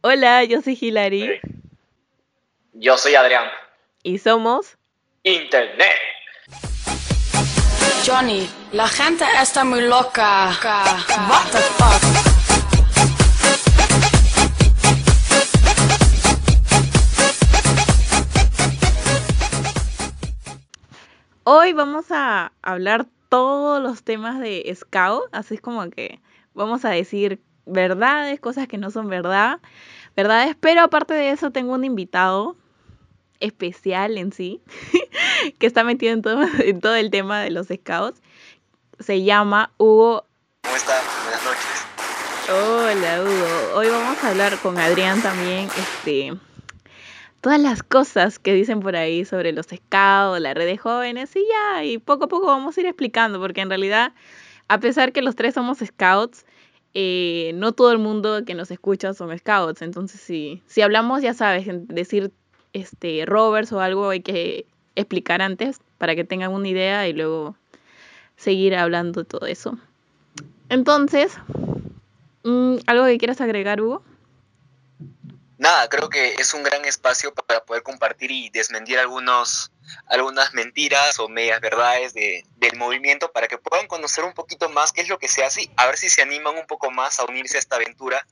Hola, 0.00 0.44
yo 0.44 0.62
soy 0.62 0.78
Hilary. 0.80 1.40
Yo 2.72 2.96
soy 2.96 3.16
Adrián. 3.16 3.48
Y 4.04 4.18
somos 4.18 4.78
Internet. 5.24 5.98
Johnny, 8.06 8.48
la 8.70 8.86
gente 8.86 9.24
está 9.42 9.64
muy 9.64 9.80
loca. 9.80 10.50
What 11.28 11.50
the 11.50 11.58
fuck? 11.58 12.00
Hoy 21.42 21.72
vamos 21.72 22.12
a 22.12 22.52
hablar 22.62 23.08
todos 23.28 23.82
los 23.82 24.04
temas 24.04 24.38
de 24.38 24.72
Scout, 24.76 25.24
así 25.32 25.56
es 25.56 25.60
como 25.60 25.90
que 25.90 26.20
vamos 26.54 26.84
a 26.84 26.90
decir 26.90 27.40
verdades, 27.68 28.40
cosas 28.40 28.66
que 28.66 28.78
no 28.78 28.90
son 28.90 29.08
verdad, 29.08 29.60
verdades, 30.16 30.56
pero 30.58 30.82
aparte 30.82 31.14
de 31.14 31.30
eso 31.30 31.50
tengo 31.50 31.74
un 31.74 31.84
invitado 31.84 32.56
especial 33.40 34.18
en 34.18 34.32
sí, 34.32 34.60
que 35.58 35.66
está 35.66 35.84
metido 35.84 36.12
en 36.12 36.22
todo, 36.22 36.42
en 36.58 36.80
todo 36.80 36.94
el 36.96 37.10
tema 37.10 37.40
de 37.40 37.50
los 37.50 37.68
scouts. 37.68 38.20
Se 38.98 39.22
llama 39.22 39.70
Hugo. 39.78 40.24
¿Cómo 40.62 40.76
están? 40.76 41.04
Buenas 41.22 41.44
noches. 41.44 41.88
Hola 42.50 43.22
Hugo. 43.22 43.78
Hoy 43.78 43.88
vamos 43.88 44.24
a 44.24 44.30
hablar 44.30 44.58
con 44.58 44.78
Adrián 44.78 45.22
también, 45.22 45.68
este, 45.76 46.32
todas 47.40 47.60
las 47.60 47.82
cosas 47.82 48.38
que 48.38 48.54
dicen 48.54 48.80
por 48.80 48.96
ahí 48.96 49.24
sobre 49.24 49.52
los 49.52 49.66
scouts, 49.66 50.40
la 50.40 50.54
red 50.54 50.66
de 50.66 50.78
jóvenes 50.78 51.34
y 51.36 51.44
ya, 51.46 51.84
y 51.84 51.98
poco 51.98 52.24
a 52.24 52.28
poco 52.28 52.46
vamos 52.46 52.76
a 52.76 52.80
ir 52.80 52.86
explicando, 52.86 53.38
porque 53.38 53.60
en 53.60 53.68
realidad, 53.68 54.12
a 54.68 54.80
pesar 54.80 55.12
que 55.12 55.22
los 55.22 55.36
tres 55.36 55.54
somos 55.54 55.78
scouts, 55.78 56.44
eh, 57.00 57.52
no 57.54 57.70
todo 57.70 57.92
el 57.92 57.98
mundo 57.98 58.44
que 58.44 58.56
nos 58.56 58.72
escucha 58.72 59.14
son 59.14 59.38
scouts. 59.38 59.82
Entonces, 59.82 60.20
si, 60.20 60.64
si 60.66 60.82
hablamos, 60.82 61.22
ya 61.22 61.32
sabes, 61.32 61.64
decir 61.86 62.32
este 62.72 63.24
rovers 63.24 63.70
o 63.70 63.78
algo 63.78 64.08
hay 64.08 64.20
que 64.20 64.66
explicar 64.96 65.40
antes 65.40 65.78
para 65.98 66.16
que 66.16 66.24
tengan 66.24 66.52
una 66.52 66.66
idea 66.66 67.06
y 67.06 67.12
luego 67.12 67.54
seguir 68.36 68.74
hablando 68.74 69.20
de 69.20 69.26
todo 69.26 69.46
eso. 69.46 69.78
Entonces, 70.70 71.38
mm, 72.42 72.78
¿algo 72.88 73.04
que 73.04 73.18
quieras 73.18 73.40
agregar, 73.40 73.80
Hugo? 73.80 74.02
Nada, 75.58 75.88
creo 75.88 76.08
que 76.08 76.36
es 76.38 76.54
un 76.54 76.62
gran 76.62 76.84
espacio 76.84 77.34
para 77.34 77.64
poder 77.64 77.82
compartir 77.82 78.30
y 78.30 78.48
desmentir 78.48 78.96
algunos, 78.96 79.72
algunas 80.06 80.54
mentiras 80.54 81.18
o 81.18 81.28
medias 81.28 81.60
verdades 81.60 82.14
de, 82.14 82.46
del 82.58 82.76
movimiento 82.76 83.32
para 83.32 83.48
que 83.48 83.58
puedan 83.58 83.88
conocer 83.88 84.22
un 84.22 84.34
poquito 84.34 84.68
más 84.68 84.92
qué 84.92 85.00
es 85.00 85.08
lo 85.08 85.18
que 85.18 85.26
se 85.26 85.42
hace, 85.42 85.68
a 85.76 85.86
ver 85.86 85.96
si 85.96 86.10
se 86.10 86.22
animan 86.22 86.56
un 86.56 86.68
poco 86.68 86.92
más 86.92 87.18
a 87.18 87.24
unirse 87.24 87.56
a 87.56 87.60
esta 87.60 87.74
aventura, 87.74 88.24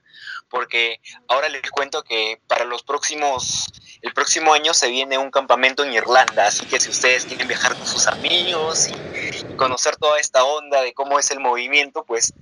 porque 0.49 1.01
ahora 1.27 1.49
les 1.49 1.69
cuento 1.69 2.05
que 2.05 2.41
para 2.47 2.65
los 2.65 2.85
próximos, 2.85 3.67
el 4.03 4.13
próximo 4.15 4.55
año 4.55 4.73
se 4.73 4.89
viene 4.89 5.19
un 5.19 5.33
campamento 5.33 5.83
en 5.83 5.95
Irlanda, 5.95 6.47
así 6.47 6.65
que 6.67 6.79
si 6.79 6.91
ustedes 6.91 7.25
quieren 7.25 7.49
viajar 7.49 7.75
con 7.75 7.89
sus 7.89 8.07
amigos 8.07 8.87
y, 8.87 9.53
y 9.53 9.57
conocer 9.57 9.97
toda 9.97 10.21
esta 10.21 10.45
onda 10.45 10.81
de 10.81 10.95
cómo 10.95 11.19
es 11.19 11.33
el 11.33 11.41
movimiento, 11.41 12.05
pues 12.05 12.33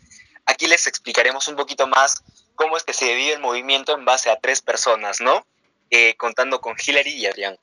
aquí 0.45 0.67
les 0.67 0.87
explicaremos 0.87 1.49
un 1.49 1.57
poquito 1.57 1.87
más 1.87 2.23
cómo 2.55 2.77
es 2.77 2.85
que 2.85 2.93
se 2.93 3.07
divide 3.07 3.35
el 3.35 3.41
movimiento 3.41 3.97
en 3.97 4.05
base 4.05 4.31
a 4.31 4.39
tres 4.39 4.63
personas, 4.63 5.21
¿no? 5.21 5.47
Eh, 5.91 6.15
contando 6.17 6.61
con 6.61 6.75
Hillary 6.75 7.13
y 7.13 7.27
Adrián. 7.27 7.57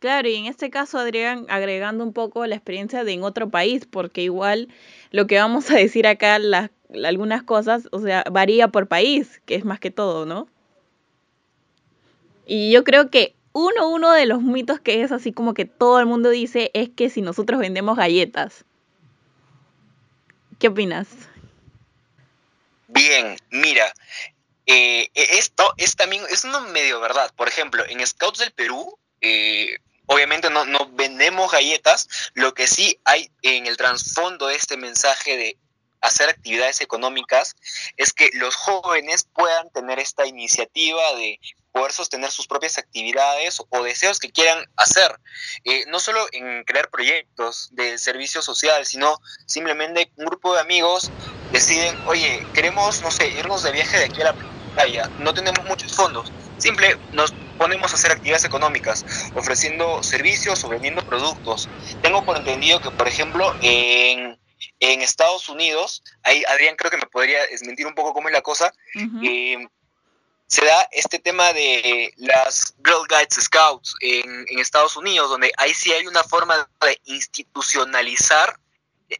Claro, 0.00 0.28
y 0.28 0.36
en 0.36 0.46
este 0.46 0.68
caso, 0.68 0.98
Adrián, 0.98 1.46
agregando 1.48 2.04
un 2.04 2.12
poco 2.12 2.46
la 2.46 2.54
experiencia 2.54 3.02
de 3.02 3.12
en 3.12 3.22
otro 3.22 3.48
país, 3.48 3.86
porque 3.86 4.22
igual 4.22 4.68
lo 5.10 5.26
que 5.26 5.38
vamos 5.38 5.70
a 5.70 5.74
decir 5.76 6.06
acá, 6.06 6.38
las, 6.38 6.70
algunas 7.04 7.42
cosas, 7.42 7.88
o 7.92 8.00
sea, 8.00 8.24
varía 8.30 8.68
por 8.68 8.88
país, 8.88 9.40
que 9.46 9.54
es 9.54 9.64
más 9.64 9.80
que 9.80 9.90
todo, 9.90 10.26
¿no? 10.26 10.48
Y 12.46 12.70
yo 12.70 12.84
creo 12.84 13.10
que 13.10 13.34
uno, 13.52 13.88
uno 13.88 14.12
de 14.12 14.26
los 14.26 14.42
mitos 14.42 14.80
que 14.80 15.02
es 15.02 15.12
así 15.12 15.32
como 15.32 15.54
que 15.54 15.64
todo 15.64 15.98
el 15.98 16.06
mundo 16.06 16.28
dice 16.28 16.70
es 16.74 16.90
que 16.90 17.08
si 17.08 17.22
nosotros 17.22 17.58
vendemos 17.58 17.96
galletas. 17.96 18.66
¿Qué 20.58 20.68
opinas? 20.68 21.08
Bien, 22.96 23.36
mira, 23.50 23.92
eh, 24.64 25.10
esto 25.14 25.74
es 25.76 25.96
también, 25.96 26.24
es 26.30 26.44
una 26.44 26.60
medio 26.60 26.98
verdad. 26.98 27.30
Por 27.36 27.46
ejemplo, 27.46 27.84
en 27.86 28.04
Scouts 28.06 28.38
del 28.38 28.52
Perú, 28.52 28.98
eh, 29.20 29.76
obviamente 30.06 30.48
no, 30.48 30.64
no 30.64 30.88
vendemos 30.92 31.52
galletas, 31.52 32.08
lo 32.32 32.54
que 32.54 32.66
sí 32.66 32.98
hay 33.04 33.30
en 33.42 33.66
el 33.66 33.76
trasfondo 33.76 34.46
de 34.46 34.56
este 34.56 34.78
mensaje 34.78 35.36
de 35.36 35.58
hacer 36.00 36.30
actividades 36.30 36.80
económicas 36.80 37.54
es 37.98 38.14
que 38.14 38.30
los 38.32 38.54
jóvenes 38.54 39.28
puedan 39.34 39.70
tener 39.70 39.98
esta 39.98 40.26
iniciativa 40.26 41.14
de 41.16 41.38
poder 41.76 41.92
sostener 41.92 42.30
sus 42.30 42.46
propias 42.46 42.78
actividades 42.78 43.60
o 43.68 43.82
deseos 43.82 44.18
que 44.18 44.30
quieran 44.30 44.64
hacer, 44.76 45.14
eh, 45.64 45.84
no 45.88 46.00
solo 46.00 46.26
en 46.32 46.64
crear 46.64 46.88
proyectos 46.88 47.68
de 47.72 47.98
servicio 47.98 48.40
social, 48.40 48.86
sino 48.86 49.20
simplemente 49.44 50.10
un 50.16 50.24
grupo 50.24 50.54
de 50.54 50.62
amigos 50.62 51.10
deciden, 51.52 51.94
oye, 52.06 52.46
queremos, 52.54 53.02
no 53.02 53.10
sé, 53.10 53.28
irnos 53.28 53.62
de 53.62 53.72
viaje 53.72 53.98
de 53.98 54.04
aquí 54.06 54.22
a 54.22 54.32
la 54.32 54.34
playa, 54.74 55.10
no 55.18 55.34
tenemos 55.34 55.62
muchos 55.66 55.94
fondos, 55.94 56.32
simple 56.56 56.96
nos 57.12 57.34
ponemos 57.58 57.92
a 57.92 57.96
hacer 57.96 58.10
actividades 58.10 58.44
económicas, 58.44 59.04
ofreciendo 59.34 60.02
servicios 60.02 60.64
o 60.64 60.68
vendiendo 60.70 61.04
productos. 61.04 61.68
Tengo 62.00 62.24
por 62.24 62.38
entendido 62.38 62.80
que, 62.80 62.90
por 62.90 63.06
ejemplo, 63.06 63.54
en, 63.60 64.38
en 64.80 65.02
Estados 65.02 65.50
Unidos, 65.50 66.02
ahí 66.22 66.42
Adrián 66.48 66.76
creo 66.76 66.90
que 66.90 66.96
me 66.96 67.06
podría 67.06 67.46
desmentir 67.46 67.86
un 67.86 67.94
poco 67.94 68.14
cómo 68.14 68.28
es 68.28 68.34
la 68.34 68.42
cosa, 68.42 68.72
uh 68.94 68.98
-huh. 68.98 69.28
eh, 69.28 69.68
se 70.46 70.64
da 70.64 70.88
este 70.92 71.18
tema 71.18 71.52
de 71.52 72.12
las 72.16 72.74
Girl 72.84 73.06
Guides 73.08 73.44
Scouts 73.44 73.96
en, 74.00 74.46
en, 74.48 74.58
Estados 74.58 74.96
Unidos, 74.96 75.28
donde 75.28 75.50
ahí 75.56 75.74
sí 75.74 75.92
hay 75.92 76.06
una 76.06 76.22
forma 76.22 76.68
de 76.80 77.00
institucionalizar 77.04 78.56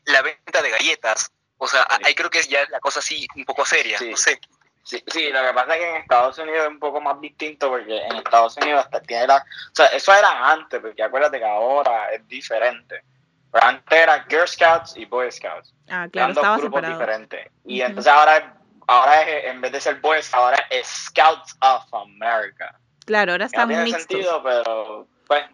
la 0.05 0.23
venta 0.23 0.63
de 0.63 0.71
galletas. 0.71 1.33
O 1.59 1.67
sea, 1.67 1.87
sí. 1.91 2.03
ahí 2.05 2.15
creo 2.15 2.31
que 2.31 2.43
ya 2.43 2.63
es 2.63 2.71
la 2.71 2.81
cosa 2.81 3.01
así 3.01 3.27
un 3.35 3.45
poco 3.45 3.65
seria, 3.65 3.99
sí. 3.99 4.11
no 4.11 4.17
sé. 4.17 4.41
Sí, 4.85 5.03
sí, 5.09 5.31
lo 5.33 5.43
que 5.43 5.53
pasa 5.53 5.75
es 5.75 5.81
que 5.81 5.91
en 5.91 5.97
Estados 5.97 6.39
Unidos 6.39 6.63
es 6.63 6.69
un 6.69 6.79
poco 6.79 7.01
más 7.01 7.21
distinto 7.21 7.71
porque 7.71 7.99
en 8.07 8.17
Estados 8.17 8.57
Unidos 8.59 8.85
hasta 8.85 9.01
tiene 9.01 9.27
la... 9.27 9.39
O 9.39 9.75
sea, 9.75 9.87
eso 9.87 10.15
era 10.15 10.49
antes, 10.53 10.81
porque 10.81 11.03
acuérdate 11.03 11.41
que 11.41 11.45
ahora 11.45 12.13
es 12.13 12.27
diferente. 12.29 13.03
Pero 13.51 13.67
antes 13.67 13.99
era 13.99 14.25
Girl 14.29 14.47
Scouts 14.47 14.97
y 14.97 15.05
Boy 15.07 15.33
Scouts. 15.33 15.75
Ah, 15.89 16.07
claro, 16.13 16.31
Eran 16.31 16.35
dos 16.35 16.61
grupos 16.61 16.83
separado. 16.83 16.93
diferentes. 16.93 17.53
Y 17.65 17.81
uh 17.81 17.85
-huh. 17.85 17.89
entonces 17.89 18.13
ahora, 18.13 18.56
ahora 18.87 19.23
es, 19.23 19.45
en 19.47 19.61
vez 19.61 19.73
de 19.73 19.81
ser 19.81 19.97
Boys, 20.01 20.33
ahora 20.33 20.59
es 20.71 20.87
Scouts 20.87 21.57
of 21.61 21.95
America. 21.95 22.79
Claro, 23.05 23.33
ahora 23.33 23.47
están 23.47 23.69
no 23.69 23.75
tiene 23.75 23.99
sentido, 23.99 24.43
pero 24.43 25.07
pues, 25.27 25.45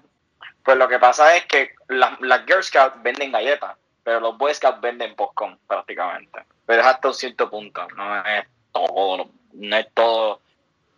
pues 0.65 0.77
lo 0.77 0.89
que 0.89 0.99
pasa 0.99 1.37
es 1.37 1.47
que 1.47 1.75
las, 1.89 2.21
las 2.21 2.45
Girl 2.47 2.63
Scouts 2.63 3.03
venden 3.03 3.33
galletas, 3.33 3.77
pero 4.03 4.21
los 4.21 4.37
Boy 4.39 4.55
Scouts 4.55 4.81
venden 4.81 5.15
popcorn 5.15 5.59
prácticamente. 5.67 6.45
Pero 6.67 6.83
es 6.83 6.87
hasta 6.87 7.09
un 7.09 7.15
cierto 7.15 7.51
punto, 7.51 7.87
no 7.97 8.25
es 8.25 8.47
todo, 8.73 9.31
no 9.53 9.77
es 9.77 9.87
todo 9.95 10.42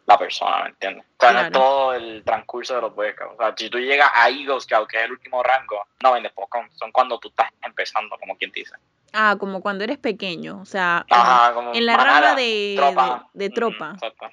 la 0.06 0.18
persona, 0.18 0.64
¿me 0.64 0.68
entiendes? 0.70 1.04
O 1.04 1.20
sea, 1.20 1.30
Claro. 1.30 1.42
no 1.42 1.46
es 1.46 1.52
todo 1.52 1.94
el 1.94 2.24
transcurso 2.24 2.74
de 2.74 2.80
los 2.82 2.94
Boy 2.94 3.12
Scouts. 3.12 3.34
O 3.34 3.36
sea, 3.38 3.54
si 3.56 3.70
tú 3.70 3.78
llegas 3.78 4.10
a 4.14 4.28
Eagle 4.28 4.60
Scout, 4.60 4.88
que 4.88 4.98
es 4.98 5.04
el 5.04 5.12
último 5.12 5.42
rango, 5.42 5.76
no 6.02 6.12
vendes 6.12 6.32
popcorn, 6.32 6.68
son 6.76 6.92
cuando 6.92 7.18
tú 7.18 7.28
estás 7.28 7.50
empezando, 7.62 8.16
como 8.18 8.36
quien 8.36 8.50
dice. 8.52 8.72
Ah, 9.12 9.36
como 9.38 9.60
cuando 9.62 9.84
eres 9.84 9.96
pequeño, 9.98 10.60
o 10.60 10.64
sea, 10.66 11.04
en- 11.08 11.16
Ajá, 11.16 11.54
como 11.54 11.72
en 11.72 11.86
la 11.86 11.96
rama 11.96 12.34
de, 12.34 12.74
tropa. 12.76 13.28
de, 13.32 13.50
tropa, 13.50 13.90
exacto. 13.94 14.26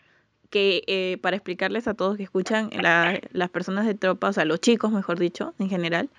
que 0.50 0.84
eh, 0.88 1.18
para 1.22 1.38
explicarles 1.38 1.88
a 1.88 1.94
todos 1.94 2.18
que 2.18 2.24
escuchan, 2.24 2.70
la- 2.74 3.20
las 3.32 3.50
personas 3.50 3.86
de 3.86 3.94
tropa, 3.94 4.30
o 4.30 4.34
sea, 4.34 4.44
los 4.44 4.60
chicos, 4.60 4.92
mejor 4.92 5.18
dicho, 5.20 5.54
en 5.60 5.70
general, 5.70 6.10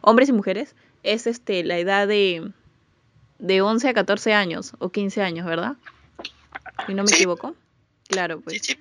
hombres 0.00 0.28
y 0.30 0.32
mujeres, 0.32 0.74
es 1.02 1.26
este 1.26 1.62
la 1.64 1.76
edad 1.76 2.06
de, 2.08 2.50
de 3.38 3.60
11 3.60 3.88
a 3.88 3.92
14 3.94 4.32
años 4.32 4.72
o 4.78 4.88
15 4.90 5.20
años, 5.22 5.44
¿verdad? 5.44 5.74
Si 6.86 6.94
no 6.94 7.02
me 7.02 7.08
Sí. 7.08 7.16
equivoco. 7.16 7.54
Claro, 8.08 8.40
pues 8.40 8.62
Sí, 8.62 8.74
sí. 8.74 8.80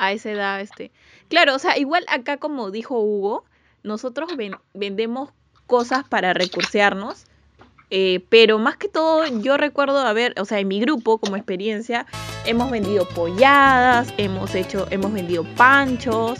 A 0.00 0.12
esa 0.12 0.30
edad, 0.30 0.60
este. 0.60 0.90
Claro, 1.28 1.54
o 1.54 1.58
sea, 1.58 1.78
igual 1.78 2.04
acá 2.08 2.38
como 2.38 2.70
dijo 2.70 2.98
Hugo, 2.98 3.44
nosotros 3.82 4.36
ven- 4.36 4.56
vendemos 4.74 5.30
cosas 5.66 6.02
para 6.08 6.32
recursearnos, 6.32 7.24
eh, 7.90 8.24
pero 8.28 8.58
más 8.58 8.76
que 8.76 8.88
todo 8.88 9.26
yo 9.40 9.56
recuerdo 9.56 9.98
haber, 9.98 10.34
o 10.40 10.44
sea, 10.44 10.58
en 10.60 10.68
mi 10.68 10.80
grupo 10.80 11.18
como 11.18 11.36
experiencia, 11.36 12.06
hemos 12.46 12.70
vendido 12.70 13.06
polladas, 13.08 14.12
hemos 14.16 14.54
hecho, 14.54 14.86
hemos 14.90 15.12
vendido 15.12 15.44
panchos, 15.56 16.38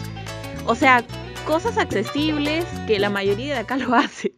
o 0.65 0.75
sea, 0.75 1.03
cosas 1.45 1.77
accesibles 1.77 2.65
que 2.87 2.99
la 2.99 3.09
mayoría 3.09 3.53
de 3.53 3.59
acá 3.59 3.77
lo 3.77 3.93
hace. 3.95 4.33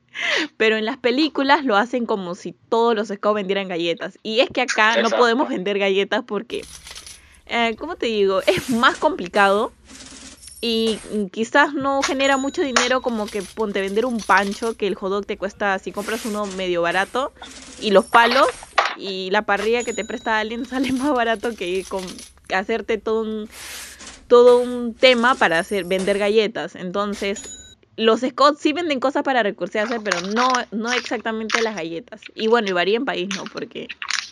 Pero 0.58 0.78
en 0.78 0.86
las 0.86 0.98
películas 0.98 1.66
lo 1.66 1.76
hacen 1.76 2.06
como 2.06 2.36
si 2.36 2.52
todos 2.70 2.94
los 2.96 3.08
scouts 3.08 3.34
vendieran 3.36 3.68
galletas. 3.68 4.20
Y 4.22 4.42
es 4.42 4.50
que 4.52 4.62
acá 4.62 5.02
no 5.02 5.10
podemos 5.10 5.50
vender 5.50 5.80
galletas 5.80 6.24
porque 6.24 6.64
eh, 7.46 7.76
¿cómo 7.78 7.96
te 7.96 8.08
digo? 8.08 8.42
Es 8.48 8.70
más 8.70 8.98
complicado 8.98 9.72
y 10.62 11.00
quizás 11.32 11.74
no 11.74 12.02
genera 12.02 12.38
mucho 12.38 12.62
dinero 12.62 13.02
como 13.02 13.26
que 13.26 13.42
ponte 13.42 13.82
vender 13.82 14.06
un 14.06 14.20
pancho 14.20 14.78
que 14.78 14.88
el 14.88 14.96
hot 14.96 15.10
dog 15.12 15.26
te 15.26 15.38
cuesta, 15.38 15.78
si 15.78 15.92
compras 15.92 16.26
uno 16.26 16.46
medio 16.46 16.82
barato 16.82 17.34
y 17.82 17.92
los 17.92 18.06
palos 18.06 18.48
y 18.98 19.30
la 19.32 19.42
parrilla 19.42 19.84
que 19.84 19.94
te 19.94 20.06
presta 20.06 20.40
alguien 20.40 20.66
sale 20.70 20.92
más 20.94 21.12
barato 21.12 21.54
que 21.56 21.86
hacerte 22.54 22.98
todo 22.98 23.22
un, 23.22 23.50
todo 24.28 24.60
un 24.60 24.94
tema 24.94 25.36
para 25.36 25.60
hacer 25.60 25.86
vender 25.86 26.18
galletas. 26.18 26.76
Entonces, 26.76 27.78
los 27.96 28.22
Scouts 28.22 28.60
sí 28.60 28.74
venden 28.74 29.00
cosas 29.00 29.24
para 29.24 29.44
recursearse, 29.44 30.00
pero 30.00 30.22
no, 30.22 30.48
no 30.72 30.92
exactamente 30.92 31.62
las 31.62 31.76
galletas. 31.76 32.22
Y 32.36 32.48
bueno, 32.48 32.70
y 32.70 32.72
varía 32.72 32.98
en 32.98 33.06
país, 33.06 33.30
¿no? 33.36 33.44
Porque 33.52 33.88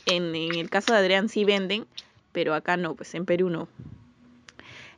en 0.06 0.34
el 0.36 0.70
caso 0.70 0.94
de 0.94 1.00
Adrián 1.00 1.30
sí 1.30 1.46
venden, 1.46 1.86
pero 2.32 2.54
acá 2.54 2.78
no, 2.78 2.96
pues 2.96 3.14
en 3.16 3.26
Perú 3.26 3.50
no. 3.50 3.68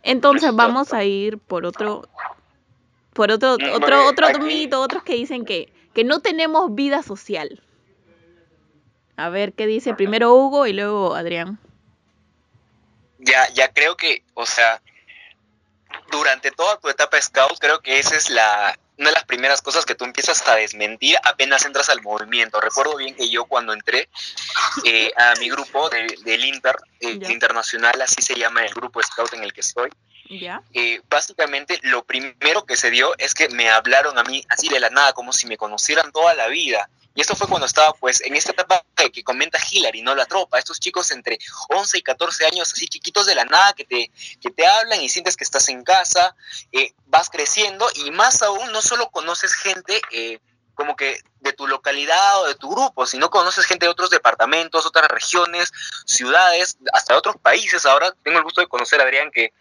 Entonces 0.04 0.54
vamos 0.54 0.94
a 0.94 1.04
ir 1.04 1.38
por 1.38 1.66
otro, 1.66 2.08
por 3.14 3.32
otro, 3.32 3.54
otro, 3.74 4.06
otro 4.06 4.28
aquí- 4.28 4.40
mito, 4.40 4.82
otros 4.82 5.04
que 5.04 5.14
dicen 5.14 5.46
que, 5.46 5.72
que 5.94 6.04
no 6.04 6.20
tenemos 6.20 6.74
vida 6.76 7.04
social. 7.04 7.62
A 9.16 9.30
ver 9.30 9.54
qué 9.54 9.68
dice 9.68 9.94
primero 9.94 10.34
Hugo 10.34 10.66
y 10.66 10.74
luego 10.74 11.16
Adrián. 11.16 11.60
ya, 13.20 13.48
ya 13.54 13.72
creo 13.72 13.96
que, 13.96 14.24
o 14.34 14.46
sea, 14.46 14.82
durante 16.12 16.52
toda 16.52 16.78
tu 16.80 16.90
etapa 16.90 17.22
scout, 17.22 17.58
creo 17.60 17.80
que 17.80 18.00
esa 18.00 18.16
es 18.18 18.30
la 18.30 18.78
una 18.98 19.10
de 19.10 19.13
las 19.16 19.25
primeras 19.25 19.62
cosas 19.62 19.86
que 19.86 19.95
tú 19.95 20.06
empiezas 20.06 20.48
a 20.48 20.56
desmentir 20.56 21.18
apenas 21.24 21.66
entras 21.66 21.90
al 21.90 22.01
movimiento. 22.01 22.62
Recuerdo 22.62 22.95
bien 22.98 23.16
que 23.16 23.30
yo 23.30 23.45
cuando 23.45 23.74
entré 23.74 24.07
eh, 24.86 25.12
a 25.18 25.34
mi 25.40 25.50
grupo 25.50 25.90
de- 25.90 26.16
del 26.24 26.45
Inter, 26.45 26.75
eh, 27.00 27.18
internacional, 27.31 28.01
así 28.01 28.22
se 28.22 28.36
llama 28.36 28.66
el 28.66 28.74
grupo 28.74 29.01
scout 29.01 29.34
en 29.34 29.44
el 29.44 29.51
que 29.54 29.62
estoy, 29.62 29.90
eh, 30.74 31.01
básicamente 31.10 31.80
lo 31.84 32.04
primero 32.06 32.66
que 32.66 32.75
se 32.75 32.90
dio 32.92 33.13
es 33.18 33.34
que 33.34 33.50
me 33.50 33.69
hablaron 33.69 34.18
a 34.18 34.24
mí 34.24 34.44
así 34.50 34.69
de 34.69 34.80
la 34.80 34.90
nada, 34.90 35.13
como 35.13 35.34
si 35.34 35.48
me 35.48 35.57
conocieran 35.57 36.12
toda 36.12 36.34
la 36.34 36.48
vida. 36.48 36.88
Y 37.15 37.21
esto 37.21 37.36
fue 37.36 37.48
cuando 37.48 37.68
estaba 37.68 37.94
pues 37.94 38.21
en 38.21 38.36
esta 38.36 38.51
etapa 38.51 38.83
que, 38.95 39.24
comenta 39.24 39.60
Hillary, 39.71 40.01
¿no? 40.01 40.15
La 40.15 40.25
tropa, 40.25 40.57
estos 40.57 40.80
chicos 40.80 41.12
entre 41.12 41.38
11 41.69 41.98
y 41.98 42.01
14 42.01 42.45
años, 42.45 42.71
así 42.74 42.88
chiquitos 42.88 43.25
de 43.25 43.36
la 43.36 43.45
nada, 43.45 43.74
que 43.74 43.86
te, 43.86 44.12
que 44.42 44.50
te 44.50 44.65
hablan 44.65 45.01
y 45.01 45.10
sientes 45.10 45.38
que 45.38 45.44
estás 45.44 45.69
en 45.69 45.83
casa, 45.83 46.36
eh, 46.71 46.94
vas 47.06 47.30
creciendo 47.30 47.88
y 47.95 48.12
más 48.12 48.42
aún 48.42 48.71
no 48.71 48.81
solo 48.81 49.10
conoces 49.12 49.54
gente 49.54 50.01
eh, 50.12 50.39
como 50.75 50.96
que 50.96 51.20
de 51.42 51.54
tu 51.54 51.68
localidad 51.68 52.42
o 52.42 52.48
de 52.48 52.56
tu 52.56 52.70
grupo, 52.70 53.06
sino 53.06 53.30
conoces 53.30 53.66
gente 53.66 53.86
de 53.86 53.92
otros 53.92 54.10
departamentos, 54.10 54.86
otras 54.86 55.08
regiones, 55.10 55.72
ciudades, 56.06 56.78
hasta 56.94 57.14
de 57.14 57.18
otros 57.20 57.36
países. 57.38 57.86
Ahora 57.86 58.14
tengo 58.24 58.38
el 58.38 58.44
gusto 58.44 58.62
de 58.62 58.68
conocer 58.68 59.00
a 59.02 59.04
Adrián, 59.04 59.30
que 59.31 59.54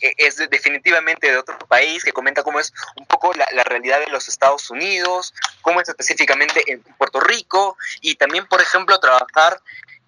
es 0.00 0.36
de- 0.36 0.46
definitivamente 0.46 1.30
de 1.30 1.38
otro 1.38 1.58
país, 1.66 2.04
que 2.04 2.12
comenta 2.12 2.42
cómo 2.42 2.60
es 2.60 2.72
un 2.96 3.06
poco 3.06 3.32
la, 3.34 3.46
la 3.52 3.64
realidad 3.64 4.00
de 4.00 4.08
los 4.08 4.28
Estados 4.28 4.70
Unidos, 4.70 5.34
cómo 5.62 5.80
es 5.80 5.88
específicamente 5.88 6.62
en 6.72 6.82
Puerto 6.82 7.20
Rico, 7.20 7.76
y 8.00 8.14
también, 8.14 8.46
por 8.46 8.60
ejemplo, 8.60 8.98
trabajar 9.00 9.60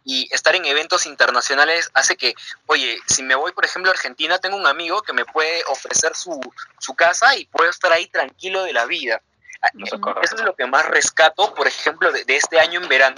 y 0.05 0.33
estar 0.33 0.55
en 0.55 0.65
eventos 0.67 1.05
internacionales 1.07 1.91
hace 1.93 2.17
que, 2.17 2.35
oye, 2.67 2.99
si 3.09 3.25
me 3.25 3.35
voy, 3.35 3.51
por 3.51 3.65
ejemplo, 3.65 3.91
a 3.91 3.95
Argentina, 3.95 4.39
tengo 4.39 4.57
un 4.57 4.67
amigo 4.69 5.03
que 5.03 5.13
me 5.13 5.25
puede 5.25 5.65
ofrecer 5.67 6.15
su, 6.15 6.41
su 6.79 6.95
casa 6.95 7.35
y 7.37 7.47
puedo 7.47 7.69
estar 7.69 7.93
ahí 7.93 8.07
tranquilo 8.07 8.63
de 8.63 8.73
la 8.73 8.87
vida. 8.87 9.21
Eso 9.63 9.85
es 9.85 9.93
Ujú. 9.93 10.01
correcto. 10.03 10.25
Eso 10.25 10.37
es 10.37 10.43
lo 10.43 10.55
que 10.55 10.67
más 10.67 10.87
rescato, 10.87 11.55
por 11.55 11.67
ejemplo, 11.67 12.13
de, 12.13 12.25
de 12.25 12.37
este 12.37 12.61
año 12.61 12.81
en 12.81 12.89
verano. 12.89 13.17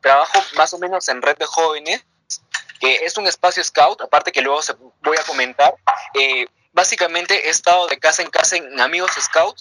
Trabajo 0.00 0.42
más 0.56 0.72
o 0.72 0.78
menos 0.78 1.08
en 1.08 1.22
Red 1.22 1.36
de 1.36 1.46
Jóvenes, 1.46 2.04
que 2.80 2.96
es 3.04 3.16
un 3.16 3.26
espacio 3.26 3.62
scout, 3.64 4.00
aparte 4.02 4.32
que 4.32 4.42
luego 4.42 4.62
se, 4.62 4.74
voy 4.74 5.16
a 5.16 5.22
comentar. 5.24 5.74
Eh, 6.14 6.46
básicamente 6.72 7.46
he 7.46 7.50
estado 7.50 7.86
de 7.86 7.98
casa 7.98 8.22
en 8.22 8.30
casa 8.30 8.56
en 8.56 8.80
amigos 8.80 9.10
scout, 9.20 9.56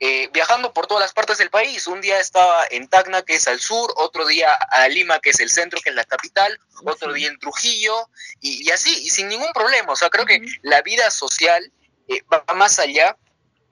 eh, 0.00 0.28
viajando 0.32 0.72
por 0.72 0.86
todas 0.86 1.02
las 1.02 1.12
partes 1.12 1.38
del 1.38 1.50
país. 1.50 1.86
Un 1.88 2.00
día 2.00 2.20
estaba 2.20 2.64
en 2.70 2.86
Tacna, 2.88 3.22
que 3.22 3.34
es 3.34 3.48
al 3.48 3.58
sur, 3.58 3.92
otro 3.96 4.26
día 4.26 4.52
a 4.52 4.86
Lima, 4.88 5.18
que 5.18 5.30
es 5.30 5.40
el 5.40 5.50
centro, 5.50 5.80
que 5.80 5.90
es 5.90 5.96
la 5.96 6.04
capital, 6.04 6.60
otro 6.84 7.12
día 7.12 7.28
en 7.28 7.38
Trujillo, 7.40 8.08
y, 8.40 8.68
y 8.68 8.70
así, 8.70 8.90
y 9.04 9.10
sin 9.10 9.28
ningún 9.28 9.52
problema. 9.52 9.92
O 9.92 9.96
sea, 9.96 10.10
creo 10.10 10.24
que 10.24 10.40
la 10.62 10.82
vida 10.82 11.10
social 11.10 11.72
eh, 12.06 12.22
va 12.32 12.44
más 12.54 12.78
allá 12.78 13.16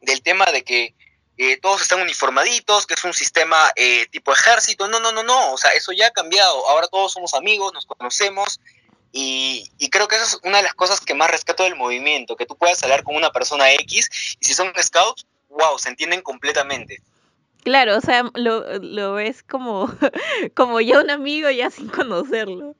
del 0.01 0.23
tema 0.23 0.47
de 0.47 0.65
que 0.65 0.95
eh, 1.39 1.59
todos 1.61 1.83
están 1.83 2.01
uniformaditos, 2.01 2.87
que 2.87 2.95
es 2.95 3.05
un 3.05 3.13
sistema 3.13 3.57
eh, 3.77 4.07
tipo 4.11 4.33
ejército. 4.33 4.89
No, 4.89 5.01
no, 5.01 5.13
no, 5.13 5.23
no. 5.23 5.53
O 5.53 5.59
sea, 5.59 5.71
eso 5.73 5.93
ya 5.93 6.09
ha 6.09 6.11
cambiado. 6.11 6.69
Ahora 6.69 6.89
todos 6.89 7.13
somos 7.13 7.35
amigos, 7.35 7.73
nos 7.75 7.87
conocemos. 7.87 8.61
Y, 9.13 9.71
y 9.79 9.89
creo 9.91 10.09
que 10.09 10.17
esa 10.17 10.25
es 10.25 10.39
una 10.43 10.59
de 10.59 10.65
las 10.65 10.75
cosas 10.75 11.01
que 11.01 11.15
más 11.15 11.31
rescato 11.31 11.63
del 11.63 11.77
movimiento, 11.77 12.37
que 12.37 12.47
tú 12.47 12.57
puedas 12.57 12.83
hablar 12.83 13.03
con 13.03 13.17
una 13.17 13.31
persona 13.31 13.73
X 13.73 14.37
y 14.41 14.45
si 14.45 14.55
son 14.55 14.73
scouts, 14.81 15.27
wow, 15.49 15.79
se 15.79 15.89
entienden 15.89 16.21
completamente. 16.21 17.01
Claro, 17.65 17.97
o 17.97 18.01
sea, 18.01 18.31
lo, 18.35 18.79
lo 18.79 19.15
ves 19.15 19.43
como, 19.43 19.93
como 20.55 20.81
ya 20.81 21.01
un 21.01 21.11
amigo 21.11 21.51
ya 21.51 21.71
sin 21.71 21.89
conocerlo. 21.89 22.75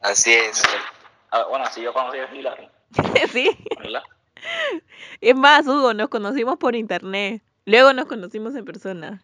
Así 0.00 0.32
es. 0.32 0.62
Ah, 1.30 1.44
bueno, 1.48 1.64
así 1.64 1.82
yo 1.82 1.92
conocí 1.92 2.18
a 2.18 2.32
Hillary, 2.32 2.68
sí. 3.32 3.50
¿verdad? 3.78 4.02
Es 5.20 5.34
más, 5.36 5.66
Hugo, 5.66 5.94
nos 5.94 6.08
conocimos 6.08 6.56
por 6.58 6.74
internet. 6.76 7.42
Luego 7.64 7.92
nos 7.92 8.06
conocimos 8.06 8.54
en 8.54 8.64
persona. 8.64 9.22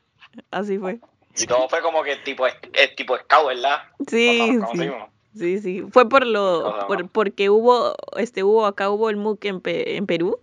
Así 0.50 0.78
fue. 0.78 1.00
Y 1.37 1.46
todo 1.46 1.69
fue 1.69 1.81
como 1.82 2.02
que 2.02 2.16
tipo, 2.16 2.46
es 2.46 2.55
tipo 2.96 3.16
scout, 3.16 3.49
¿verdad? 3.49 3.78
Sí, 4.08 4.58
sí. 4.72 4.90
Sí, 5.37 5.58
sí. 5.61 5.84
Fue 5.90 6.08
por 6.08 6.25
lo, 6.26 6.87
por, 6.87 7.08
porque 7.08 7.50
hubo, 7.50 7.94
este, 8.16 8.44
hubo, 8.44 8.66
acá 8.66 8.90
hubo 8.90 9.11
el 9.11 9.16
MOOC 9.16 9.44
en, 9.46 9.61
Pe- 9.61 9.96
en 9.96 10.06
Perú. 10.06 10.38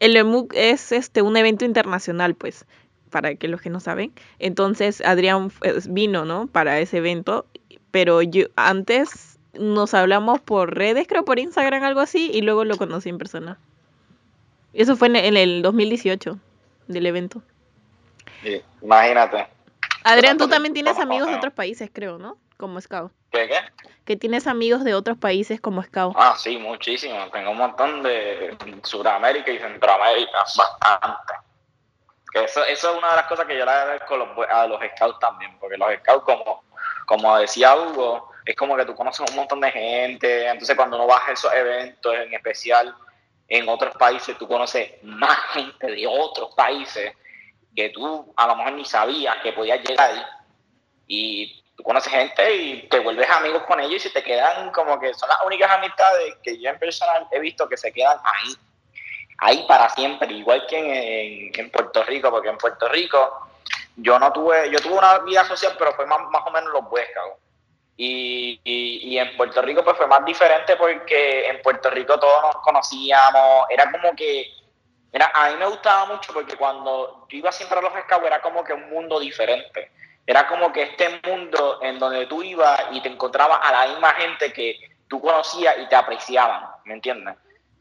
El 0.00 0.22
MOOC 0.24 0.52
es 0.54 0.90
este 0.90 1.22
un 1.22 1.36
evento 1.36 1.64
internacional, 1.64 2.34
pues, 2.34 2.66
para 3.10 3.36
que 3.36 3.46
los 3.46 3.60
que 3.60 3.70
no 3.70 3.78
saben. 3.78 4.12
Entonces 4.40 5.00
Adrián 5.02 5.52
eh, 5.62 5.78
vino, 5.88 6.24
¿no? 6.24 6.48
Para 6.48 6.80
ese 6.80 6.98
evento. 6.98 7.46
Pero 7.92 8.20
yo 8.22 8.46
antes 8.56 9.33
nos 9.58 9.94
hablamos 9.94 10.40
por 10.40 10.74
redes, 10.74 11.06
creo 11.08 11.24
por 11.24 11.38
Instagram, 11.38 11.82
algo 11.84 12.00
así, 12.00 12.30
y 12.32 12.42
luego 12.42 12.64
lo 12.64 12.76
conocí 12.76 13.08
en 13.08 13.18
persona. 13.18 13.58
Eso 14.72 14.96
fue 14.96 15.08
en, 15.08 15.36
el 15.36 15.62
2018 15.62 16.38
del 16.88 17.06
evento. 17.06 17.42
Sí, 18.42 18.60
imagínate. 18.82 19.46
Adrián, 20.02 20.36
tú 20.36 20.48
también 20.48 20.74
tienes 20.74 20.98
amigos 20.98 21.28
de 21.28 21.36
otros 21.36 21.54
países, 21.54 21.90
creo, 21.92 22.18
¿no? 22.18 22.36
Como 22.56 22.80
Scout. 22.80 23.12
¿Qué, 23.30 23.48
qué? 23.48 23.88
Que 24.04 24.16
tienes 24.16 24.46
amigos 24.46 24.84
de 24.84 24.94
otros 24.94 25.16
países 25.16 25.60
como 25.60 25.82
Scout. 25.82 26.14
Ah, 26.18 26.34
sí, 26.36 26.58
muchísimo. 26.58 27.16
Tengo 27.32 27.52
un 27.52 27.58
montón 27.58 28.02
de 28.02 28.56
Sudamérica 28.82 29.50
y 29.50 29.58
Centroamérica, 29.58 30.38
bastante. 30.38 31.34
Que 32.32 32.44
eso, 32.44 32.64
eso 32.64 32.90
es 32.90 32.98
una 32.98 33.10
de 33.10 33.16
las 33.16 33.26
cosas 33.26 33.46
que 33.46 33.56
yo 33.56 33.64
le 33.64 33.70
agradezco 33.70 34.14
a 34.14 34.18
los, 34.18 34.28
a 34.50 34.66
los 34.66 34.80
scouts 34.94 35.18
también, 35.20 35.56
porque 35.58 35.76
los 35.76 35.88
scouts, 36.00 36.24
como, 36.24 36.64
como 37.06 37.38
decía 37.38 37.76
Hugo, 37.76 38.33
es 38.44 38.56
como 38.56 38.76
que 38.76 38.84
tú 38.84 38.94
conoces 38.94 39.28
un 39.30 39.36
montón 39.36 39.60
de 39.60 39.70
gente, 39.70 40.46
entonces 40.48 40.76
cuando 40.76 40.96
uno 40.96 41.06
va 41.06 41.22
a 41.26 41.32
esos 41.32 41.52
eventos, 41.54 42.14
en 42.14 42.34
especial 42.34 42.94
en 43.48 43.68
otros 43.68 43.94
países, 43.96 44.36
tú 44.38 44.48
conoces 44.48 44.92
más 45.02 45.36
gente 45.52 45.86
de 45.86 46.06
otros 46.06 46.54
países 46.54 47.12
que 47.74 47.90
tú 47.90 48.32
a 48.36 48.46
lo 48.46 48.56
mejor 48.56 48.72
ni 48.72 48.84
sabías 48.84 49.36
que 49.42 49.52
podías 49.52 49.80
llegar 49.82 50.10
ahí. 50.10 50.22
Y 51.06 51.62
tú 51.76 51.82
conoces 51.82 52.12
gente 52.12 52.54
y 52.56 52.88
te 52.88 53.00
vuelves 53.00 53.28
amigos 53.28 53.62
con 53.64 53.80
ellos 53.80 53.96
y 53.96 54.00
se 54.00 54.10
te 54.10 54.22
quedan 54.22 54.70
como 54.72 54.98
que 55.00 55.12
son 55.14 55.28
las 55.28 55.38
únicas 55.44 55.70
amistades 55.70 56.36
que 56.42 56.58
yo 56.58 56.70
en 56.70 56.78
personal 56.78 57.26
he 57.30 57.40
visto 57.40 57.68
que 57.68 57.76
se 57.76 57.92
quedan 57.92 58.18
ahí, 58.24 58.54
ahí 59.38 59.64
para 59.66 59.88
siempre, 59.90 60.32
igual 60.32 60.66
que 60.66 60.78
en, 60.78 61.52
en- 61.54 61.70
Puerto 61.70 62.02
Rico, 62.04 62.30
porque 62.30 62.48
en 62.48 62.58
Puerto 62.58 62.88
Rico 62.88 63.48
yo 63.96 64.18
no 64.18 64.32
tuve, 64.32 64.70
yo 64.70 64.78
tuve 64.80 64.94
una 64.94 65.18
vida 65.18 65.44
social, 65.44 65.74
pero 65.78 65.92
fue 65.94 66.06
más, 66.06 66.20
más 66.30 66.42
o 66.46 66.50
menos 66.50 66.72
los 66.72 66.82
Scouts. 66.84 67.43
Y, 67.96 68.60
y, 68.64 69.08
y 69.08 69.18
en 69.18 69.36
Puerto 69.36 69.62
Rico 69.62 69.84
pues 69.84 69.96
fue 69.96 70.08
más 70.08 70.24
diferente 70.24 70.76
porque 70.76 71.46
en 71.46 71.62
Puerto 71.62 71.90
Rico 71.90 72.18
todos 72.18 72.42
nos 72.42 72.56
conocíamos, 72.56 73.66
era 73.70 73.90
como 73.92 74.14
que, 74.16 74.52
era, 75.12 75.30
a 75.32 75.50
mí 75.50 75.56
me 75.56 75.66
gustaba 75.66 76.06
mucho 76.06 76.32
porque 76.32 76.56
cuando 76.56 77.26
yo 77.28 77.38
iba 77.38 77.52
siempre 77.52 77.78
a 77.78 77.82
los 77.82 77.92
scouts 77.92 78.26
era 78.26 78.40
como 78.40 78.64
que 78.64 78.72
un 78.72 78.90
mundo 78.90 79.20
diferente. 79.20 79.92
Era 80.26 80.46
como 80.48 80.72
que 80.72 80.82
este 80.82 81.20
mundo 81.24 81.80
en 81.82 81.98
donde 81.98 82.26
tú 82.26 82.42
ibas 82.42 82.82
y 82.92 83.00
te 83.00 83.08
encontrabas 83.10 83.60
a 83.62 83.72
la 83.72 83.92
misma 83.92 84.12
gente 84.14 84.52
que 84.52 84.78
tú 85.06 85.20
conocías 85.20 85.76
y 85.78 85.86
te 85.86 85.94
apreciaban, 85.94 86.66
¿me 86.84 86.94
entiendes? 86.94 87.36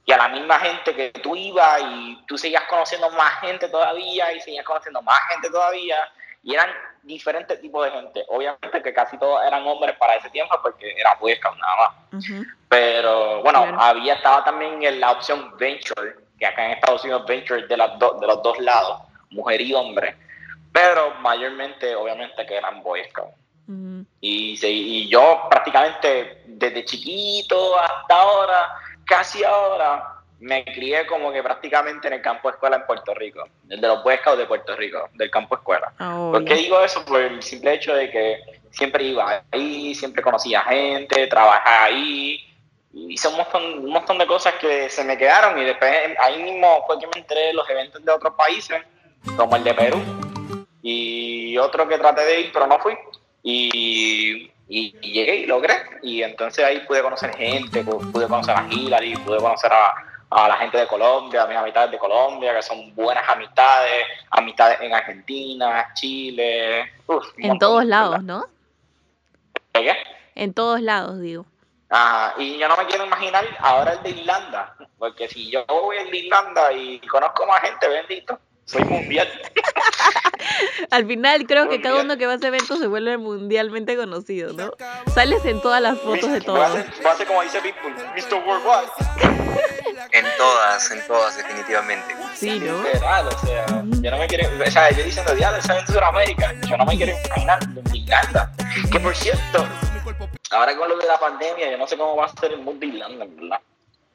Y 0.05 0.11
a 0.11 0.17
la 0.17 0.27
misma 0.27 0.59
gente 0.59 0.93
que 0.93 1.11
tú 1.11 1.35
ibas 1.35 1.81
y 1.81 2.21
tú 2.27 2.37
seguías 2.37 2.63
conociendo 2.63 3.09
más 3.11 3.39
gente 3.39 3.69
todavía 3.69 4.33
y 4.33 4.41
seguías 4.41 4.65
conociendo 4.65 5.01
más 5.01 5.19
gente 5.29 5.49
todavía 5.49 6.11
y 6.43 6.53
eran 6.53 6.69
diferentes 7.03 7.59
tipos 7.61 7.85
de 7.85 7.91
gente. 7.91 8.25
Obviamente 8.29 8.81
que 8.81 8.93
casi 8.93 9.17
todos 9.17 9.43
eran 9.45 9.65
hombres 9.67 9.95
para 9.97 10.15
ese 10.15 10.29
tiempo 10.29 10.57
porque 10.61 10.93
era 10.97 11.15
Scout 11.35 11.57
nada 11.57 11.75
más. 12.11 12.25
Pero 12.69 13.41
bueno, 13.43 13.63
Claro. 13.63 13.81
había 13.81 14.13
estaba 14.15 14.43
también 14.43 14.81
en 14.83 14.99
la 14.99 15.11
opción 15.11 15.55
Venture, 15.57 16.15
que 16.39 16.45
acá 16.45 16.65
en 16.65 16.71
Estados 16.71 17.03
Unidos 17.03 17.25
Venture 17.27 17.67
de, 17.67 17.77
las 17.77 17.97
do- 17.99 18.17
de 18.19 18.27
los 18.27 18.41
dos 18.41 18.57
lados, 18.59 19.01
mujer 19.29 19.61
y 19.61 19.73
hombre. 19.73 20.15
Pero 20.71 21.13
mayormente, 21.19 21.95
obviamente, 21.95 22.45
que 22.45 22.55
eran 22.57 22.81
Boy 22.81 23.03
Scouts. 23.09 23.35
Ujú. 23.67 24.05
Y, 24.21 24.57
se- 24.57 24.69
y 24.71 25.07
yo 25.09 25.47
prácticamente 25.49 26.43
desde 26.47 26.83
chiquito 26.85 27.77
hasta 27.79 28.15
ahora, 28.21 28.73
casi 29.05 29.43
ahora, 29.43 30.12
me 30.43 30.63
crié 30.65 31.05
como 31.07 31.31
que 31.31 31.41
prácticamente 31.41 32.07
en 32.07 32.15
el 32.15 32.21
campo 32.21 32.49
de 32.49 32.53
escuela 32.55 32.75
en 32.77 32.85
Puerto 32.85 33.13
Rico, 33.13 33.47
el 33.69 33.79
de 33.79 33.87
los 33.87 34.03
Boy 34.03 34.17
Scouts 34.17 34.37
de 34.39 34.45
Puerto 34.45 34.75
Rico, 34.75 35.09
del 35.13 35.31
campo 35.31 35.55
de 35.55 35.59
escuela. 35.59 35.93
Ah, 35.99 36.29
¿Por 36.31 36.43
qué 36.45 36.55
digo 36.55 36.83
eso? 36.83 37.03
Por 37.05 37.21
el 37.21 37.41
simple 37.41 37.73
hecho 37.73 37.95
de 37.95 38.11
que 38.11 38.39
siempre 38.71 39.03
iba 39.05 39.43
ahí, 39.51 39.95
siempre 39.95 40.21
conocía 40.21 40.61
gente, 40.61 41.27
trabajaba 41.27 41.85
ahí 41.85 42.39
hice 42.95 43.27
un 43.27 43.37
montón, 43.37 43.63
un 43.85 43.89
montón 43.91 44.17
de 44.19 44.27
cosas 44.27 44.53
que 44.61 44.87
se 44.89 45.03
me 45.03 45.17
quedaron 45.17 45.57
y 45.57 45.63
después 45.65 45.91
ahí 46.21 46.43
mismo 46.43 46.83
fue 46.85 46.99
que 46.99 47.07
me 47.07 47.21
enteré 47.21 47.47
de 47.47 47.53
los 47.53 47.67
eventos 47.69 48.03
de 48.05 48.11
otros 48.11 48.33
países, 48.35 48.81
como 49.35 49.55
el 49.55 49.63
de 49.63 49.73
Perú, 49.73 49.99
y 50.81 51.57
otro 51.57 51.87
que 51.87 51.97
traté 51.97 52.23
de 52.25 52.41
ir, 52.41 52.51
pero 52.53 52.67
no 52.67 52.77
fui. 52.79 52.93
Y, 53.41 54.51
y, 54.67 54.95
y 55.01 55.11
llegué 55.11 55.35
y 55.37 55.45
logré. 55.45 55.73
Y 56.01 56.21
entonces 56.23 56.63
ahí 56.63 56.79
pude 56.81 57.01
conocer 57.01 57.35
gente, 57.35 57.83
pu- 57.83 58.11
pude 58.11 58.27
conocer 58.27 58.55
a 58.55 58.67
Hillary, 58.69 59.15
pude 59.17 59.37
conocer 59.39 59.71
a, 59.71 59.93
a 60.35 60.47
la 60.47 60.55
gente 60.57 60.77
de 60.77 60.87
Colombia, 60.87 61.43
a 61.43 61.47
mis 61.47 61.57
amistades 61.57 61.91
de 61.91 61.97
Colombia, 61.99 62.55
que 62.55 62.61
son 62.61 62.93
buenas 62.95 63.27
amistades, 63.29 64.05
amistades 64.31 64.81
en 64.81 64.93
Argentina, 64.93 65.91
Chile. 65.93 66.91
uf, 67.07 67.25
En 67.37 67.57
todos 67.59 67.85
lados, 67.85 68.23
¿no? 68.23 68.45
¿Qué? 69.73 69.95
En 70.35 70.53
todos 70.53 70.81
lados, 70.81 71.19
digo. 71.19 71.45
Ajá, 71.89 72.33
y 72.39 72.57
yo 72.57 72.67
no 72.67 72.75
me 72.75 72.85
quiero 72.87 73.05
imaginar 73.05 73.45
ahora 73.59 73.93
el 73.93 74.01
de 74.03 74.09
Irlanda, 74.09 74.75
porque 74.97 75.27
si 75.27 75.51
yo 75.51 75.63
voy 75.67 75.97
al 75.97 76.09
de 76.09 76.17
Irlanda 76.17 76.73
y 76.73 76.99
conozco 77.01 77.45
más 77.45 77.61
gente, 77.61 77.87
bendito, 77.87 78.39
soy 78.65 78.83
mundial. 78.85 79.27
Al 80.91 81.05
final 81.07 81.45
creo 81.47 81.69
que 81.69 81.81
cada 81.81 82.01
uno 82.01 82.17
que 82.17 82.25
va 82.25 82.33
a 82.33 82.35
ese 82.35 82.47
evento 82.47 82.77
se 82.77 82.87
vuelve 82.87 83.17
mundialmente 83.17 83.95
conocido, 83.95 84.53
¿no? 84.53 84.71
Sales 85.13 85.45
en 85.45 85.61
todas 85.61 85.81
las 85.81 85.97
fotos 85.99 86.31
de 86.31 86.41
todos. 86.41 86.71
voy 86.71 87.05
a 87.05 87.11
hacer 87.11 87.27
como 87.27 87.41
dice 87.41 87.59
Pitbull, 87.61 87.93
Mr. 88.15 88.45
Worldwide. 88.45 89.33
En 90.11 90.25
todas, 90.37 90.91
en 90.91 91.07
todas, 91.07 91.37
definitivamente. 91.37 92.15
Sí, 92.35 92.59
¿no? 92.59 92.83
Literal, 92.83 93.27
o 93.27 93.39
sea, 93.39 93.65
yo 93.67 94.11
no 94.11 94.17
me 94.17 94.27
quiero, 94.27 94.47
o 94.63 94.71
sea, 94.71 94.91
yo 94.91 95.03
diciendo, 95.03 95.33
diablo, 95.33 95.57
esa 95.57 95.79
en 95.79 95.87
Sudamérica, 95.87 96.53
yo 96.69 96.77
no 96.77 96.85
me 96.85 96.97
quiero 96.97 97.13
imaginar 97.25 97.59
en 97.63 97.95
Irlanda. 97.95 98.51
Que 98.91 98.99
por 98.99 99.15
cierto, 99.15 99.65
ahora 100.51 100.77
con 100.77 100.89
lo 100.89 100.97
de 100.97 101.07
la 101.07 101.19
pandemia, 101.19 101.71
yo 101.71 101.77
no 101.77 101.87
sé 101.87 101.97
cómo 101.97 102.15
va 102.15 102.25
a 102.25 102.29
ser 102.29 102.51
el 102.51 102.59
mundo 102.59 102.81
de 102.81 102.87
Irlanda, 102.87 103.25
verdad. 103.27 103.59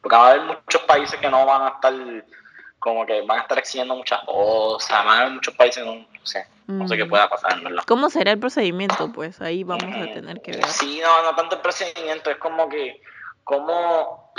Porque 0.01 0.17
va 0.17 0.29
a 0.29 0.31
haber 0.31 0.43
muchos 0.43 0.83
países 0.83 1.19
que 1.19 1.29
no 1.29 1.45
van 1.45 1.63
a 1.63 1.69
estar, 1.69 1.93
como 2.79 3.05
que 3.07 3.23
van 3.23 3.39
a 3.39 3.43
estar 3.43 3.59
exigiendo 3.59 3.95
muchas 3.97 4.21
cosas, 4.25 5.05
van 5.05 5.09
a 5.09 5.21
haber 5.23 5.33
muchos 5.33 5.55
países 5.55 5.85
no, 5.85 5.95
no 5.95 6.07
sé, 6.27 6.47
no 6.67 6.87
sé 6.87 6.97
qué 6.97 7.05
Mm. 7.05 7.09
pueda 7.11 7.29
pasar, 7.29 7.53
en 7.53 7.65
verdad. 7.65 7.83
¿Cómo 7.87 8.11
será 8.11 8.33
el 8.33 8.39
procedimiento? 8.39 9.13
Pues 9.13 9.41
ahí 9.41 9.65
vamos 9.65 9.95
a 9.97 10.13
tener 10.13 10.41
que 10.41 10.53
ver. 10.53 10.67
Sí, 10.69 11.01
no, 11.03 11.23
no 11.23 11.35
tanto 11.35 11.57
el 11.57 11.61
procedimiento, 11.63 12.31
es 12.31 12.37
como 12.39 12.69
que, 12.69 13.01
cómo, 13.45 14.33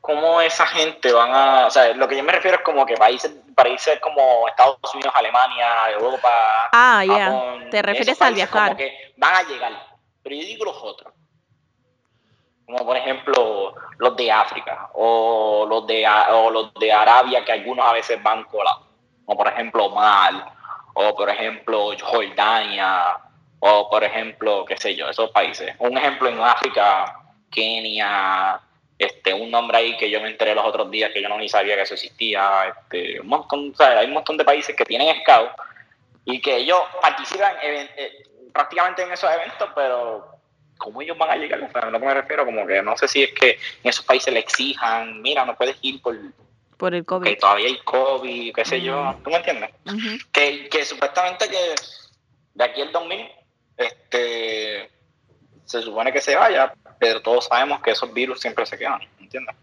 cómo 0.00 0.40
esa 0.40 0.66
gente 0.66 1.12
van 1.12 1.34
a, 1.34 1.66
o 1.66 1.70
sea, 1.70 1.92
lo 1.94 2.06
que 2.08 2.16
yo 2.16 2.22
me 2.22 2.32
refiero 2.32 2.58
es 2.58 2.62
como 2.62 2.84
que 2.86 2.94
países, 2.94 3.32
países 3.54 3.98
como 4.00 4.46
Estados 4.48 4.78
Unidos, 4.92 5.12
Alemania, 5.16 5.90
Europa, 5.92 6.68
Ah, 6.72 7.04
ya. 7.06 7.68
Te 7.70 7.80
refieres 7.82 8.20
al 8.20 8.34
viajar. 8.34 8.68
Como 8.68 8.76
que 8.76 9.14
van 9.16 9.34
a 9.34 9.42
llegar, 9.48 9.72
pero 10.22 10.36
yo 10.36 10.42
digo 10.42 10.64
los 10.66 10.76
otros. 10.82 11.13
Como 12.66 12.86
por 12.86 12.96
ejemplo 12.96 13.74
los 13.98 14.16
de 14.16 14.32
África 14.32 14.90
o 14.94 15.66
los 15.68 15.86
de, 15.86 16.06
o 16.30 16.50
los 16.50 16.72
de 16.74 16.92
Arabia 16.92 17.44
que 17.44 17.52
algunos 17.52 17.86
a 17.86 17.92
veces 17.92 18.22
van 18.22 18.44
colados. 18.44 18.86
Como 19.24 19.38
por 19.38 19.48
ejemplo 19.48 19.86
Omar 19.86 20.52
o 20.94 21.14
por 21.14 21.28
ejemplo 21.28 21.90
Jordania 22.00 23.16
o 23.66 23.88
por 23.88 24.04
ejemplo, 24.04 24.64
qué 24.66 24.76
sé 24.76 24.94
yo, 24.94 25.08
esos 25.08 25.30
países. 25.30 25.74
Un 25.78 25.96
ejemplo 25.96 26.28
en 26.28 26.38
África, 26.38 27.18
Kenia, 27.50 28.60
este, 28.98 29.32
un 29.32 29.50
nombre 29.50 29.78
ahí 29.78 29.96
que 29.96 30.10
yo 30.10 30.20
me 30.20 30.28
enteré 30.28 30.54
los 30.54 30.66
otros 30.66 30.90
días 30.90 31.10
que 31.12 31.22
yo 31.22 31.30
no 31.30 31.38
ni 31.38 31.48
sabía 31.48 31.74
que 31.74 31.82
eso 31.82 31.94
existía. 31.94 32.68
Este, 32.68 33.20
un 33.20 33.28
montón, 33.28 33.72
hay 33.78 34.06
un 34.06 34.12
montón 34.12 34.36
de 34.36 34.44
países 34.44 34.76
que 34.76 34.84
tienen 34.84 35.16
scout 35.22 35.50
y 36.26 36.42
que 36.42 36.56
ellos 36.56 36.80
participan 37.00 37.56
eh, 37.62 38.24
prácticamente 38.52 39.02
en 39.02 39.12
esos 39.12 39.30
eventos, 39.32 39.68
pero 39.74 40.33
¿cómo 40.78 41.00
ellos 41.02 41.16
van 41.18 41.30
a 41.30 41.36
llegar? 41.36 41.62
O 41.62 41.70
sea, 41.70 41.82
a 41.82 41.90
lo 41.90 41.98
que 42.00 42.06
me 42.06 42.14
refiero, 42.14 42.44
como 42.44 42.66
que 42.66 42.82
no 42.82 42.96
sé 42.96 43.08
si 43.08 43.22
es 43.22 43.32
que 43.32 43.50
en 43.52 43.90
esos 43.90 44.04
países 44.04 44.32
le 44.32 44.40
exijan, 44.40 45.22
mira, 45.22 45.44
no 45.44 45.56
puedes 45.56 45.76
ir 45.82 46.00
por 46.02 46.16
Por 46.76 46.94
el 46.94 47.02
que 47.02 47.06
COVID. 47.06 47.38
todavía 47.38 47.66
hay 47.66 47.78
COVID, 47.84 48.54
qué 48.54 48.64
sé 48.64 48.80
yo, 48.82 49.02
Mm. 49.02 49.22
¿tú 49.22 49.30
me 49.30 49.36
entiendes? 49.36 49.70
Que, 50.32 50.68
que 50.68 50.84
supuestamente 50.84 51.48
que 51.48 51.74
de 52.54 52.64
aquí 52.64 52.82
al 52.82 52.92
2000 52.92 53.26
este, 53.76 54.90
se 55.64 55.82
supone 55.82 56.12
que 56.12 56.20
se 56.20 56.34
vaya, 56.36 56.74
pero 56.98 57.20
todos 57.22 57.46
sabemos 57.46 57.80
que 57.80 57.90
esos 57.92 58.12
virus 58.12 58.40
siempre 58.40 58.66
se 58.66 58.76
quedan, 58.78 59.00
¿entiendes? 59.20 59.54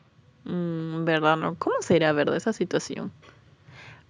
Mm, 0.43 1.05
¿Verdad? 1.05 1.37
¿No? 1.37 1.55
¿Cómo 1.59 1.75
será, 1.81 2.11
verdad, 2.13 2.35
esa 2.35 2.53
situación? 2.53 3.11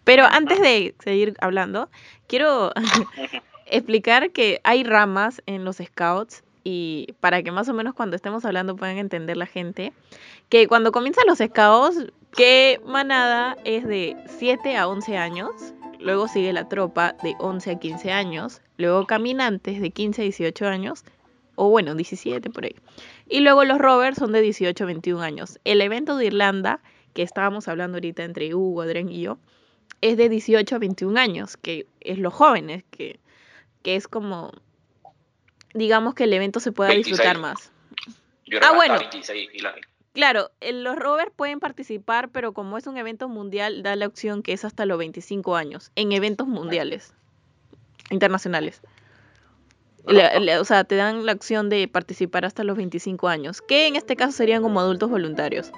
Pero 0.03 0.25
antes 0.25 0.59
de 0.59 0.95
seguir 1.03 1.35
hablando, 1.41 1.89
quiero 2.27 2.71
explicar 3.65 4.31
que 4.31 4.59
hay 4.63 4.83
ramas 4.83 5.41
en 5.45 5.63
los 5.65 5.77
scouts 5.77 6.43
y 6.63 7.13
para 7.19 7.43
que 7.43 7.51
más 7.51 7.69
o 7.69 7.73
menos 7.73 7.93
cuando 7.93 8.15
estemos 8.15 8.45
hablando 8.45 8.75
puedan 8.75 8.97
entender 8.97 9.37
la 9.37 9.45
gente, 9.45 9.93
que 10.49 10.67
cuando 10.67 10.91
comienzan 10.91 11.25
los 11.27 11.39
scouts, 11.39 12.11
que 12.31 12.79
manada 12.85 13.57
es 13.65 13.87
de 13.87 14.15
7 14.27 14.77
a 14.77 14.87
11 14.87 15.17
años, 15.17 15.51
luego 15.99 16.27
sigue 16.27 16.53
la 16.53 16.67
tropa 16.67 17.15
de 17.23 17.35
11 17.39 17.71
a 17.71 17.79
15 17.79 18.11
años, 18.11 18.61
luego 18.77 19.05
caminantes 19.05 19.81
de 19.81 19.89
15 19.91 20.21
a 20.21 20.23
18 20.23 20.67
años, 20.67 21.03
o 21.55 21.69
bueno, 21.69 21.95
17 21.95 22.49
por 22.49 22.65
ahí. 22.65 22.75
Y 23.27 23.41
luego 23.41 23.63
los 23.63 23.77
rovers 23.77 24.17
son 24.17 24.31
de 24.31 24.41
18 24.41 24.83
a 24.83 24.87
21 24.87 25.21
años. 25.21 25.59
El 25.63 25.81
evento 25.81 26.17
de 26.17 26.25
Irlanda, 26.25 26.79
que 27.13 27.23
estábamos 27.23 27.67
hablando 27.67 27.97
ahorita 27.97 28.23
entre 28.23 28.53
Hugo, 28.55 28.81
Adrián 28.81 29.09
y 29.09 29.21
yo, 29.21 29.37
es 30.01 30.17
de 30.17 30.29
18 30.29 30.75
a 30.75 30.79
21 30.79 31.19
años, 31.19 31.57
que 31.57 31.85
es 31.99 32.17
los 32.17 32.33
jóvenes, 32.33 32.83
que, 32.89 33.19
que 33.83 33.95
es 33.95 34.07
como, 34.07 34.51
digamos 35.73 36.13
que 36.15 36.25
el 36.25 36.33
evento 36.33 36.59
se 36.59 36.71
pueda 36.71 36.89
26. 36.89 37.17
disfrutar 37.17 37.41
más. 37.41 37.71
Yo 38.45 38.59
Ah, 38.61 38.73
bueno. 38.75 38.95
hasta 38.95 39.05
26 39.09 39.49
y 39.53 39.59
la- 39.59 39.75
Claro, 40.13 40.51
los 40.73 40.97
rovers 40.97 41.31
pueden 41.33 41.61
participar, 41.61 42.29
pero 42.29 42.51
como 42.51 42.77
es 42.77 42.85
un 42.85 42.97
evento 42.97 43.29
mundial, 43.29 43.81
da 43.81 43.95
la 43.95 44.07
opción 44.07 44.43
que 44.43 44.51
es 44.51 44.65
hasta 44.65 44.85
los 44.85 44.97
25 44.97 45.55
años, 45.55 45.91
en 45.95 46.11
eventos 46.11 46.47
mundiales, 46.47 47.13
internacionales. 48.09 48.81
Le- 50.05 50.39
le- 50.41 50.57
o 50.59 50.65
sea, 50.65 50.83
te 50.83 50.95
dan 50.95 51.25
la 51.25 51.31
opción 51.31 51.69
de 51.69 51.87
participar 51.87 52.43
hasta 52.43 52.63
los 52.65 52.75
25 52.75 53.29
años, 53.29 53.61
que 53.61 53.87
en 53.87 53.95
este 53.95 54.17
caso 54.17 54.33
serían 54.33 54.63
como 54.63 54.81
adultos 54.81 55.09
voluntarios. 55.09 55.71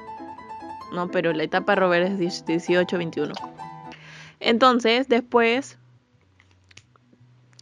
No, 0.93 1.11
pero 1.11 1.31
la 1.33 1.43
etapa 1.43 1.75
rover 1.75 2.01
es 2.03 2.17
10 2.17 2.43
18, 2.45 2.97
21. 2.97 3.33
Entonces, 4.39 5.07
después, 5.09 5.77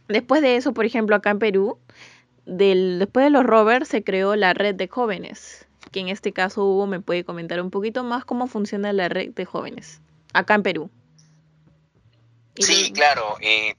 después 0.08 0.40
de 0.42 0.56
eso, 0.56 0.72
por 0.72 0.84
ejemplo, 0.86 1.16
acá 1.16 1.30
en 1.30 1.38
Perú, 1.38 1.78
del, 2.46 2.98
después 2.98 3.24
de 3.24 3.30
los 3.30 3.44
rovers 3.44 3.88
se 3.88 4.02
creó 4.04 4.36
la 4.36 4.54
red 4.54 4.74
de 4.74 4.88
jóvenes, 4.88 5.66
que 5.90 6.00
en 6.00 6.08
este 6.08 6.32
caso 6.32 6.64
Hugo 6.64 6.86
me 6.86 7.00
puede 7.00 7.24
comentar 7.24 7.60
un 7.60 7.70
poquito 7.70 8.04
más 8.04 8.24
cómo 8.24 8.46
funciona 8.46 8.92
la 8.92 9.08
red 9.08 9.30
de 9.30 9.44
jóvenes, 9.44 10.00
acá 10.32 10.54
en 10.54 10.62
Perú. 10.62 10.90
Sí, 12.56 12.92
claro. 12.92 13.36
eh, 13.40 13.74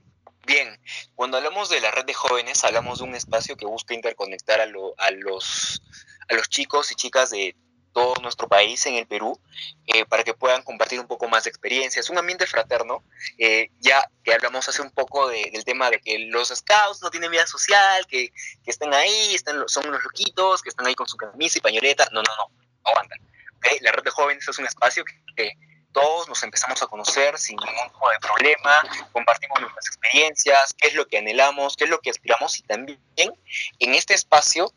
bien, 0.48 0.68
cuando 1.16 1.38
hablamos 1.38 1.70
de 1.70 1.80
la 1.80 1.92
red 1.92 2.06
de 2.06 2.14
jóvenes, 2.14 2.64
hablamos 2.64 3.00
de 3.00 3.06
un 3.06 3.16
espacio 3.16 3.56
que 3.56 3.66
busca 3.66 3.94
interconectar 3.94 4.60
a, 4.62 4.66
lo- 4.66 4.96
a 4.98 5.12
los, 5.12 5.82
a 6.30 6.34
los 6.34 6.50
chicos 6.50 6.92
y 6.92 6.96
chicas 6.96 7.30
de 7.30 7.56
todo 7.94 8.16
nuestro 8.22 8.48
país 8.48 8.86
en 8.88 8.96
el 8.96 9.08
Perú 9.08 9.40
eh, 9.88 10.06
para 10.06 10.24
que 10.24 10.34
puedan 10.34 10.64
compartir 10.64 11.00
un 11.00 11.08
poco 11.08 11.28
más 11.28 11.44
de 11.46 11.50
experiencias. 11.52 12.10
Un 12.10 12.18
ambiente 12.18 12.46
fraterno, 12.48 13.04
eh, 13.38 13.70
ya 13.80 14.10
que 14.24 14.34
hablamos 14.34 14.68
hace 14.68 14.82
un 14.82 14.92
poco 14.92 15.28
de- 15.30 15.50
del 15.54 15.64
tema 15.64 15.90
de 15.90 16.00
que 16.02 16.18
los 16.20 16.50
scouts 16.50 17.02
no 17.02 17.10
tienen 17.12 17.32
vida 17.32 17.46
social, 17.48 18.06
que, 18.08 18.30
que 18.64 18.72
están 18.72 18.94
ahí, 18.94 19.36
están, 19.36 19.64
son 19.70 19.90
los 19.92 20.04
loquitos, 20.04 20.62
que 20.62 20.70
están 20.70 20.86
ahí 20.88 20.96
con 20.96 21.08
su 21.08 21.16
camisa 21.18 21.58
y 21.60 21.62
pañoleta. 21.62 22.08
No, 22.12 22.22
no, 22.24 22.36
no, 22.36 22.52
aguantan. 22.84 23.20
¿ok? 23.58 23.68
La 23.82 23.92
red 23.92 24.04
de 24.04 24.12
jóvenes 24.12 24.48
es 24.48 24.58
un 24.60 24.66
espacio 24.66 25.06
que 25.36 25.54
todos 25.94 26.28
nos 26.28 26.42
empezamos 26.42 26.82
a 26.82 26.88
conocer 26.88 27.38
sin 27.38 27.56
ningún 27.58 27.88
tipo 27.94 28.10
de 28.10 28.18
problema, 28.20 28.82
compartimos 29.12 29.62
nuestras 29.62 29.86
experiencias, 29.86 30.74
qué 30.76 30.88
es 30.88 30.96
lo 30.96 31.08
que 31.08 31.20
anhelamos, 31.20 31.78
qué 31.78 31.84
es 31.84 31.90
lo 31.92 32.00
que 32.02 32.10
aspiramos 32.10 32.58
y 32.58 32.64
también 32.64 33.00
en 33.16 33.94
este 33.94 34.16
espacio 34.16 34.74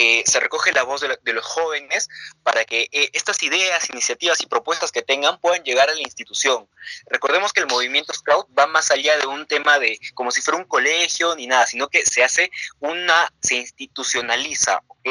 eh, 0.00 0.22
se 0.26 0.38
recoge 0.38 0.70
la 0.72 0.84
voz 0.84 1.00
de, 1.00 1.08
la- 1.08 1.18
de 1.20 1.32
los 1.32 1.44
jóvenes 1.44 2.08
para 2.44 2.64
que 2.64 2.88
eh, 2.92 3.10
estas 3.12 3.42
ideas, 3.42 3.90
iniciativas 3.90 4.40
y 4.40 4.46
propuestas 4.46 4.92
que 4.92 5.02
tengan 5.02 5.40
puedan 5.40 5.64
llegar 5.64 5.90
a 5.90 5.94
la 5.94 6.00
institución. 6.00 6.70
Recordemos 7.06 7.52
que 7.52 7.60
el 7.60 7.66
movimiento 7.66 8.14
Scout 8.14 8.46
va 8.56 8.68
más 8.68 8.92
allá 8.92 9.18
de 9.18 9.26
un 9.26 9.46
tema 9.46 9.78
de 9.80 9.98
como 10.14 10.30
si 10.30 10.40
fuera 10.40 10.56
un 10.58 10.64
colegio 10.66 11.34
ni 11.34 11.48
nada, 11.48 11.66
sino 11.66 11.88
que 11.88 12.06
se 12.06 12.22
hace 12.22 12.50
una, 12.78 13.28
se 13.42 13.56
institucionaliza, 13.56 14.82
¿ok? 14.86 15.08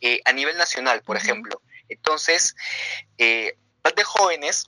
Eh, 0.00 0.20
a 0.24 0.32
nivel 0.32 0.56
nacional, 0.56 1.02
por 1.02 1.16
ejemplo. 1.16 1.62
Entonces, 1.88 2.56
eh, 3.18 3.56
de 3.94 4.02
Jóvenes 4.04 4.66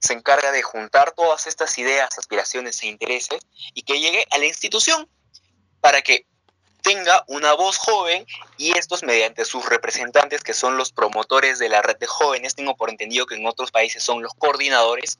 se 0.00 0.12
encarga 0.12 0.50
de 0.50 0.62
juntar 0.62 1.12
todas 1.12 1.46
estas 1.46 1.78
ideas, 1.78 2.18
aspiraciones 2.18 2.82
e 2.82 2.88
intereses 2.88 3.38
y 3.72 3.82
que 3.82 4.00
llegue 4.00 4.26
a 4.32 4.38
la 4.38 4.46
institución 4.46 5.08
para 5.80 6.02
que 6.02 6.26
tenga 6.84 7.24
una 7.28 7.54
voz 7.54 7.78
joven 7.78 8.26
y 8.58 8.76
estos 8.78 9.02
mediante 9.02 9.44
sus 9.46 9.64
representantes 9.66 10.42
que 10.44 10.52
son 10.52 10.76
los 10.76 10.92
promotores 10.92 11.58
de 11.58 11.70
la 11.70 11.80
red 11.80 11.96
de 11.96 12.06
jóvenes, 12.06 12.54
tengo 12.54 12.76
por 12.76 12.90
entendido 12.90 13.24
que 13.26 13.36
en 13.36 13.46
otros 13.46 13.70
países 13.70 14.02
son 14.02 14.22
los 14.22 14.34
coordinadores, 14.34 15.18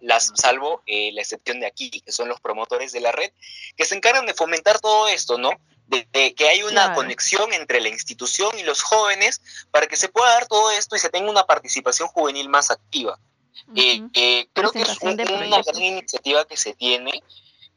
las, 0.00 0.32
salvo 0.34 0.82
eh, 0.86 1.12
la 1.12 1.20
excepción 1.20 1.60
de 1.60 1.66
aquí, 1.66 1.90
que 1.90 2.10
son 2.10 2.28
los 2.28 2.40
promotores 2.40 2.90
de 2.92 3.00
la 3.00 3.12
red, 3.12 3.30
que 3.76 3.84
se 3.84 3.94
encargan 3.94 4.24
de 4.24 4.32
fomentar 4.34 4.80
todo 4.80 5.06
esto, 5.08 5.36
¿no? 5.38 5.50
de, 5.86 6.08
de 6.12 6.34
que 6.34 6.48
hay 6.48 6.62
una 6.62 6.70
Claro. 6.86 6.94
conexión 6.94 7.52
entre 7.52 7.82
la 7.82 7.90
institución 7.90 8.58
y 8.58 8.62
los 8.62 8.82
jóvenes 8.82 9.42
para 9.70 9.86
que 9.86 9.96
se 9.96 10.08
pueda 10.08 10.30
dar 10.30 10.46
todo 10.46 10.70
esto 10.70 10.96
y 10.96 10.98
se 10.98 11.10
tenga 11.10 11.30
una 11.30 11.44
participación 11.44 12.08
juvenil 12.08 12.48
más 12.48 12.70
activa. 12.70 13.18
Eh, 13.76 14.00
eh, 14.14 14.48
creo 14.54 14.72
que 14.72 14.80
es 14.80 14.96
un- 15.02 15.20
una 15.20 15.62
gran 15.62 15.82
iniciativa 15.82 16.46
que 16.46 16.56
se 16.56 16.72
tiene 16.72 17.22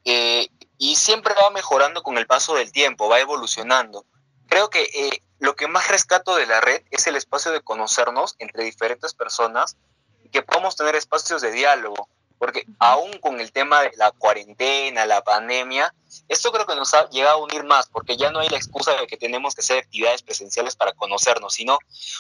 eh, 0.06 0.48
y 0.78 0.96
siempre 0.96 1.34
va 1.34 1.50
mejorando 1.50 2.04
con 2.04 2.18
el 2.18 2.28
paso 2.28 2.56
del 2.56 2.72
tiempo, 2.72 3.10
va 3.10 3.20
evolucionando. 3.20 4.06
Creo 4.48 4.70
que 4.70 4.84
eh, 4.84 5.22
lo 5.40 5.56
que 5.56 5.68
más 5.68 5.90
rescato 5.90 6.36
de 6.36 6.46
la 6.46 6.62
red 6.62 6.84
es 6.92 7.08
el 7.08 7.16
espacio 7.16 7.52
de 7.52 7.62
conocernos 7.62 8.36
entre 8.40 8.64
diferentes 8.64 9.14
personas 9.14 9.78
y 10.24 10.30
que 10.30 10.42
podamos 10.42 10.76
tener 10.76 10.96
espacios 10.96 11.42
de 11.42 11.52
diálogo, 11.52 12.08
porque 12.38 12.66
aún 12.80 13.18
con 13.20 13.40
el 13.40 13.52
tema 13.52 13.82
de 13.82 13.92
la 13.98 14.12
cuarentena, 14.12 15.06
la 15.06 15.24
pandemia, 15.24 15.94
esto 16.28 16.52
creo 16.52 16.66
que 16.66 16.76
nos 16.76 16.94
ha 16.94 17.10
llegado 17.10 17.38
a 17.38 17.44
unir 17.44 17.64
más, 17.64 17.88
porque 17.88 18.16
ya 18.16 18.32
no 18.32 18.40
hay 18.40 18.50
la 18.50 18.58
excusa 18.58 18.94
de 18.94 19.08
que 19.08 19.18
tenemos 19.18 19.56
que 19.56 19.62
hacer 19.62 19.80
actividades 19.80 20.22
presenciales 20.22 20.76
para 20.76 20.94
conocernos, 20.94 21.54
sino 21.54 21.80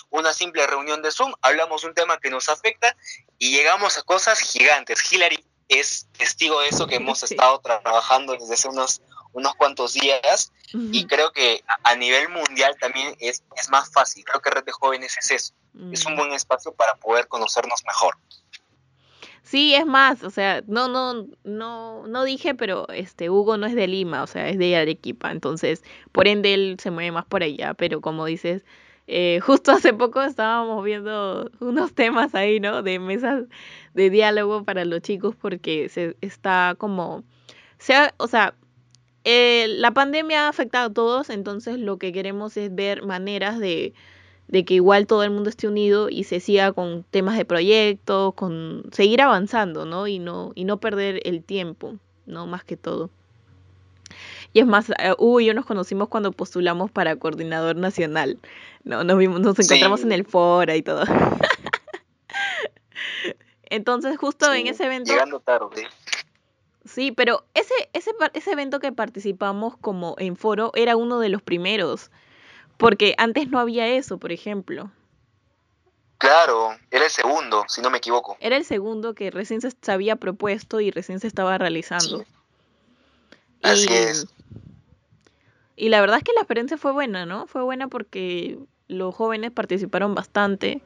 una 0.09 0.33
simple 0.33 0.65
reunión 0.65 1.01
de 1.01 1.11
Zoom, 1.11 1.33
hablamos 1.41 1.81
de 1.81 1.89
un 1.89 1.93
tema 1.93 2.19
que 2.19 2.29
nos 2.29 2.49
afecta 2.49 2.95
y 3.37 3.51
llegamos 3.51 3.97
a 3.97 4.03
cosas 4.03 4.39
gigantes. 4.39 5.11
Hillary 5.11 5.43
es 5.69 6.07
testigo 6.17 6.59
de 6.61 6.69
eso 6.69 6.87
que 6.87 6.95
hemos 6.95 7.19
Sí. 7.19 7.25
estado 7.33 7.61
tra- 7.61 7.81
trabajando 7.81 8.33
desde 8.33 8.53
hace 8.53 8.67
unos, 8.69 9.01
unos 9.33 9.53
cuantos 9.55 9.93
días 9.93 10.51
y 10.91 11.05
creo 11.05 11.31
que 11.31 11.63
a, 11.67 11.91
a 11.91 11.95
nivel 11.95 12.29
mundial 12.29 12.75
también 12.79 13.15
es, 13.19 13.43
es 13.55 13.69
más 13.69 13.91
fácil. 13.91 14.23
Creo 14.25 14.41
que 14.41 14.49
Red 14.49 14.63
de 14.65 14.71
Jóvenes 14.71 15.15
es 15.19 15.31
eso, 15.31 15.53
es 15.91 16.05
un 16.05 16.13
Mm. 16.13 16.17
buen 16.17 16.31
espacio 16.33 16.73
para 16.73 16.95
poder 16.95 17.27
conocernos 17.27 17.83
mejor. 17.85 18.17
Sí, 19.43 19.73
es 19.75 19.85
más, 19.85 20.23
o 20.23 20.29
sea, 20.29 20.61
no, 20.67 20.89
no, 20.89 21.25
no, 21.45 22.05
no 22.05 22.23
dije, 22.25 22.53
pero 22.53 22.87
este 22.89 23.29
Hugo 23.29 23.55
no 23.57 23.65
es 23.65 23.75
de 23.75 23.87
Lima, 23.87 24.21
o 24.23 24.27
sea, 24.27 24.49
es 24.49 24.57
de 24.57 24.75
Arequipa, 24.75 25.31
entonces, 25.31 25.83
por 26.11 26.27
ende 26.27 26.53
él 26.53 26.77
se 26.81 26.91
mueve 26.91 27.11
más 27.13 27.25
por 27.25 27.43
allá, 27.43 27.73
pero 27.73 28.01
como 28.01 28.25
dices, 28.25 28.65
eh, 29.07 29.39
justo 29.41 29.71
hace 29.71 29.93
poco 29.93 30.21
estábamos 30.21 30.83
viendo 30.83 31.49
unos 31.59 31.93
temas 31.93 32.35
ahí, 32.35 32.59
¿no? 32.59 32.83
De 32.83 32.99
mesas 32.99 33.45
de 33.93 34.09
diálogo 34.09 34.63
para 34.63 34.85
los 34.85 35.01
chicos 35.01 35.35
porque 35.35 35.89
se 35.89 36.17
está 36.21 36.75
como, 36.77 37.23
sea, 37.77 38.13
o 38.17 38.27
sea, 38.27 38.53
eh, 39.23 39.67
la 39.69 39.91
pandemia 39.91 40.45
ha 40.45 40.49
afectado 40.49 40.89
a 40.89 40.93
todos, 40.93 41.29
entonces 41.29 41.79
lo 41.79 41.97
que 41.97 42.13
queremos 42.13 42.55
es 42.57 42.73
ver 42.73 43.03
maneras 43.03 43.59
de, 43.59 43.93
de 44.47 44.65
que 44.65 44.75
igual 44.75 45.07
todo 45.07 45.23
el 45.23 45.31
mundo 45.31 45.49
esté 45.49 45.67
unido 45.67 46.09
y 46.09 46.23
se 46.25 46.39
siga 46.39 46.71
con 46.71 47.03
temas 47.03 47.37
de 47.37 47.45
proyectos, 47.45 48.33
con 48.35 48.83
seguir 48.91 49.21
avanzando, 49.21 49.85
¿no? 49.85 50.07
Y 50.07 50.19
no, 50.19 50.51
y 50.55 50.65
no 50.65 50.79
perder 50.79 51.21
el 51.25 51.43
tiempo, 51.43 51.95
¿no? 52.25 52.47
Más 52.47 52.63
que 52.63 52.77
todo. 52.77 53.09
Y 54.53 54.59
es 54.59 54.65
más, 54.65 54.89
eh, 54.89 55.13
Hugo 55.17 55.39
y 55.41 55.45
yo 55.45 55.53
nos 55.53 55.65
conocimos 55.65 56.07
cuando 56.07 56.31
postulamos 56.31 56.89
para 56.91 57.15
coordinador 57.17 57.75
nacional. 57.75 58.37
No, 58.87 59.03
nos 59.03 59.17
vimos, 59.17 59.41
nos 59.41 59.57
Sí. 59.57 59.63
encontramos 59.63 60.01
en 60.03 60.13
el 60.13 60.25
foro 60.25 60.73
y 60.73 60.81
todo. 60.81 61.03
Entonces, 63.69 64.17
justo 64.17 64.51
en 64.53 64.67
ese 64.67 64.85
evento, 64.85 65.11
Llegando 65.11 65.41
tarde. 65.41 65.87
Sí, 66.85 67.11
pero 67.11 67.43
ese, 67.53 67.73
ese, 67.91 68.11
ese 68.33 68.51
evento 68.51 68.79
que 68.79 68.93
participamos 68.93 69.75
como 69.77 70.15
en 70.19 70.37
foro 70.37 70.71
era 70.73 70.95
uno 70.95 71.19
de 71.19 71.27
los 71.27 71.41
primeros, 71.41 72.09
porque 72.77 73.13
antes 73.17 73.49
no 73.49 73.59
había 73.59 73.87
eso, 73.87 74.19
por 74.19 74.31
ejemplo. 74.31 74.89
Claro, 76.17 76.77
era 76.89 77.03
el 77.03 77.11
segundo, 77.11 77.65
si 77.67 77.81
no 77.81 77.89
me 77.89 77.97
equivoco. 77.97 78.37
Era 78.39 78.55
el 78.55 78.63
segundo 78.63 79.15
que 79.15 79.31
recién 79.31 79.59
se, 79.59 79.71
se 79.71 79.91
había 79.91 80.15
propuesto 80.15 80.79
y 80.79 80.89
recién 80.89 81.19
se 81.19 81.27
estaba 81.27 81.57
realizando. 81.57 82.23
Así 83.63 83.87
Y- 83.89 83.93
es. 83.93 84.27
Y 85.75 85.89
la 85.89 85.99
verdad 86.01 86.17
es 86.17 86.23
que 86.23 86.33
la 86.33 86.41
experiencia 86.41 86.77
fue 86.77 86.91
buena, 86.93 87.25
¿no? 87.27 87.45
Fue 87.47 87.61
buena 87.61 87.87
porque 87.87 88.57
los 88.87 89.13
jóvenes 89.15 89.51
participaron 89.51 90.15
bastante. 90.15 90.81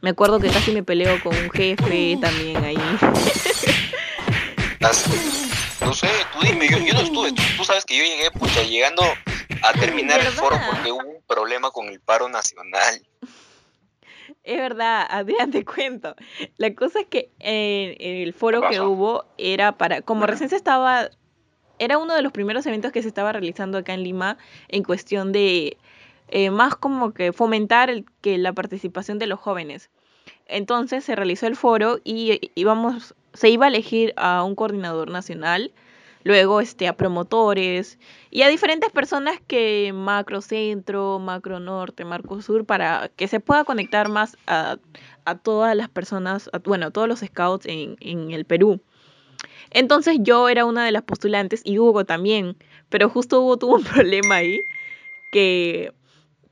Me 0.00 0.10
acuerdo 0.10 0.40
que 0.40 0.48
casi 0.48 0.72
me 0.72 0.82
peleo 0.82 1.20
con 1.22 1.34
un 1.36 1.50
jefe 1.50 2.18
también 2.20 2.64
ahí. 2.64 2.76
No 5.80 5.92
sé, 5.92 6.08
tú 6.32 6.40
dime, 6.42 6.68
yo, 6.68 6.78
yo 6.78 6.94
no 6.94 7.00
estuve, 7.00 7.32
tú, 7.32 7.42
tú 7.56 7.64
sabes 7.64 7.84
que 7.84 7.96
yo 7.96 8.04
llegué, 8.04 8.30
pucha, 8.30 8.62
llegando 8.62 9.02
a 9.62 9.72
terminar 9.72 10.20
el 10.20 10.26
foro 10.26 10.58
porque 10.70 10.92
hubo 10.92 11.08
un 11.08 11.22
problema 11.26 11.70
con 11.70 11.88
el 11.88 12.00
paro 12.00 12.28
nacional. 12.28 13.06
Es 14.42 14.58
verdad, 14.58 15.06
Adrián, 15.08 15.50
te 15.50 15.64
cuento. 15.64 16.14
La 16.56 16.74
cosa 16.74 17.00
es 17.00 17.06
que 17.06 17.30
en, 17.40 17.94
en 17.98 18.22
el 18.22 18.32
foro 18.32 18.60
¿Qué 18.62 18.68
que 18.70 18.80
hubo 18.80 19.24
era 19.38 19.76
para, 19.76 20.02
como 20.02 20.26
recién 20.26 20.48
se 20.50 20.56
estaba, 20.56 21.10
era 21.78 21.98
uno 21.98 22.14
de 22.14 22.22
los 22.22 22.32
primeros 22.32 22.66
eventos 22.66 22.92
que 22.92 23.02
se 23.02 23.08
estaba 23.08 23.32
realizando 23.32 23.78
acá 23.78 23.94
en 23.94 24.02
Lima 24.02 24.38
en 24.68 24.82
cuestión 24.82 25.32
de 25.32 25.76
eh, 26.28 26.50
más 26.50 26.76
como 26.76 27.12
que 27.12 27.32
fomentar 27.32 27.90
el- 27.90 28.04
que 28.20 28.38
la 28.38 28.52
participación 28.52 29.18
de 29.18 29.26
los 29.26 29.38
jóvenes. 29.40 29.90
Entonces 30.48 31.04
se 31.04 31.16
realizó 31.16 31.46
el 31.46 31.56
foro 31.56 31.98
y 32.04 32.52
íbamos, 32.54 33.14
se 33.34 33.48
iba 33.50 33.66
a 33.66 33.68
elegir 33.68 34.12
a 34.16 34.42
un 34.44 34.54
coordinador 34.54 35.10
nacional, 35.10 35.72
luego 36.24 36.60
este, 36.60 36.88
a 36.88 36.96
promotores 36.96 37.98
y 38.30 38.42
a 38.42 38.48
diferentes 38.48 38.90
personas 38.90 39.40
que 39.46 39.92
macro 39.94 40.40
centro, 40.40 41.18
macro 41.20 41.60
norte, 41.60 42.04
macro 42.04 42.42
sur, 42.42 42.64
para 42.64 43.10
que 43.16 43.28
se 43.28 43.40
pueda 43.40 43.64
conectar 43.64 44.08
más 44.08 44.36
a, 44.46 44.78
a 45.24 45.34
todas 45.38 45.76
las 45.76 45.88
personas, 45.88 46.50
a- 46.52 46.58
bueno, 46.58 46.86
a 46.86 46.90
todos 46.90 47.08
los 47.08 47.20
scouts 47.20 47.66
en, 47.66 47.96
en 48.00 48.30
el 48.32 48.44
Perú. 48.44 48.80
Entonces 49.70 50.18
yo 50.20 50.48
era 50.48 50.64
una 50.64 50.84
de 50.84 50.92
las 50.92 51.02
postulantes 51.02 51.60
y 51.64 51.78
Hugo 51.78 52.04
también, 52.04 52.56
pero 52.88 53.08
justo 53.08 53.40
Hugo 53.40 53.56
tuvo 53.58 53.76
un 53.76 53.84
problema 53.84 54.36
ahí 54.36 54.60
que 55.30 55.92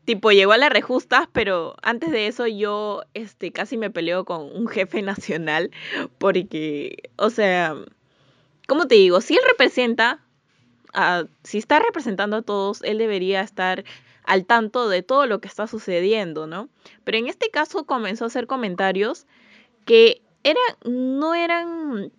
tipo 0.04 0.30
llegó 0.32 0.52
a 0.52 0.58
las 0.58 0.70
rejustas, 0.70 1.28
pero 1.32 1.76
antes 1.82 2.10
de 2.10 2.26
eso 2.26 2.46
yo 2.46 3.02
este 3.14 3.52
casi 3.52 3.76
me 3.76 3.90
peleo 3.90 4.24
con 4.24 4.42
un 4.54 4.68
jefe 4.68 5.02
nacional 5.02 5.70
porque, 6.18 7.10
o 7.16 7.30
sea, 7.30 7.74
¿cómo 8.66 8.86
te 8.86 8.96
digo? 8.96 9.20
Si 9.20 9.34
él 9.34 9.40
representa, 9.46 10.20
a- 10.94 11.24
si 11.44 11.58
está 11.58 11.78
representando 11.80 12.36
a 12.38 12.42
todos, 12.42 12.82
él 12.82 12.98
debería 12.98 13.40
estar 13.42 13.84
al 14.24 14.46
tanto 14.46 14.88
de 14.88 15.02
todo 15.02 15.26
lo 15.26 15.40
que 15.40 15.48
está 15.48 15.66
sucediendo, 15.66 16.46
¿no? 16.46 16.68
Pero 17.04 17.18
en 17.18 17.28
este 17.28 17.50
caso 17.50 17.84
comenzó 17.84 18.24
a 18.24 18.28
hacer 18.28 18.46
comentarios 18.46 19.26
que 19.86 20.22
eran, 20.44 20.62
no 20.84 21.34
eran, 21.34 22.12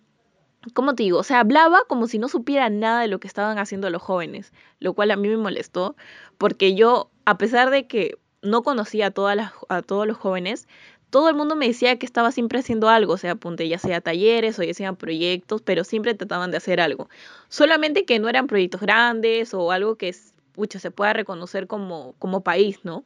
¿cómo 0.74 0.94
te 0.94 1.02
digo? 1.02 1.18
O 1.18 1.22
sea, 1.22 1.40
hablaba 1.40 1.84
como 1.88 2.06
si 2.06 2.18
no 2.18 2.28
supiera 2.28 2.68
nada 2.70 3.00
de 3.00 3.08
lo 3.08 3.20
que 3.20 3.28
estaban 3.28 3.58
haciendo 3.58 3.90
los 3.90 4.02
jóvenes, 4.02 4.52
lo 4.80 4.94
cual 4.94 5.10
a 5.10 5.16
mí 5.16 5.28
me 5.28 5.36
molestó, 5.36 5.96
porque 6.38 6.74
yo, 6.74 7.10
a 7.24 7.38
pesar 7.38 7.70
de 7.70 7.86
que 7.86 8.18
no 8.42 8.62
conocía 8.62 9.06
a, 9.06 9.10
todas 9.10 9.52
a 9.68 9.82
todos 9.82 10.06
los 10.06 10.16
jóvenes, 10.16 10.68
todo 11.10 11.28
el 11.28 11.36
mundo 11.36 11.56
me 11.56 11.68
decía 11.68 11.98
que 11.98 12.06
estaba 12.06 12.32
siempre 12.32 12.58
haciendo 12.58 12.88
algo, 12.88 13.14
o 13.14 13.18
sea, 13.18 13.32
apunte 13.32 13.68
ya 13.68 13.78
sea 13.78 14.00
talleres 14.00 14.58
o 14.58 14.62
ya 14.62 14.74
sean 14.74 14.96
proyectos, 14.96 15.62
pero 15.62 15.84
siempre 15.84 16.14
trataban 16.14 16.50
de 16.50 16.56
hacer 16.58 16.80
algo. 16.80 17.08
Solamente 17.48 18.04
que 18.04 18.18
no 18.18 18.28
eran 18.28 18.46
proyectos 18.46 18.80
grandes 18.80 19.54
o 19.54 19.72
algo 19.72 19.96
que 19.96 20.14
pucha, 20.52 20.78
se 20.78 20.90
pueda 20.90 21.12
reconocer 21.12 21.66
como, 21.66 22.14
como 22.18 22.42
país, 22.42 22.80
¿no? 22.82 23.04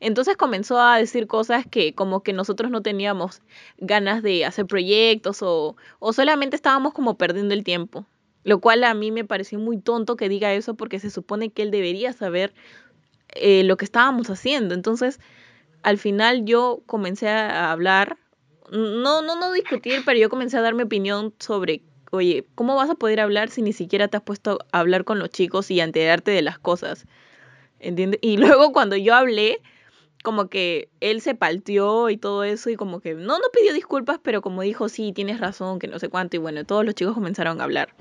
Entonces 0.00 0.36
comenzó 0.36 0.80
a 0.80 0.98
decir 0.98 1.26
cosas 1.26 1.66
que 1.70 1.94
como 1.94 2.22
que 2.22 2.32
nosotros 2.32 2.70
no 2.70 2.82
teníamos 2.82 3.42
ganas 3.78 4.22
de 4.22 4.44
hacer 4.44 4.66
proyectos 4.66 5.42
o, 5.42 5.76
o 5.98 6.12
solamente 6.12 6.56
estábamos 6.56 6.92
como 6.92 7.16
perdiendo 7.16 7.54
el 7.54 7.64
tiempo. 7.64 8.06
Lo 8.44 8.60
cual 8.60 8.84
a 8.84 8.92
mí 8.92 9.10
me 9.10 9.24
pareció 9.24 9.58
muy 9.58 9.78
tonto 9.78 10.16
que 10.16 10.28
diga 10.28 10.52
eso 10.52 10.74
porque 10.74 10.98
se 10.98 11.10
supone 11.10 11.50
que 11.50 11.62
él 11.62 11.70
debería 11.70 12.12
saber 12.12 12.52
eh, 13.34 13.64
lo 13.64 13.76
que 13.76 13.84
estábamos 13.84 14.28
haciendo. 14.30 14.74
Entonces, 14.74 15.18
al 15.82 15.98
final 15.98 16.44
yo 16.44 16.82
comencé 16.86 17.28
a 17.28 17.72
hablar, 17.72 18.16
no, 18.70 19.22
no, 19.22 19.36
no 19.36 19.52
discutir, 19.52 20.02
pero 20.04 20.18
yo 20.18 20.30
comencé 20.30 20.56
a 20.56 20.60
dar 20.60 20.74
mi 20.74 20.82
opinión 20.82 21.34
sobre, 21.38 21.82
oye, 22.10 22.46
¿cómo 22.54 22.76
vas 22.76 22.90
a 22.90 22.94
poder 22.94 23.20
hablar 23.20 23.50
si 23.50 23.62
ni 23.62 23.72
siquiera 23.72 24.08
te 24.08 24.16
has 24.16 24.22
puesto 24.22 24.58
a 24.72 24.80
hablar 24.80 25.04
con 25.04 25.18
los 25.18 25.30
chicos 25.30 25.70
y 25.70 25.80
a 25.80 25.84
enterarte 25.84 26.30
de 26.30 26.42
las 26.42 26.58
cosas? 26.58 27.06
¿Entiendes? 27.80 28.20
Y 28.22 28.36
luego 28.38 28.72
cuando 28.72 28.96
yo 28.96 29.14
hablé, 29.14 29.60
como 30.24 30.48
que 30.48 30.88
él 31.00 31.20
se 31.20 31.34
palteó 31.34 32.08
y 32.08 32.16
todo 32.16 32.44
eso 32.44 32.70
y 32.70 32.76
como 32.76 33.00
que 33.00 33.12
no, 33.12 33.38
no 33.38 33.44
pidió 33.52 33.74
disculpas, 33.74 34.18
pero 34.22 34.40
como 34.40 34.62
dijo, 34.62 34.88
sí, 34.88 35.12
tienes 35.12 35.38
razón, 35.38 35.78
que 35.78 35.86
no 35.86 35.98
sé 35.98 36.08
cuánto, 36.08 36.36
y 36.36 36.38
bueno, 36.38 36.64
todos 36.64 36.82
los 36.82 36.94
chicos 36.94 37.12
comenzaron 37.12 37.60
a 37.60 37.64
hablar. 37.64 37.94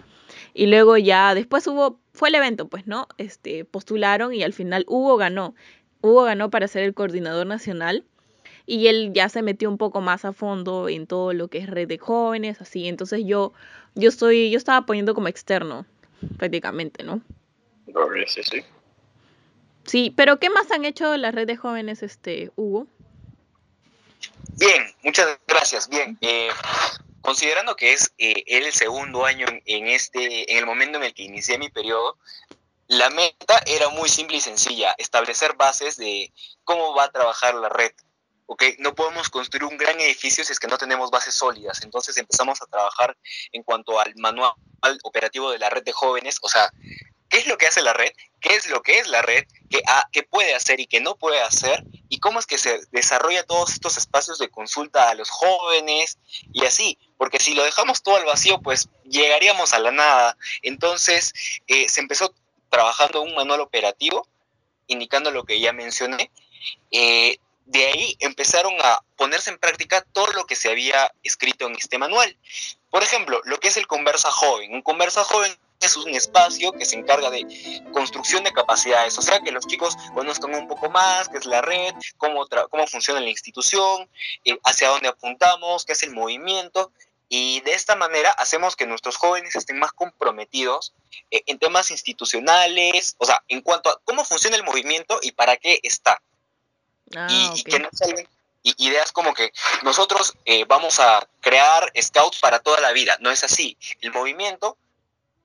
Y 0.54 0.68
luego 0.68 0.96
ya, 0.96 1.36
después 1.36 1.68
hubo, 1.68 2.00
fue 2.14 2.30
el 2.30 2.36
evento, 2.36 2.70
pues, 2.70 2.88
¿no? 2.88 3.10
Este, 3.18 3.66
postularon 3.66 4.34
y 4.34 4.42
al 4.42 4.54
final 4.54 4.86
Hugo 4.88 5.18
ganó. 5.18 5.54
Hugo 6.02 6.24
ganó 6.24 6.50
para 6.50 6.70
ser 6.70 6.84
el 6.84 6.94
coordinador 6.94 7.46
nacional 7.46 8.06
y 8.66 8.88
él 8.88 9.12
ya 9.14 9.28
se 9.28 9.42
metió 9.42 9.70
un 9.70 9.78
poco 9.78 10.00
más 10.00 10.24
a 10.24 10.32
fondo 10.32 10.88
en 10.88 11.08
todo 11.08 11.34
lo 11.34 11.50
que 11.50 11.58
es 11.58 11.70
red 11.70 11.90
de 11.90 11.98
jóvenes, 11.98 12.62
así. 12.62 12.88
Entonces 12.88 13.24
yo, 13.26 13.52
yo 13.96 14.08
estoy, 14.08 14.50
yo 14.50 14.58
estaba 14.58 14.86
poniendo 14.86 15.14
como 15.14 15.28
externo, 15.28 15.86
prácticamente, 16.38 17.04
¿no? 17.04 17.22
Sí, 18.28 18.44
sí. 18.44 18.64
Sí, 19.86 20.14
pero 20.16 20.40
¿qué 20.40 20.50
más 20.50 20.72
han 20.72 20.86
hecho 20.86 21.16
las 21.18 21.34
redes 21.36 21.48
de 21.48 21.58
jóvenes, 21.58 22.04
este, 22.04 22.52
Hugo? 22.56 22.88
Bien, 24.58 24.84
muchas 25.04 25.38
gracias. 25.48 25.90
Bien, 25.90 26.18
eh, 26.22 26.50
considerando 27.22 27.76
que 27.76 27.94
es 27.94 28.14
eh, 28.18 28.44
el 28.48 28.72
segundo 28.72 29.26
año 29.26 29.46
en, 29.48 29.62
en 29.66 29.88
este, 29.88 30.52
en 30.52 30.58
el 30.60 30.66
momento 30.66 30.98
en 30.98 31.06
el 31.06 31.14
que 31.14 31.24
inicié 31.24 31.58
mi 31.58 31.70
periodo, 31.70 32.18
La 32.88 33.10
meta 33.10 33.62
era 33.66 33.90
muy 33.90 34.10
simple 34.10 34.38
y 34.38 34.42
sencilla, 34.42 34.94
establecer 34.98 35.56
bases 35.56 35.98
de 35.98 36.32
cómo 36.64 36.94
va 36.94 37.06
a 37.06 37.12
trabajar 37.12 37.56
la 37.56 37.70
red. 37.70 37.92
¿ok? 38.46 38.64
No 38.80 38.94
podemos 38.94 39.30
construir 39.30 39.64
un 39.64 39.78
gran 39.78 40.00
edificio 40.00 40.44
si 40.44 40.52
es 40.52 40.60
que 40.60 40.68
no 40.68 40.78
tenemos 40.78 41.10
bases 41.10 41.34
sólidas. 41.34 41.82
Entonces 41.84 42.18
empezamos 42.18 42.62
a 42.62 42.66
trabajar 42.68 43.18
en 43.52 43.64
cuanto 43.64 44.00
al 44.00 44.14
manual 44.18 44.54
operativo 45.04 45.52
de 45.52 45.60
la 45.60 45.70
red 45.70 45.84
de 45.84 45.94
jóvenes, 45.94 46.40
o 46.42 46.50
sea, 46.50 46.72
qué 47.34 47.40
es 47.40 47.48
lo 47.48 47.58
que 47.58 47.66
hace 47.66 47.82
la 47.82 47.94
red, 47.94 48.12
qué 48.42 48.54
es 48.54 48.70
lo 48.70 48.84
que 48.84 49.00
es 49.00 49.08
la 49.08 49.24
red, 49.24 49.44
qué, 50.12 50.22
puede 50.22 50.54
hacer 50.54 50.80
y 50.80 50.86
qué 50.86 51.02
no 51.02 51.16
puede 51.16 51.42
hacer, 51.42 51.84
y 52.08 52.20
cómo 52.20 52.38
es 52.38 52.46
que 52.46 52.60
se 52.60 52.82
desarrolla 52.92 53.44
todos 53.44 53.72
estos 53.72 53.98
espacios 53.98 54.38
de 54.38 54.52
consulta 54.52 55.10
a 55.10 55.16
los 55.16 55.32
jóvenes 55.32 56.20
y 56.54 56.64
así, 56.66 57.00
porque 57.18 57.40
si 57.40 57.56
lo 57.56 57.64
dejamos 57.64 58.04
todo 58.04 58.18
al 58.18 58.26
vacío, 58.26 58.62
pues 58.62 58.88
llegaríamos 59.06 59.74
a 59.74 59.80
la 59.80 59.90
nada. 59.90 60.38
Entonces 60.62 61.34
eh, 61.66 61.90
se 61.90 62.02
empezó 62.02 62.36
trabajando 62.70 63.24
un 63.24 63.34
manual 63.34 63.62
operativo, 63.62 64.28
indicando 64.86 65.32
lo 65.32 65.44
que 65.44 65.60
ya 65.60 65.74
mencioné. 65.74 66.30
Eh, 66.92 67.40
de 67.66 67.88
ahí 67.88 68.16
empezaron 68.20 68.76
a 68.84 69.00
ponerse 69.18 69.50
en 69.50 69.58
práctica 69.58 70.06
todo 70.14 70.28
lo 70.34 70.46
que 70.46 70.56
se 70.56 70.70
había 70.70 71.12
escrito 71.24 71.66
en 71.66 71.74
este 71.78 71.98
manual. 71.98 72.38
Por 72.92 73.02
ejemplo, 73.02 73.42
lo 73.46 73.60
que 73.60 73.70
es 73.70 73.78
el 73.78 73.88
Conversa 73.88 74.30
Joven. 74.30 74.72
Un 74.72 74.84
Conversa 74.84 75.24
Joven 75.24 75.58
es 75.86 75.98
un 75.98 76.10
espacio 76.14 76.72
que 76.74 76.86
se 76.86 76.96
encarga 76.96 77.30
de 77.30 77.46
construcción 77.92 78.44
de 78.44 78.52
capacidades, 78.52 79.18
o 79.18 79.22
sea, 79.22 79.40
que 79.42 79.52
los 79.52 79.66
chicos 79.68 79.96
conozcan 80.14 80.54
un 80.56 80.68
poco 80.68 80.90
más 80.90 81.30
qué 81.30 81.38
es 81.38 81.46
la 81.46 81.62
red, 81.62 81.94
cómo, 82.18 82.46
cómo 82.70 82.88
funciona 82.88 83.20
la 83.20 83.30
institución, 83.30 84.10
eh, 84.46 84.58
hacia 84.64 84.90
dónde 84.90 85.10
apuntamos, 85.10 85.86
qué 85.86 85.94
es 85.94 86.04
el 86.04 86.12
movimiento, 86.12 86.92
y 87.30 87.62
de 87.62 87.74
esta 87.74 87.96
manera 87.96 88.30
hacemos 88.32 88.76
que 88.76 88.86
nuestros 88.86 89.18
jóvenes 89.18 89.56
estén 89.56 89.80
más 89.80 89.92
comprometidos 89.92 90.94
eh, 91.32 91.42
en 91.48 91.58
temas 91.58 91.90
institucionales, 91.90 93.16
o 93.18 93.26
sea, 93.26 93.44
en 93.48 93.62
cuanto 93.62 93.90
a 93.90 94.00
cómo 94.04 94.24
funciona 94.24 94.56
el 94.56 94.64
movimiento 94.64 95.20
y 95.22 95.32
para 95.32 95.58
qué 95.58 95.80
está. 95.82 96.22
Ah, 97.16 97.28
y, 97.30 97.64
que 97.64 97.80
no 97.80 97.90
salgan 97.92 98.28
ideas 98.64 99.12
como 99.12 99.34
que 99.34 99.52
nosotros 99.82 100.36
eh, 100.46 100.66
vamos 100.66 101.00
a 101.00 101.28
crear 101.42 101.92
scouts 102.00 102.40
para 102.40 102.60
toda 102.60 102.80
la 102.82 102.92
vida. 102.92 103.18
No 103.20 103.32
es 103.32 103.44
así. 103.44 103.78
El 104.02 104.12
movimiento 104.12 104.78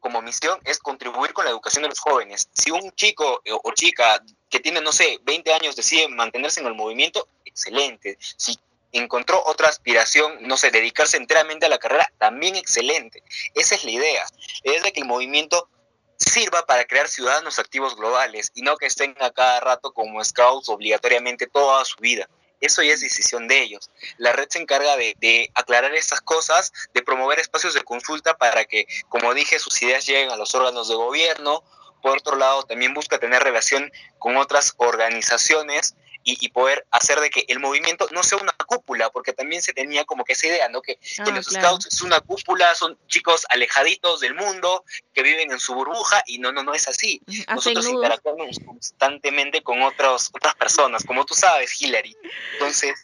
como 0.00 0.22
misión 0.22 0.60
es 0.64 0.78
contribuir 0.78 1.32
con 1.32 1.44
la 1.44 1.50
educación 1.50 1.82
de 1.82 1.88
los 1.88 1.98
jóvenes. 1.98 2.48
Si 2.52 2.70
un 2.70 2.92
chico 2.92 3.40
eh, 3.44 3.52
o 3.52 3.72
chica 3.72 4.22
que 4.48 4.60
tiene, 4.60 4.80
no 4.80 4.92
sé, 4.92 5.18
20 5.22 5.52
años 5.52 5.76
decide 5.76 6.08
mantenerse 6.08 6.60
en 6.60 6.66
el 6.66 6.74
movimiento, 6.74 7.28
excelente. 7.44 8.16
Si 8.20 8.58
encontró 8.92 9.42
otra 9.44 9.68
aspiración, 9.68 10.38
no 10.42 10.56
sé, 10.56 10.70
dedicarse 10.70 11.16
enteramente 11.16 11.66
a 11.66 11.68
la 11.68 11.78
carrera, 11.78 12.10
también 12.18 12.56
excelente. 12.56 13.22
Esa 13.54 13.74
es 13.74 13.84
la 13.84 13.90
idea. 13.90 14.26
La 14.64 14.70
idea 14.70 14.78
es 14.78 14.84
de 14.84 14.92
que 14.92 15.00
el 15.00 15.06
movimiento 15.06 15.68
sirva 16.16 16.66
para 16.66 16.84
crear 16.84 17.08
ciudadanos 17.08 17.58
activos 17.58 17.96
globales 17.96 18.50
y 18.54 18.62
no 18.62 18.76
que 18.76 18.86
estén 18.86 19.14
a 19.20 19.30
cada 19.30 19.60
rato 19.60 19.92
como 19.92 20.22
scouts 20.24 20.68
obligatoriamente 20.68 21.46
toda 21.46 21.84
su 21.84 21.96
vida 21.98 22.28
eso 22.60 22.82
ya 22.82 22.92
es 22.92 23.00
decisión 23.00 23.48
de 23.48 23.62
ellos. 23.62 23.90
La 24.16 24.32
red 24.32 24.48
se 24.48 24.58
encarga 24.58 24.96
de, 24.96 25.50
aclarar 25.54 25.94
estas 25.94 26.20
cosas, 26.20 26.72
de 26.94 27.02
promover 27.02 27.38
espacios 27.38 27.74
de 27.74 27.82
consulta 27.82 28.36
para 28.36 28.64
que, 28.64 28.86
como 29.08 29.34
dije, 29.34 29.58
sus 29.58 29.80
ideas 29.82 30.06
lleguen 30.06 30.30
a 30.30 30.36
los 30.36 30.54
órganos 30.54 30.88
de 30.88 30.94
gobierno. 30.94 31.62
Por 32.02 32.18
otro 32.18 32.36
lado, 32.36 32.62
también 32.64 32.94
busca 32.94 33.18
tener 33.18 33.42
relación 33.42 33.90
con 34.18 34.36
otras 34.36 34.74
organizaciones 34.76 35.94
y, 36.24 36.48
poder 36.50 36.86
hacer 36.90 37.20
de 37.20 37.30
que 37.30 37.44
el 37.48 37.58
movimiento 37.58 38.06
no 38.10 38.22
sea 38.22 38.38
una 38.38 38.52
cúpula, 38.52 39.10
porque 39.10 39.32
también 39.32 39.62
se 39.62 39.72
tenía 39.72 40.04
como 40.04 40.24
que 40.24 40.34
esa 40.34 40.46
idea, 40.46 40.68
¿no? 40.68 40.82
Que, 40.82 40.98
ah, 41.18 41.30
los 41.30 41.46
scouts 41.46 41.86
es 41.86 42.02
una 42.02 42.20
cúpula, 42.20 42.74
son 42.74 42.98
chicos 43.06 43.46
alejaditos 43.48 44.20
del 44.20 44.34
mundo, 44.34 44.84
que 45.14 45.22
viven 45.22 45.50
en 45.50 45.60
su 45.60 45.74
burbuja, 45.74 46.22
y 46.26 46.38
no, 46.38 46.52
no, 46.52 46.62
no 46.62 46.74
es 46.74 46.86
así. 46.88 47.22
Nosotros 47.48 47.88
interactuamos 47.88 48.58
constantemente 48.64 49.62
con 49.62 49.82
otros, 49.82 50.30
otras 50.32 50.54
personas, 50.54 51.04
como 51.04 51.24
tú 51.24 51.34
sabes, 51.34 51.80
Hillary. 51.80 52.16
Entonces, 52.54 52.94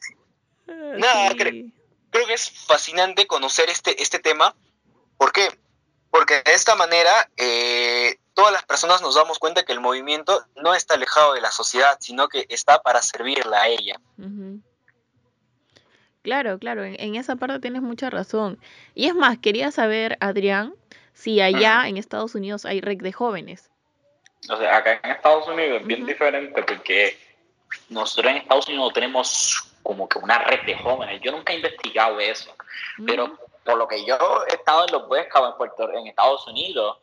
ah, 0.68 0.72
nada, 0.96 1.34
creo, 1.34 1.64
creo 2.10 2.26
que 2.26 2.34
es 2.34 2.50
fascinante 2.50 3.26
conocer 3.26 3.70
este, 3.70 4.02
este 4.02 4.18
tema. 4.18 4.54
¿Por 5.16 5.32
qué? 5.32 5.48
Porque 6.10 6.42
de 6.44 6.54
esta 6.54 6.74
manera 6.74 7.30
eh, 7.36 8.18
todas 8.34 8.52
las 8.52 8.64
personas 8.64 9.00
nos 9.00 9.14
damos 9.14 9.38
cuenta 9.38 9.64
que 9.64 9.72
el 9.72 9.80
movimiento 9.80 10.44
no 10.56 10.74
está 10.74 10.94
alejado 10.94 11.34
de 11.34 11.40
la 11.40 11.50
sociedad, 11.50 11.96
sino 12.00 12.28
que 12.28 12.46
está 12.48 12.82
para 12.82 13.00
servirla 13.00 13.62
a 13.62 13.68
ella. 13.68 14.00
Claro, 16.22 16.58
claro, 16.58 16.84
en, 16.84 17.16
esa 17.16 17.36
parte 17.36 17.60
tienes 17.60 17.82
mucha 17.82 18.10
razón. 18.10 18.58
Y 18.94 19.06
es 19.06 19.14
más, 19.14 19.38
quería 19.38 19.70
saber, 19.70 20.16
Adrián, 20.20 20.74
si 21.12 21.40
allá 21.40 21.86
en 21.86 21.96
Estados 21.96 22.34
Unidos 22.34 22.64
hay 22.64 22.80
red 22.80 22.98
de 22.98 23.12
jóvenes. 23.12 23.70
O 24.50 24.56
sea, 24.56 24.76
acá 24.76 25.00
en 25.02 25.10
Estados 25.10 25.48
Unidos 25.48 25.82
es 25.82 25.86
bien 25.86 26.04
diferente 26.04 26.62
porque 26.62 27.18
nosotros 27.88 28.32
en 28.32 28.38
Estados 28.38 28.68
Unidos 28.68 28.92
tenemos 28.92 29.72
como 29.82 30.08
que 30.08 30.18
una 30.18 30.38
red 30.38 30.64
de 30.66 30.76
jóvenes. 30.76 31.20
Yo 31.22 31.30
nunca 31.30 31.52
he 31.52 31.56
investigado 31.56 32.18
eso, 32.18 32.54
pero 33.06 33.38
por 33.64 33.76
lo 33.76 33.86
que 33.86 34.04
yo 34.04 34.16
he 34.48 34.54
estado 34.54 34.86
en 34.86 34.92
los 34.92 35.08
Boy 35.08 35.20
en, 35.20 35.56
Puerto, 35.56 35.92
en 35.92 36.06
Estados 36.06 36.46
Unidos, 36.46 36.98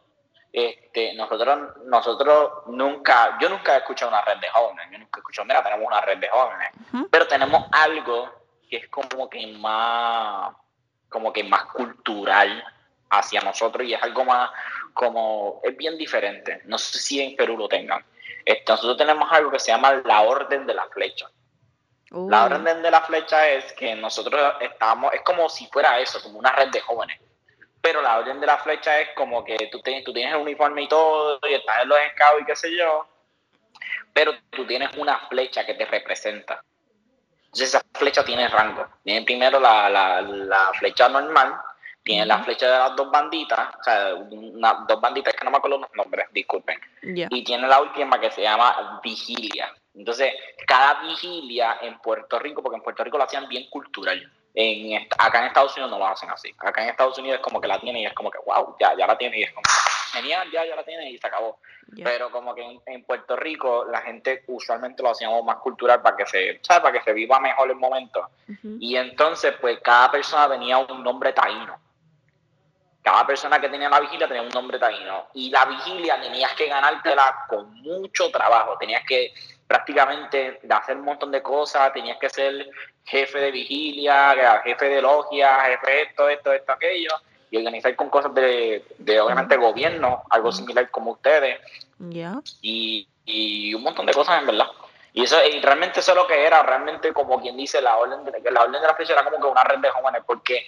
este, 0.53 1.13
nosotros, 1.13 1.77
nosotros 1.85 2.51
nunca, 2.67 3.37
yo 3.39 3.47
nunca 3.47 3.75
he 3.75 3.77
escuchado 3.77 4.11
una 4.11 4.21
red 4.21 4.37
de 4.37 4.49
jóvenes, 4.49 4.85
yo 4.91 4.97
nunca 4.97 5.19
he 5.19 5.21
escuchado, 5.21 5.45
mira, 5.45 5.63
tenemos 5.63 5.87
una 5.87 6.01
red 6.01 6.17
de 6.17 6.27
jóvenes, 6.27 6.69
pero 7.09 7.27
tenemos 7.27 7.67
algo 7.71 8.29
que 8.69 8.77
es 8.77 8.89
como 8.89 9.29
que 9.29 9.47
más, 9.47 10.53
como 11.07 11.31
que 11.31 11.43
más 11.43 11.65
cultural 11.65 12.63
hacia 13.09 13.41
nosotros 13.41 13.87
y 13.87 13.93
es 13.93 14.03
algo 14.03 14.25
más, 14.25 14.51
como, 14.93 15.61
es 15.63 15.75
bien 15.77 15.97
diferente. 15.97 16.61
No 16.65 16.77
sé 16.77 16.99
si 16.99 17.21
en 17.21 17.35
Perú 17.37 17.57
lo 17.57 17.69
tengan. 17.69 18.03
Este, 18.43 18.71
nosotros 18.71 18.97
tenemos 18.97 19.31
algo 19.31 19.51
que 19.51 19.59
se 19.59 19.71
llama 19.71 20.01
la 20.03 20.21
orden 20.21 20.65
de 20.65 20.73
la 20.73 20.85
flecha. 20.87 21.29
La 22.09 22.43
orden 22.43 22.81
de 22.81 22.91
la 22.91 23.01
flecha 23.01 23.47
es 23.47 23.71
que 23.71 23.95
nosotros 23.95 24.55
estamos, 24.59 25.13
es 25.13 25.21
como 25.21 25.47
si 25.47 25.65
fuera 25.67 25.97
eso, 25.99 26.21
como 26.21 26.39
una 26.39 26.51
red 26.51 26.67
de 26.67 26.81
jóvenes 26.81 27.17
pero 27.81 28.01
la 28.01 28.19
orden 28.19 28.39
de 28.39 28.47
la 28.47 28.57
flecha 28.59 28.99
es 28.99 29.09
como 29.15 29.43
que 29.43 29.57
tú, 29.71 29.81
tienes, 29.81 30.03
tú 30.03 30.13
tienes 30.13 30.33
el 30.33 30.41
uniforme 30.41 30.83
y 30.83 30.87
todo, 30.87 31.39
y 31.49 31.53
estás 31.53 31.83
en 31.83 31.89
los 31.89 31.97
scouts 32.13 32.41
y 32.41 32.45
qué 32.45 32.55
sé 32.55 32.75
yo, 32.75 33.07
pero 34.13 34.33
tú 34.49 34.65
tienes 34.65 34.95
una 34.97 35.19
flecha 35.27 35.65
que 35.65 35.73
te 35.73 35.85
representa. 35.85 36.63
Entonces 37.45 37.69
esa 37.69 37.83
flecha 37.93 38.23
tiene 38.23 38.47
rango. 38.47 38.87
Tiene 39.03 39.25
primero 39.25 39.59
la, 39.59 39.89
la, 39.89 40.21
la 40.21 40.71
flecha 40.79 41.09
normal, 41.09 41.59
tiene 42.03 42.25
la 42.25 42.43
flecha 42.43 42.65
de 42.65 42.77
las 42.77 42.95
dos 42.95 43.11
banditas, 43.11 43.75
o 43.79 43.83
sea, 43.83 44.09
dos 44.13 45.01
banditas 45.01 45.33
que 45.33 45.43
no 45.43 45.51
me 45.51 45.57
acuerdo 45.57 45.79
los 45.79 45.93
nombres, 45.95 46.27
disculpen. 46.31 46.79
Y 47.01 47.43
tiene 47.43 47.67
la 47.67 47.81
última 47.81 48.19
que 48.19 48.31
se 48.31 48.41
llama 48.41 48.99
vigilia. 49.03 49.73
Entonces, 49.93 50.33
cada 50.65 51.01
vigilia 51.01 51.79
en 51.81 51.99
Puerto 51.99 52.39
Rico, 52.39 52.61
porque 52.61 52.77
en 52.77 52.83
Puerto 52.83 53.03
Rico 53.03 53.17
lo 53.17 53.25
hacían 53.25 53.47
bien 53.49 53.69
cultural 53.69 54.31
en, 54.53 55.07
acá 55.17 55.39
en 55.39 55.45
Estados 55.45 55.73
Unidos 55.73 55.91
no 55.91 55.99
lo 55.99 56.07
hacen 56.07 56.29
así. 56.29 56.53
Acá 56.59 56.83
en 56.83 56.89
Estados 56.89 57.17
Unidos 57.17 57.39
es 57.39 57.43
como 57.43 57.61
que 57.61 57.67
la 57.67 57.79
tiene 57.79 58.01
y 58.01 58.05
es 58.05 58.13
como 58.13 58.29
que, 58.29 58.39
wow, 58.45 58.75
ya, 58.79 58.95
ya 58.97 59.07
la 59.07 59.17
tiene 59.17 59.39
y 59.39 59.43
es 59.43 59.51
como, 59.51 59.63
genial, 60.11 60.49
ya, 60.51 60.65
ya 60.65 60.75
la 60.75 60.83
tiene 60.83 61.09
y 61.09 61.17
se 61.17 61.27
acabó. 61.27 61.59
Pero 62.03 62.31
como 62.31 62.55
que 62.55 62.79
en, 62.85 63.03
Puerto 63.03 63.35
Rico 63.35 63.85
la 63.85 64.01
gente 64.01 64.43
usualmente 64.47 65.03
lo 65.03 65.09
hacíamos 65.09 65.43
más 65.43 65.57
cultural 65.57 66.01
para 66.01 66.15
que 66.15 66.25
se, 66.25 66.59
¿sabes? 66.61 66.83
Para 66.83 66.97
que 66.97 67.03
se 67.03 67.13
viva 67.13 67.39
mejor 67.39 67.69
el 67.69 67.75
momento. 67.75 68.29
Y 68.79 68.95
entonces, 68.95 69.55
pues 69.59 69.79
cada 69.81 70.09
persona 70.09 70.49
tenía 70.49 70.77
un 70.77 71.03
nombre 71.03 71.33
taíno. 71.33 71.77
Cada 73.01 73.25
persona 73.25 73.59
que 73.59 73.67
tenía 73.67 73.89
la 73.89 73.99
vigilia 73.99 74.27
tenía 74.27 74.43
un 74.43 74.49
nombre 74.49 74.79
taíno. 74.79 75.27
Y 75.33 75.49
la 75.49 75.65
vigilia 75.65 76.21
tenías 76.21 76.53
que 76.53 76.67
ganártela 76.67 77.45
con 77.49 77.73
mucho 77.81 78.31
trabajo. 78.31 78.77
Tenías 78.77 79.03
que 79.05 79.33
prácticamente 79.67 80.61
hacer 80.69 80.95
un 80.95 81.05
montón 81.05 81.31
de 81.31 81.41
cosas. 81.41 81.91
Tenías 81.91 82.17
que 82.19 82.29
ser 82.29 82.69
jefe 83.05 83.39
de 83.39 83.51
vigilia, 83.51 84.61
jefe 84.63 84.89
de 84.89 85.01
logia, 85.01 85.61
jefe 85.65 85.91
de 85.91 86.01
esto, 86.03 86.29
esto, 86.29 86.53
esto, 86.53 86.71
aquello. 86.71 87.11
Y 87.49 87.57
organizar 87.57 87.95
con 87.95 88.09
cosas 88.09 88.33
de, 88.33 88.85
de 88.97 89.19
obviamente, 89.19 89.57
gobierno, 89.57 90.23
algo 90.29 90.51
similar 90.51 90.89
como 90.89 91.11
ustedes. 91.11 91.59
Y, 92.61 93.07
y 93.25 93.73
un 93.73 93.83
montón 93.83 94.05
de 94.05 94.13
cosas, 94.13 94.39
en 94.39 94.47
verdad. 94.47 94.67
Y 95.13 95.23
eso 95.23 95.37
y 95.45 95.59
realmente 95.59 95.99
eso 95.99 96.11
es 96.11 96.17
lo 96.17 96.25
que 96.25 96.45
era, 96.45 96.63
realmente 96.63 97.11
como 97.11 97.41
quien 97.41 97.57
dice, 97.57 97.81
la 97.81 97.97
orden 97.97 98.23
de 98.23 98.51
la 98.51 98.61
orden 98.61 98.81
de 98.81 98.87
la 98.87 98.95
flecha 98.95 99.13
era 99.13 99.25
como 99.25 99.41
que 99.41 99.47
una 99.47 99.63
red 99.63 99.79
de 99.79 99.89
jóvenes, 99.89 100.23
porque 100.25 100.65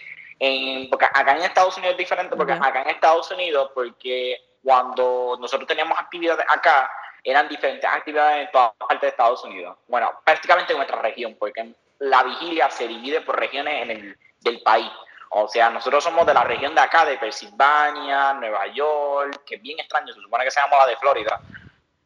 porque 0.89 1.05
acá 1.05 1.37
en 1.37 1.43
Estados 1.43 1.77
Unidos 1.77 1.93
es 1.93 1.97
diferente, 1.97 2.35
porque 2.35 2.51
acá 2.53 2.81
en 2.81 2.89
Estados 2.89 3.31
Unidos, 3.31 3.71
porque 3.73 4.37
cuando 4.61 5.37
nosotros 5.39 5.67
teníamos 5.67 5.97
actividades 5.97 6.45
acá, 6.49 6.91
eran 7.23 7.47
diferentes 7.47 7.89
actividades 7.89 8.45
en 8.45 8.51
todas 8.51 8.73
partes 8.77 9.01
de 9.01 9.07
Estados 9.07 9.43
Unidos. 9.45 9.77
Bueno, 9.87 10.11
prácticamente 10.25 10.73
en 10.73 10.79
nuestra 10.79 11.01
región, 11.01 11.37
porque 11.39 11.73
la 11.99 12.23
vigilia 12.23 12.69
se 12.69 12.87
divide 12.87 13.21
por 13.21 13.39
regiones 13.39 13.83
en 13.83 13.91
el, 13.91 14.17
del 14.41 14.61
país. 14.61 14.91
O 15.29 15.47
sea, 15.47 15.69
nosotros 15.69 16.03
somos 16.03 16.25
de 16.27 16.33
la 16.33 16.43
región 16.43 16.75
de 16.75 16.81
acá, 16.81 17.05
de 17.05 17.17
Pensilvania, 17.17 18.33
Nueva 18.33 18.67
York, 18.67 19.41
que 19.45 19.55
es 19.55 19.61
bien 19.61 19.79
extraño, 19.79 20.13
se 20.13 20.21
supone 20.21 20.43
que 20.43 20.51
se 20.51 20.61
llama 20.61 20.77
la 20.77 20.87
de 20.87 20.97
Florida. 20.97 21.41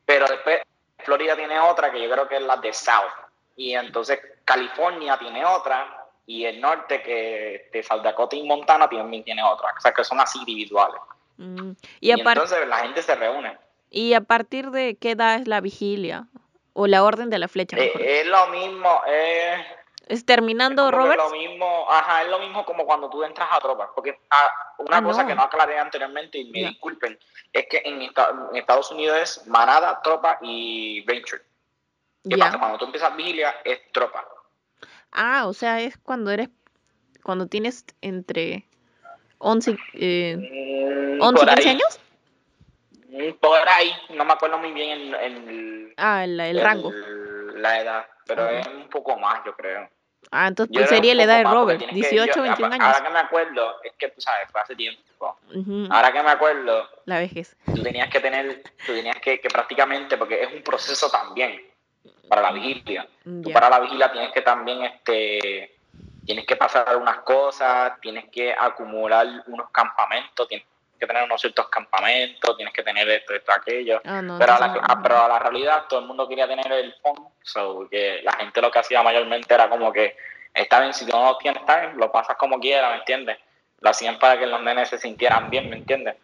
Pero 0.06 0.28
después 0.28 0.62
Florida 1.00 1.36
tiene 1.36 1.60
otra 1.60 1.92
que 1.92 2.02
yo 2.02 2.10
creo 2.10 2.28
que 2.28 2.38
es 2.38 2.42
la 2.42 2.56
de 2.58 2.72
South. 2.72 3.12
Y 3.58 3.74
entonces 3.74 4.20
California 4.46 5.18
tiene 5.18 5.44
otra 5.44 6.08
y 6.26 6.46
el 6.46 6.60
norte, 6.60 7.02
que 7.02 7.70
de 7.72 7.84
South 7.84 8.02
Dakota 8.02 8.36
y 8.36 8.44
Montana, 8.44 8.90
también 8.90 9.24
tiene 9.24 9.42
otra. 9.42 9.74
O 9.78 9.82
sea, 9.82 9.94
que 9.94 10.04
son 10.04 10.20
así 10.20 10.40
individuales. 10.40 11.00
Mm, 11.38 11.72
y, 12.02 12.12
entonces 12.12 12.68
la 12.68 12.80
gente 12.80 13.02
se 13.02 13.16
reúne. 13.16 13.58
¿Y 13.90 14.14
a 14.14 14.22
partir 14.22 14.72
de 14.72 14.98
qué 14.98 15.12
edad 15.12 15.36
es 15.36 15.48
la 15.48 15.62
vigilia? 15.62 16.28
O 16.74 16.86
la 16.86 17.04
orden 17.04 17.30
de 17.30 17.40
la 17.40 17.48
flecha, 17.48 17.78
Eh, 17.78 18.22
es 18.22 18.28
lo 18.28 18.48
mismo, 18.48 19.02
eh, 19.08 19.66
¿Es 20.10 20.26
terminando, 20.26 20.86
que 20.90 20.96
Robert? 20.96 21.18
lo 21.18 21.30
mismo, 21.32 21.86
ajá, 21.90 22.24
es 22.24 22.30
lo 22.30 22.40
mismo 22.40 22.64
como 22.66 22.86
cuando 22.86 23.10
tú 23.10 23.24
entras 23.24 23.50
a 23.52 23.60
tropas, 23.60 23.90
porque 23.94 24.20
ah, 24.30 24.50
una 24.80 24.98
Ah, 24.98 25.04
cosa 25.04 25.24
no. 25.24 25.28
que 25.30 25.36
no 25.36 25.44
aclaré 25.44 25.78
anteriormente 25.78 26.38
y 26.38 26.46
me 26.50 26.60
disculpen, 26.60 27.18
es 27.52 27.68
que 27.70 27.82
en, 27.84 28.02
esta- 28.02 28.30
en 28.52 28.56
Estados 28.56 28.90
Unidos 28.92 29.18
es 29.18 29.48
manada, 29.48 30.02
tropa 30.02 30.38
y 30.42 31.02
venture. 31.02 31.42
¿Qué 32.30 32.38
Ya. 32.38 32.46
pasa? 32.46 32.60
Cuando 32.60 32.78
tú 32.78 32.86
empiezas 32.86 33.16
vigilia 33.16 33.56
es 33.64 33.92
tropa. 33.92 34.26
Ah, 35.12 35.44
o 35.48 35.54
sea, 35.54 35.82
es 35.82 35.98
cuando 35.98 36.32
eres, 36.32 36.50
cuando 37.24 37.48
tienes 37.48 37.86
entre 38.02 38.66
11, 39.40 39.72
y- 39.72 39.78
eh, 39.94 40.38
Mm, 40.38 41.22
11 41.22 41.44
y 41.44 41.46
por 41.46 41.54
15 41.56 41.70
ahí, 41.70 41.76
años. 41.76 42.00
mm, 43.10 43.34
Por 43.40 43.68
ahí, 43.70 43.92
no 44.10 44.26
me 44.26 44.34
acuerdo 44.34 44.58
muy 44.58 44.72
bien 44.72 44.92
el, 44.92 45.16
el, 45.16 45.94
Ah, 45.98 46.24
el, 46.24 46.40
el 46.40 46.62
rango. 46.62 46.92
la 47.56 47.82
edad, 47.82 48.08
pero 48.26 48.46
Ok. 48.46 48.52
es 48.52 48.68
un 48.68 48.90
poco 48.90 49.18
más, 49.18 49.44
yo 49.46 49.54
creo. 49.56 49.90
Ah, 50.32 50.48
entonces 50.48 50.76
era 50.78 50.88
sería 50.88 51.16
la 51.16 51.24
edad 51.24 51.38
de 51.38 51.44
Robert, 51.46 51.80
tienes 51.80 51.94
que- 51.96 52.02
18, 52.16 52.36
yo- 52.36 52.42
21 52.44 52.66
ahora- 52.74 52.76
años. 52.86 52.98
Ahora 52.98 53.08
que 53.08 53.14
me 53.14 53.20
acuerdo, 53.20 53.76
es 53.84 53.94
que 53.98 54.08
tú 54.10 54.22
sabes, 54.22 54.50
fue 54.52 54.62
hace 54.62 54.76
tiempo. 54.76 55.38
Ahora 55.90 56.12
que 56.12 56.22
me 56.24 56.30
acuerdo, 56.30 56.90
La 57.06 57.20
vejez. 57.20 57.56
tú 57.66 57.82
tenías 57.82 58.10
que 58.10 58.20
tener, 58.20 58.62
tú 58.86 58.94
tenías 58.94 59.18
que, 59.20 59.40
que 59.40 59.50
prácticamente, 59.50 60.18
porque 60.18 60.44
es 60.44 60.54
un 60.54 60.62
proceso 60.64 61.10
también 61.10 61.62
para 62.28 62.42
la 62.42 62.52
vigilia. 62.52 63.08
Tú 63.24 63.50
Ya. 63.50 63.54
para 63.54 63.70
la 63.70 63.80
vigilia 63.80 64.12
tienes 64.12 64.32
que 64.34 64.42
también, 64.42 64.84
este, 64.84 65.76
tienes 66.26 66.46
que 66.46 66.56
pasar 66.58 66.98
unas 66.98 67.20
cosas, 67.20 67.94
tienes 68.02 68.26
que 68.30 68.54
acumular 68.54 69.26
unos 69.48 69.70
campamentos, 69.72 70.48
tienes 70.48 70.68
que 70.98 71.08
tener 71.08 71.24
unos 71.24 71.40
ciertos 71.42 71.68
campamentos, 71.70 72.56
tienes 72.58 72.74
que 72.74 72.84
tener 72.84 73.08
esto, 73.10 73.34
esto, 73.34 73.52
aquello. 73.52 74.02
Ah, 74.06 74.22
no, 74.22 74.38
Pero 74.40 74.54
a, 74.54 74.60
la, 74.60 74.66
entonces, 74.68 74.90
a- 74.90 75.02
pero 75.02 75.18
a 75.24 75.28
la 75.28 75.40
realidad 75.40 75.86
todo 75.88 76.00
el 76.00 76.06
mundo 76.06 76.28
quería 76.28 76.48
tener 76.48 76.72
el 76.72 76.94
phone, 77.02 77.30
so 77.44 77.88
que 77.90 78.22
la 78.24 78.34
gente 78.34 78.62
lo 78.62 78.70
que 78.72 78.80
hacía 78.80 79.02
mayormente 79.04 79.54
era 79.54 79.70
como 79.70 79.92
que, 79.94 80.16
está 80.54 80.80
bien, 80.80 80.94
si 80.94 81.06
tú 81.06 81.16
no 81.16 81.26
lo 81.26 81.38
tienes, 81.38 81.62
está 81.62 81.80
bien, 81.82 81.98
lo 81.98 82.12
pasas 82.12 82.36
como 82.38 82.60
quieras, 82.60 82.92
¿me 82.92 82.98
entiendes? 83.00 83.38
Lo 83.80 83.90
hacían 83.92 84.18
para 84.18 84.40
que 84.40 84.48
los 84.48 84.62
nenes 84.62 84.90
se 84.90 84.98
sintieran 84.98 85.50
bien, 85.50 85.70
¿me 85.70 85.76
entiendes? 85.78 86.16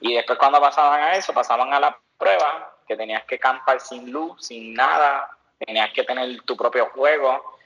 Y 0.00 0.14
después 0.14 0.38
cuando 0.38 0.60
pasaban 0.60 1.02
a 1.02 1.12
eso, 1.14 1.32
pasaban 1.34 1.72
a 1.74 1.80
la 1.80 1.96
prueba, 2.18 2.74
que 2.88 2.96
tenías 2.96 3.24
que 3.24 3.38
campar 3.38 3.80
sin 3.80 4.10
luz, 4.10 4.44
sin 4.46 4.72
nada, 4.74 5.28
tenías 5.58 5.90
que 5.92 6.04
tener 6.04 6.40
tu 6.42 6.56
propio 6.56 6.86
juego. 6.86 7.58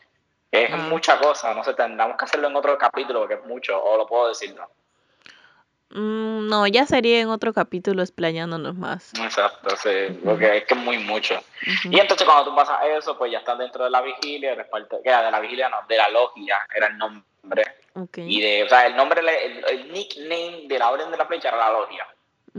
Es 0.51 0.73
Ah. 0.73 0.77
mucha 0.77 1.18
cosa, 1.18 1.53
no 1.55 1.62
sé, 1.62 1.75
tendremos 1.75 2.16
que 2.16 2.25
hacerlo 2.25 2.49
en 2.49 2.57
otro 2.57 2.77
capítulo, 2.79 3.21
porque 3.21 3.35
es 3.35 3.44
mucho, 3.44 3.81
o 3.83 3.97
lo 3.97 4.07
puedo 4.07 4.29
decir, 4.29 4.55
¿no? 4.57 4.68
Mm, 5.90 6.48
no, 6.48 6.66
ya 6.66 6.85
sería 6.85 7.20
en 7.20 7.29
otro 7.29 7.53
capítulo 7.55 8.03
explayándonos 8.03 8.74
más. 8.74 9.12
Exacto, 9.14 9.74
sí, 9.77 10.20
porque 10.24 10.59
es 10.59 10.64
que 10.64 10.74
es 10.74 10.81
muy 10.81 10.98
mucho. 10.98 11.40
Y 11.85 11.98
entonces 11.98 12.27
cuando 12.27 12.51
tú 12.51 12.57
pasas 12.57 12.79
eso, 12.96 13.16
pues 13.16 13.33
ya 13.33 13.38
estás 13.38 13.59
dentro 13.59 13.85
de 13.85 13.90
la 13.90 14.03
vigilia, 14.03 14.53
era 15.05 15.22
de 15.24 15.31
la 15.31 15.40
vigilia, 15.40 15.68
no, 15.68 15.79
de 15.88 15.96
la 15.96 16.09
logia, 16.11 16.59
era 16.74 16.88
el 16.88 16.98
nombre. 16.98 17.64
Y 18.16 18.40
de, 18.40 18.64
o 18.64 18.68
sea, 18.68 18.87
el 18.87 18.96
nombre, 18.96 19.20
el, 19.20 19.64
el 19.64 19.92
nickname 19.92 20.68
de 20.68 20.79
la 20.79 20.90
orden 20.90 21.11
de 21.11 21.16
la 21.16 21.27
flecha 21.27 21.48
era 21.48 21.59
la 21.59 21.72
logia. 21.72 22.07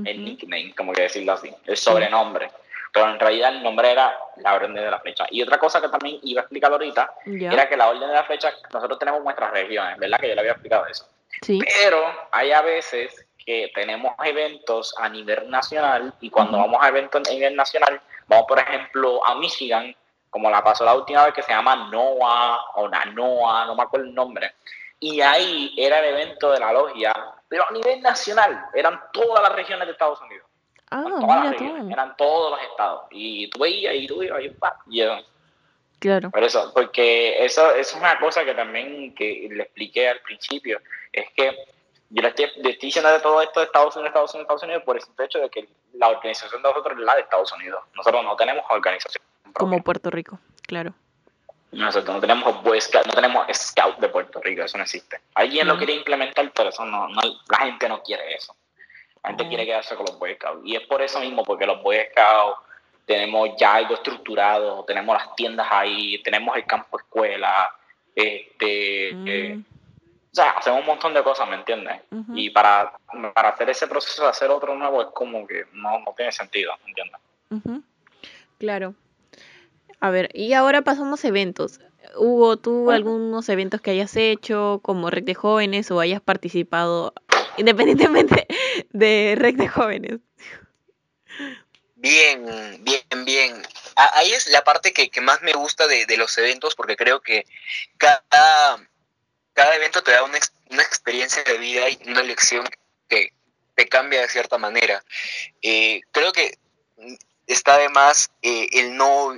el 0.04 0.24
nickname, 0.24 0.74
como 0.76 0.92
que 0.94 1.04
decirlo 1.04 1.34
así, 1.34 1.54
el 1.66 1.78
sobrenombre. 1.78 2.50
Pero 2.92 3.12
en 3.12 3.20
realidad 3.20 3.56
el 3.56 3.64
nombre 3.64 3.92
era 3.92 4.18
la 4.38 4.56
Orden 4.56 4.74
de 4.74 4.90
la 4.90 5.00
Flecha. 5.00 5.26
Y 5.30 5.44
otra 5.44 5.60
cosa 5.60 5.80
que 5.80 5.90
también 5.90 6.20
iba 6.24 6.42
a 6.42 6.44
explicar 6.44 6.72
ahorita 6.72 7.14
era 7.26 7.70
que 7.70 7.78
la 7.78 7.90
Orden 7.90 8.08
de 8.08 8.16
la 8.16 8.24
Flecha, 8.24 8.52
nosotros 8.74 8.98
tenemos 8.98 9.24
nuestras 9.24 9.52
regiones, 9.52 9.98
¿verdad? 9.98 10.20
Que 10.20 10.30
yo 10.30 10.36
le 10.36 10.42
había 10.42 10.54
explicado 10.54 10.88
eso. 10.88 11.08
Sí. 11.42 11.60
Pero 11.82 12.04
hay 12.32 12.52
a 12.52 12.62
veces 12.62 13.26
que 13.38 13.72
tenemos 13.74 14.14
eventos 14.24 14.94
a 14.98 15.10
nivel 15.10 15.50
nacional 15.50 16.14
y 16.20 16.30
cuando 16.30 16.58
vamos 16.58 16.78
a 16.82 16.90
eventos 16.90 17.28
a 17.28 17.32
nivel 17.32 17.56
nacional, 17.56 18.02
vamos 18.28 18.46
por 18.48 18.60
ejemplo 18.60 19.26
a 19.26 19.36
Michigan, 19.36 19.96
como 20.30 20.50
la 20.50 20.64
pasó 20.64 20.86
la 20.86 20.96
última 20.96 21.26
vez 21.26 21.34
que 21.34 21.42
se 21.42 21.52
llama 21.52 21.90
NOAA 21.90 22.60
o 22.76 22.88
NANOA, 22.88 23.66
no 23.66 23.76
me 23.76 23.84
acuerdo 23.84 24.06
el 24.06 24.14
nombre. 24.14 24.54
Y 25.00 25.22
ahí 25.22 25.74
era 25.78 26.00
el 26.00 26.14
evento 26.14 26.52
de 26.52 26.60
la 26.60 26.74
logia, 26.74 27.14
pero 27.48 27.66
a 27.68 27.72
nivel 27.72 28.02
nacional, 28.02 28.66
eran 28.74 29.02
todas 29.14 29.42
las 29.42 29.54
regiones 29.54 29.88
de 29.88 29.94
Estados 29.94 30.22
Unidos. 30.22 30.46
Ah, 30.92 31.04
todas 31.04 31.44
las 31.44 31.52
regiones, 31.54 31.92
eran 31.92 32.16
todos 32.18 32.52
los 32.52 32.62
estados. 32.62 33.04
Y 33.12 33.50
tú 33.50 33.60
veías 33.60 33.96
y 33.96 34.08
tú 34.08 34.22
ibas 34.22 34.44
y 34.44 34.50
pa, 34.50 34.78
y 34.88 35.02
eso. 35.02 35.26
Claro. 36.00 36.32
Por 36.32 36.44
eso, 36.44 36.72
porque 36.74 37.44
eso, 37.44 37.72
eso 37.76 37.80
es 37.80 37.94
una 37.96 38.18
cosa 38.20 38.46
que 38.46 38.54
también 38.54 39.14
que 39.16 39.48
le 39.52 39.64
expliqué 39.64 40.08
al 40.10 40.20
principio, 40.22 40.80
es 41.12 41.28
que 41.36 41.56
yo 42.10 42.22
le 42.22 42.30
estoy, 42.30 42.46
le 42.58 42.70
estoy 42.72 42.88
diciendo 42.88 43.12
de 43.12 43.20
todo 43.20 43.42
esto 43.42 43.60
de 43.60 43.66
Estados 43.68 43.96
Unidos, 43.96 44.10
Estados 44.10 44.34
Unidos, 44.34 44.44
Estados 44.46 44.64
Unidos, 44.64 44.84
por 44.84 44.96
el 44.96 45.02
simple 45.02 45.26
hecho 45.26 45.40
de 45.40 45.50
que 45.50 45.68
la 45.94 46.08
organización 46.10 46.62
de 46.62 46.70
nosotros 46.70 46.98
es 46.98 47.04
la 47.06 47.16
de 47.16 47.22
Estados 47.22 47.52
Unidos. 47.54 47.84
Nosotros 47.96 48.24
no 48.24 48.36
tenemos 48.36 48.64
organización. 48.70 49.24
propia. 49.44 49.54
Como 49.60 49.84
Puerto 49.84 50.10
Rico, 50.10 50.40
claro. 50.68 50.94
Nosotros 51.72 52.16
no 52.16 52.22
tenemos 52.22 52.64
Boy 52.64 52.80
Scout, 52.82 53.06
no 53.08 53.14
tenemos 53.14 53.46
Scout 53.56 53.98
de 54.00 54.10
Puerto 54.10 54.40
Rico, 54.42 54.64
eso 54.64 54.78
no 54.78 54.84
existe. 54.84 55.20
Alguien 55.36 55.68
lo 55.68 55.76
Mm. 55.76 55.78
quiere 55.78 55.94
implementar, 55.94 56.52
pero 56.56 56.70
eso 56.70 56.84
no, 56.86 57.08
no, 57.10 57.22
la 57.50 57.58
gente 57.60 57.88
no 57.90 58.02
quiere 58.02 58.34
eso. 58.34 58.56
La 59.24 59.30
gente 59.30 59.44
Oh. 59.44 59.48
quiere 59.50 59.66
quedarse 59.66 59.96
con 59.96 60.06
los 60.08 60.18
Boy 60.18 60.34
Scouts. 60.36 60.62
Y 60.66 60.76
es 60.76 60.82
por 60.88 61.02
eso 61.02 61.20
mismo, 61.20 61.44
porque 61.44 61.66
los 61.68 61.82
Boy 61.84 61.98
Scouts 62.12 62.58
tenemos 63.10 63.50
ya 63.58 63.74
algo 63.74 63.96
estructurado, 63.96 64.86
tenemos 64.86 65.18
las 65.18 65.36
tiendas 65.36 65.66
ahí, 65.72 66.22
tenemos 66.22 66.56
el 66.56 66.64
campo 66.68 67.00
escuela, 67.00 67.76
este, 68.14 69.10
eh, 69.10 69.56
Mm, 69.56 69.62
o 70.32 70.36
sea, 70.36 70.52
hacemos 70.52 70.82
un 70.82 70.86
montón 70.86 71.16
de 71.16 71.24
cosas, 71.24 71.50
¿me 71.50 71.56
entiendes? 71.56 72.02
Y 72.36 72.52
para, 72.52 72.94
para 73.34 73.50
hacer 73.50 73.68
ese 73.72 73.88
proceso 73.88 74.22
de 74.22 74.30
hacer 74.30 74.52
otro 74.52 74.76
nuevo 74.76 75.02
es 75.02 75.08
como 75.08 75.48
que 75.48 75.66
no, 75.74 76.02
no 76.02 76.14
tiene 76.16 76.32
sentido, 76.32 76.72
¿me 76.84 76.92
entiendes? 76.92 77.84
Claro. 78.60 78.94
A 80.00 80.12
ver, 80.12 80.30
y 80.36 80.54
ahora 80.54 80.84
pasamos 80.84 81.26
a 81.26 81.30
eventos. 81.30 81.80
Hugo, 82.16 82.58
¿tú 82.58 82.92
algunos 82.92 83.50
eventos 83.50 83.82
que 83.82 83.90
hayas 83.90 84.16
hecho 84.16 84.82
como 84.84 85.10
Rec 85.10 85.26
de 85.26 85.34
Jóvenes 85.34 85.90
o 85.90 86.00
hayas 86.00 86.22
participado 86.22 87.16
independientemente 87.58 88.46
de 88.92 89.36
Rec 89.36 89.56
de 89.56 89.68
Jóvenes? 89.68 90.20
Bien, 92.02 92.78
bien, 92.80 93.26
bien. 93.26 93.62
Ahí 93.96 94.32
es 94.32 94.48
la 94.48 94.64
parte 94.64 94.94
que, 94.94 95.10
que 95.10 95.20
más 95.20 95.42
me 95.42 95.52
gusta 95.52 95.86
de, 95.86 96.06
de 96.06 96.16
los 96.16 96.38
eventos 96.38 96.74
porque 96.74 96.96
creo 96.96 97.20
que 97.20 97.46
cada, 97.98 98.80
cada 99.54 99.76
evento 99.76 100.02
te 100.02 100.12
da 100.12 100.24
una, 100.24 100.40
una 100.70 100.82
experiencia 100.82 101.44
de 101.44 101.58
vida 101.58 101.90
y 101.90 102.00
una 102.08 102.24
lección 102.24 102.66
que 103.10 103.34
te 103.76 103.90
cambia 103.90 104.22
de 104.22 104.30
cierta 104.30 104.58
manera. 104.58 105.04
Eh, 105.62 106.00
creo 106.14 106.32
que 106.32 106.58
está 107.48 107.78
de 107.78 107.90
más 107.90 108.32
eh, 108.44 108.70
el 108.72 108.96
no, 108.96 109.38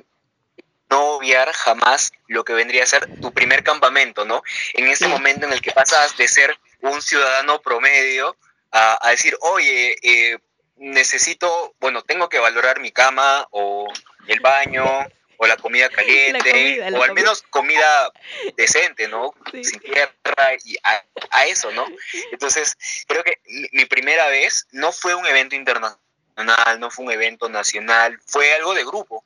no 0.92 1.04
obviar 1.16 1.52
jamás 1.54 2.12
lo 2.28 2.44
que 2.44 2.54
vendría 2.54 2.84
a 2.84 2.88
ser 2.88 3.10
tu 3.22 3.34
primer 3.34 3.64
campamento, 3.64 4.24
¿no? 4.24 4.44
En 4.74 4.88
ese 4.88 5.08
momento 5.08 5.48
en 5.48 5.54
el 5.54 5.62
que 5.62 5.72
pasas 5.72 6.16
de 6.16 6.28
ser 6.28 6.56
un 6.82 7.02
ciudadano 7.02 7.60
promedio 7.60 8.38
a, 8.70 9.00
a 9.02 9.10
decir, 9.10 9.36
oye, 9.42 9.98
eh, 10.04 10.38
necesito, 10.82 11.76
bueno, 11.80 12.02
tengo 12.02 12.28
que 12.28 12.40
valorar 12.40 12.80
mi 12.80 12.92
cama 12.92 13.48
o 13.52 13.88
el 14.28 14.40
baño 14.40 14.84
o 15.38 15.48
la 15.48 15.56
comida 15.56 15.90
caliente 15.90 16.52
comida, 16.52 16.90
la 16.90 17.00
o 17.00 17.04
al 17.04 17.14
menos 17.14 17.44
comida 17.50 18.12
decente, 18.58 19.08
¿no? 19.08 19.34
Sí. 19.52 19.64
Sin 19.64 19.80
tierra 19.80 20.12
y 20.66 20.76
a, 20.84 21.04
a 21.30 21.46
eso, 21.46 21.72
¿no? 21.72 21.86
Entonces, 22.32 22.76
creo 23.08 23.24
que 23.24 23.40
mi, 23.72 23.86
primera 23.86 24.28
vez 24.28 24.68
no 24.72 24.92
fue 24.92 25.14
un 25.14 25.26
evento 25.28 25.56
internacional, 25.56 26.80
no 26.80 26.90
fue 26.90 27.06
un 27.06 27.12
evento 27.12 27.48
nacional, 27.48 28.20
fue 28.26 28.52
algo 28.56 28.74
de 28.74 28.84
grupo. 28.84 29.24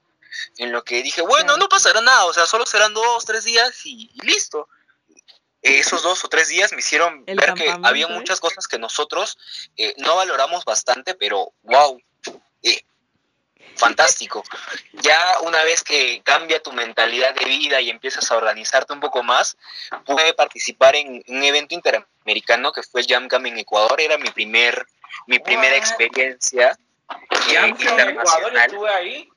En 0.57 0.73
lo 0.73 0.83
que 0.83 1.01
dije, 1.01 1.21
bueno, 1.21 1.55
no 1.55 1.69
pasará 1.69 2.01
nada, 2.01 2.25
o 2.25 2.33
sea, 2.33 2.45
solo 2.45 2.65
serán 2.65 2.93
dos, 2.93 3.23
tres 3.23 3.45
días 3.45 3.85
y, 3.85 4.11
y 4.13 4.25
listo. 4.25 4.67
Esos 5.65 6.03
dos 6.03 6.23
o 6.23 6.27
tres 6.27 6.49
días 6.49 6.71
me 6.73 6.79
hicieron 6.79 7.23
El 7.25 7.37
ver 7.39 7.55
que 7.55 7.75
había 7.83 8.05
¿eh? 8.05 8.09
muchas 8.09 8.39
cosas 8.39 8.67
que 8.67 8.77
nosotros 8.77 9.35
eh, 9.77 9.95
no 9.97 10.15
valoramos 10.15 10.63
bastante, 10.63 11.15
pero 11.15 11.53
wow, 11.63 11.99
eh, 12.61 12.81
fantástico. 13.75 14.43
Ya 14.93 15.19
una 15.41 15.63
vez 15.63 15.83
que 15.83 16.21
cambia 16.23 16.61
tu 16.61 16.71
mentalidad 16.71 17.33
de 17.33 17.45
vida 17.45 17.81
y 17.81 17.89
empiezas 17.89 18.31
a 18.31 18.37
organizarte 18.37 18.93
un 18.93 18.99
poco 18.99 19.23
más, 19.23 19.57
pude 20.05 20.35
participar 20.35 20.95
en 20.95 21.23
un 21.27 21.43
evento 21.43 21.73
interamericano 21.73 22.71
que 22.71 22.83
fue 22.83 23.03
Jam 23.03 23.27
Cam 23.27 23.47
en 23.47 23.57
Ecuador. 23.57 23.99
Era 23.99 24.19
mi 24.19 24.29
primer, 24.29 24.85
mi 25.25 25.39
primera 25.39 25.75
experiencia 25.75 26.77
eh, 27.09 27.51
Ya, 27.51 27.65
en 27.65 27.73
Ecuador 27.73 28.53
yo 28.53 28.59
estuve 28.59 28.89
ahí. 28.91 29.29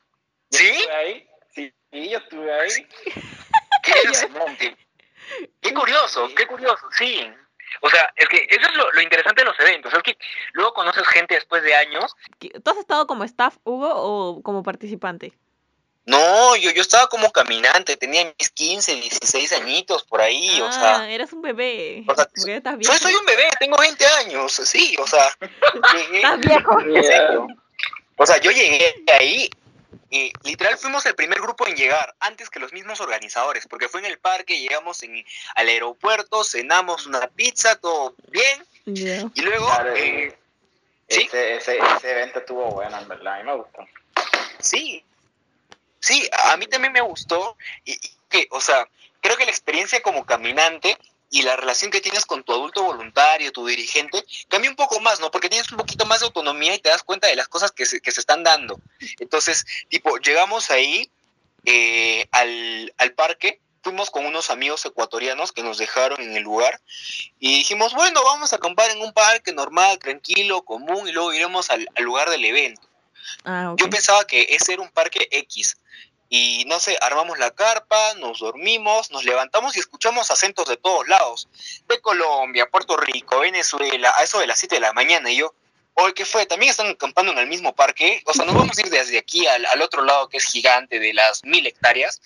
Yo 0.50 0.58
¿Sí? 0.58 0.66
estuve 0.66 0.94
ahí. 0.94 1.28
Sí, 1.54 1.72
sí, 1.90 2.08
yo 2.10 2.18
estuve 2.18 2.52
ahí. 2.52 2.88
Qué. 3.82 4.87
Qué 5.60 5.74
curioso, 5.74 6.28
qué 6.36 6.46
curioso, 6.46 6.86
sí. 6.96 7.30
O 7.82 7.90
sea, 7.90 8.10
es 8.16 8.26
que 8.28 8.46
eso 8.48 8.66
es 8.68 8.76
lo, 8.76 8.90
lo 8.92 9.00
interesante 9.02 9.42
de 9.42 9.46
los 9.46 9.60
eventos, 9.60 9.92
es 9.92 10.02
que 10.02 10.16
luego 10.52 10.72
conoces 10.72 11.06
gente 11.08 11.34
después 11.34 11.62
de 11.62 11.74
años. 11.74 12.14
¿Qué- 12.38 12.48
¿Tú 12.50 12.70
has 12.70 12.78
estado 12.78 13.06
como 13.06 13.24
staff, 13.24 13.56
Hugo, 13.64 13.90
o 13.94 14.42
como 14.42 14.62
participante? 14.62 15.32
No, 16.06 16.56
yo, 16.56 16.70
yo 16.70 16.80
estaba 16.80 17.06
como 17.08 17.30
caminante, 17.30 17.98
tenía 17.98 18.24
mis 18.38 18.48
15, 18.48 18.94
16 18.94 19.52
añitos 19.52 20.04
por 20.04 20.22
ahí, 20.22 20.58
o 20.62 20.72
sea, 20.72 21.00
ah, 21.00 21.10
eres 21.10 21.30
un 21.34 21.42
bebé. 21.42 22.02
o 22.08 22.14
sea, 22.14 22.26
estás 22.56 22.78
viejo. 22.78 22.94
soy, 22.94 23.02
soy 23.02 23.14
un 23.14 23.26
bebé, 23.26 23.50
tengo 23.60 23.76
20 23.76 24.06
años, 24.06 24.52
sí, 24.54 24.96
o 24.98 25.06
sea, 25.06 25.28
llegué- 25.94 26.16
Estás 26.16 26.40
viejo. 26.40 27.46
O 28.16 28.26
sea, 28.26 28.38
yo 28.38 28.50
llegué 28.50 29.04
ahí 29.12 29.50
y 30.10 30.32
literal 30.42 30.78
fuimos 30.78 31.04
el 31.06 31.14
primer 31.14 31.40
grupo 31.40 31.66
en 31.66 31.76
llegar, 31.76 32.14
antes 32.20 32.50
que 32.50 32.60
los 32.60 32.72
mismos 32.72 33.00
organizadores, 33.00 33.66
porque 33.66 33.88
fue 33.88 34.00
en 34.00 34.06
el 34.06 34.18
parque, 34.18 34.58
llegamos 34.58 35.02
en, 35.02 35.24
al 35.54 35.68
aeropuerto, 35.68 36.44
cenamos 36.44 37.06
una 37.06 37.26
pizza, 37.28 37.76
todo 37.76 38.14
bien, 38.28 38.66
y 38.86 39.40
luego... 39.42 39.66
Claro, 39.66 39.94
eh, 39.94 40.36
¿sí? 41.08 41.22
ese, 41.22 41.56
ese, 41.56 41.78
ese 41.78 42.10
evento 42.10 42.38
estuvo 42.40 42.70
bueno, 42.70 42.98
en 42.98 43.08
verdad, 43.08 43.34
a 43.34 43.38
mí 43.38 43.44
me 43.44 43.56
gustó. 43.56 43.86
Sí, 44.58 45.04
sí, 46.00 46.28
a 46.44 46.56
mí 46.56 46.66
también 46.66 46.92
me 46.92 47.02
gustó, 47.02 47.56
y, 47.84 47.92
y 47.92 48.10
que, 48.28 48.48
o 48.50 48.60
sea, 48.60 48.88
creo 49.20 49.36
que 49.36 49.44
la 49.44 49.50
experiencia 49.50 50.02
como 50.02 50.24
caminante 50.24 50.96
y 51.30 51.42
la 51.42 51.56
relación 51.56 51.90
que 51.90 52.00
tienes 52.00 52.24
con 52.24 52.42
tu 52.42 52.52
adulto 52.52 52.82
voluntario, 52.82 53.52
tu 53.52 53.66
dirigente, 53.66 54.24
cambia 54.48 54.70
un 54.70 54.76
poco 54.76 55.00
más, 55.00 55.20
¿no? 55.20 55.30
Porque 55.30 55.48
tienes 55.48 55.70
un 55.70 55.78
poquito 55.78 56.06
más 56.06 56.20
de 56.20 56.26
autonomía 56.26 56.74
y 56.74 56.78
te 56.78 56.88
das 56.88 57.02
cuenta 57.02 57.26
de 57.26 57.36
las 57.36 57.48
cosas 57.48 57.70
que 57.70 57.86
se, 57.86 58.00
que 58.00 58.12
se 58.12 58.20
están 58.20 58.44
dando. 58.44 58.80
Entonces, 59.18 59.66
tipo, 59.88 60.16
llegamos 60.18 60.70
ahí 60.70 61.10
eh, 61.64 62.26
al, 62.32 62.94
al 62.96 63.12
parque, 63.12 63.60
fuimos 63.82 64.10
con 64.10 64.26
unos 64.26 64.50
amigos 64.50 64.84
ecuatorianos 64.86 65.52
que 65.52 65.62
nos 65.62 65.78
dejaron 65.78 66.20
en 66.20 66.36
el 66.36 66.42
lugar 66.42 66.80
y 67.38 67.58
dijimos, 67.58 67.94
bueno, 67.94 68.22
vamos 68.24 68.52
a 68.52 68.56
acampar 68.56 68.90
en 68.90 69.00
un 69.00 69.12
parque 69.12 69.52
normal, 69.52 69.98
tranquilo, 69.98 70.62
común 70.62 71.08
y 71.08 71.12
luego 71.12 71.32
iremos 71.32 71.70
al, 71.70 71.86
al 71.94 72.04
lugar 72.04 72.30
del 72.30 72.44
evento. 72.44 72.88
Ah. 73.44 73.74
Yo 73.76 73.90
pensaba 73.90 74.26
que 74.26 74.46
ese 74.50 74.74
era 74.74 74.82
un 74.82 74.90
parque 74.90 75.28
X. 75.30 75.76
Y 76.30 76.64
no 76.66 76.78
sé, 76.78 76.98
armamos 77.00 77.38
la 77.38 77.50
carpa, 77.52 78.14
nos 78.14 78.40
dormimos, 78.40 79.10
nos 79.10 79.24
levantamos 79.24 79.76
y 79.76 79.80
escuchamos 79.80 80.30
acentos 80.30 80.68
de 80.68 80.76
todos 80.76 81.08
lados. 81.08 81.48
De 81.88 82.00
Colombia, 82.00 82.68
Puerto 82.70 82.96
Rico, 82.98 83.40
Venezuela, 83.40 84.12
a 84.16 84.24
eso 84.24 84.38
de 84.38 84.46
las 84.46 84.58
7 84.58 84.74
de 84.74 84.80
la 84.82 84.92
mañana. 84.92 85.30
Y 85.30 85.36
yo, 85.38 85.54
oye, 85.94 86.12
¿qué 86.12 86.26
fue? 86.26 86.44
¿También 86.44 86.70
están 86.70 86.88
acampando 86.88 87.32
en 87.32 87.38
el 87.38 87.46
mismo 87.46 87.74
parque? 87.74 88.22
O 88.26 88.34
sea, 88.34 88.44
nos 88.44 88.54
vamos 88.68 88.76
a 88.76 88.80
ir 88.82 88.90
desde 88.90 89.16
aquí 89.18 89.46
al, 89.46 89.64
al 89.66 89.80
otro 89.80 90.02
lado 90.04 90.28
que 90.28 90.36
es 90.36 90.44
gigante 90.44 90.98
de 91.00 91.14
las 91.14 91.44
mil 91.44 91.66
hectáreas. 91.66 92.20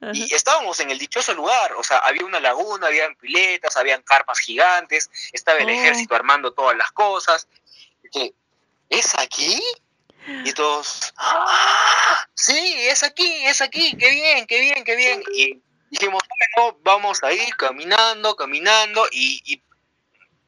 Ajá. 0.00 0.12
Y 0.14 0.34
estábamos 0.34 0.80
en 0.80 0.90
el 0.90 0.98
dichoso 0.98 1.32
lugar, 1.34 1.74
o 1.74 1.84
sea, 1.84 1.98
había 1.98 2.24
una 2.24 2.40
laguna, 2.40 2.88
habían 2.88 3.14
piletas, 3.16 3.76
habían 3.76 4.02
carpas 4.02 4.40
gigantes, 4.40 5.08
estaba 5.32 5.58
el 5.58 5.66
Oh. 5.66 5.70
ejército 5.70 6.14
armando 6.16 6.52
todas 6.52 6.76
las 6.76 6.90
cosas. 6.90 7.46
Que, 8.10 8.34
¿Es 8.88 9.16
aquí? 9.16 9.62
Y 10.44 10.52
todos, 10.54 11.12
¡ah! 11.18 12.11
Sí, 12.34 12.74
es 12.88 13.02
aquí, 13.02 13.30
es 13.44 13.60
aquí, 13.60 13.96
qué 13.96 14.10
bien, 14.10 14.46
qué 14.46 14.60
bien, 14.60 14.84
qué 14.84 14.96
bien. 14.96 15.22
Y 15.34 15.60
dijimos, 15.90 16.22
bueno, 16.56 16.78
vamos 16.82 17.22
a 17.22 17.32
ir 17.32 17.54
caminando, 17.56 18.34
caminando, 18.36 19.06
y, 19.12 19.42
y 19.44 19.62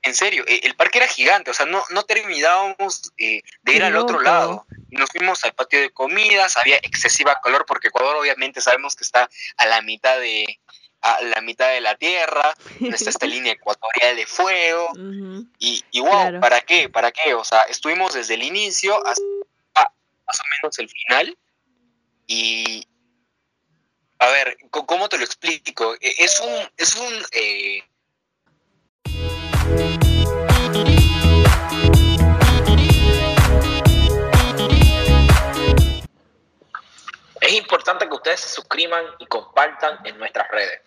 en 0.02 0.14
serio, 0.14 0.44
eh, 0.46 0.60
el 0.64 0.76
parque 0.76 0.98
era 0.98 1.08
gigante, 1.08 1.50
o 1.50 1.54
sea, 1.54 1.66
no, 1.66 1.82
no 1.90 2.02
terminábamos 2.04 3.12
eh, 3.18 3.42
de 3.62 3.74
ir 3.74 3.82
al 3.82 3.96
otro 3.96 4.20
lado. 4.20 4.66
Nos 4.90 5.10
fuimos 5.10 5.44
al 5.44 5.54
patio 5.54 5.80
de 5.80 5.90
comidas, 5.90 6.56
había 6.56 6.76
excesiva 6.76 7.40
calor 7.42 7.64
porque 7.66 7.88
Ecuador 7.88 8.16
obviamente 8.16 8.60
sabemos 8.60 8.94
que 8.96 9.04
está 9.04 9.28
a 9.56 9.66
la 9.66 9.82
mitad 9.82 10.18
de 10.20 10.60
a 11.00 11.20
la 11.20 11.42
mitad 11.42 11.68
de 11.68 11.82
la 11.82 11.96
tierra, 11.96 12.54
donde 12.80 12.96
está 12.96 13.10
esta 13.10 13.26
línea 13.26 13.52
ecuatorial 13.52 14.16
de 14.16 14.24
fuego, 14.26 14.88
y, 15.58 15.84
y 15.90 16.00
wow, 16.00 16.10
Claro. 16.10 16.40
¿para 16.40 16.60
qué? 16.62 16.88
¿Para 16.88 17.12
qué? 17.12 17.34
O 17.34 17.44
sea, 17.44 17.60
estuvimos 17.68 18.14
desde 18.14 18.34
el 18.34 18.42
inicio 18.42 18.96
hasta 19.06 19.22
más 19.74 20.40
o 20.40 20.44
menos 20.62 20.78
el 20.78 20.88
final. 20.88 21.36
Y. 22.26 22.86
A 24.18 24.28
ver, 24.28 24.56
¿cómo 24.70 25.08
te 25.08 25.18
lo 25.18 25.24
explico? 25.24 25.94
E- 26.00 26.14
Es 26.18 26.40
un. 26.40 26.68
Es 26.76 26.96
un. 26.96 27.12
eh, 27.32 27.82
Es 37.40 37.52
importante 37.52 38.08
que 38.08 38.14
ustedes 38.14 38.40
se 38.40 38.48
suscriban 38.48 39.04
y 39.18 39.26
compartan 39.26 39.98
en 40.04 40.18
nuestras 40.18 40.48
redes. 40.48 40.80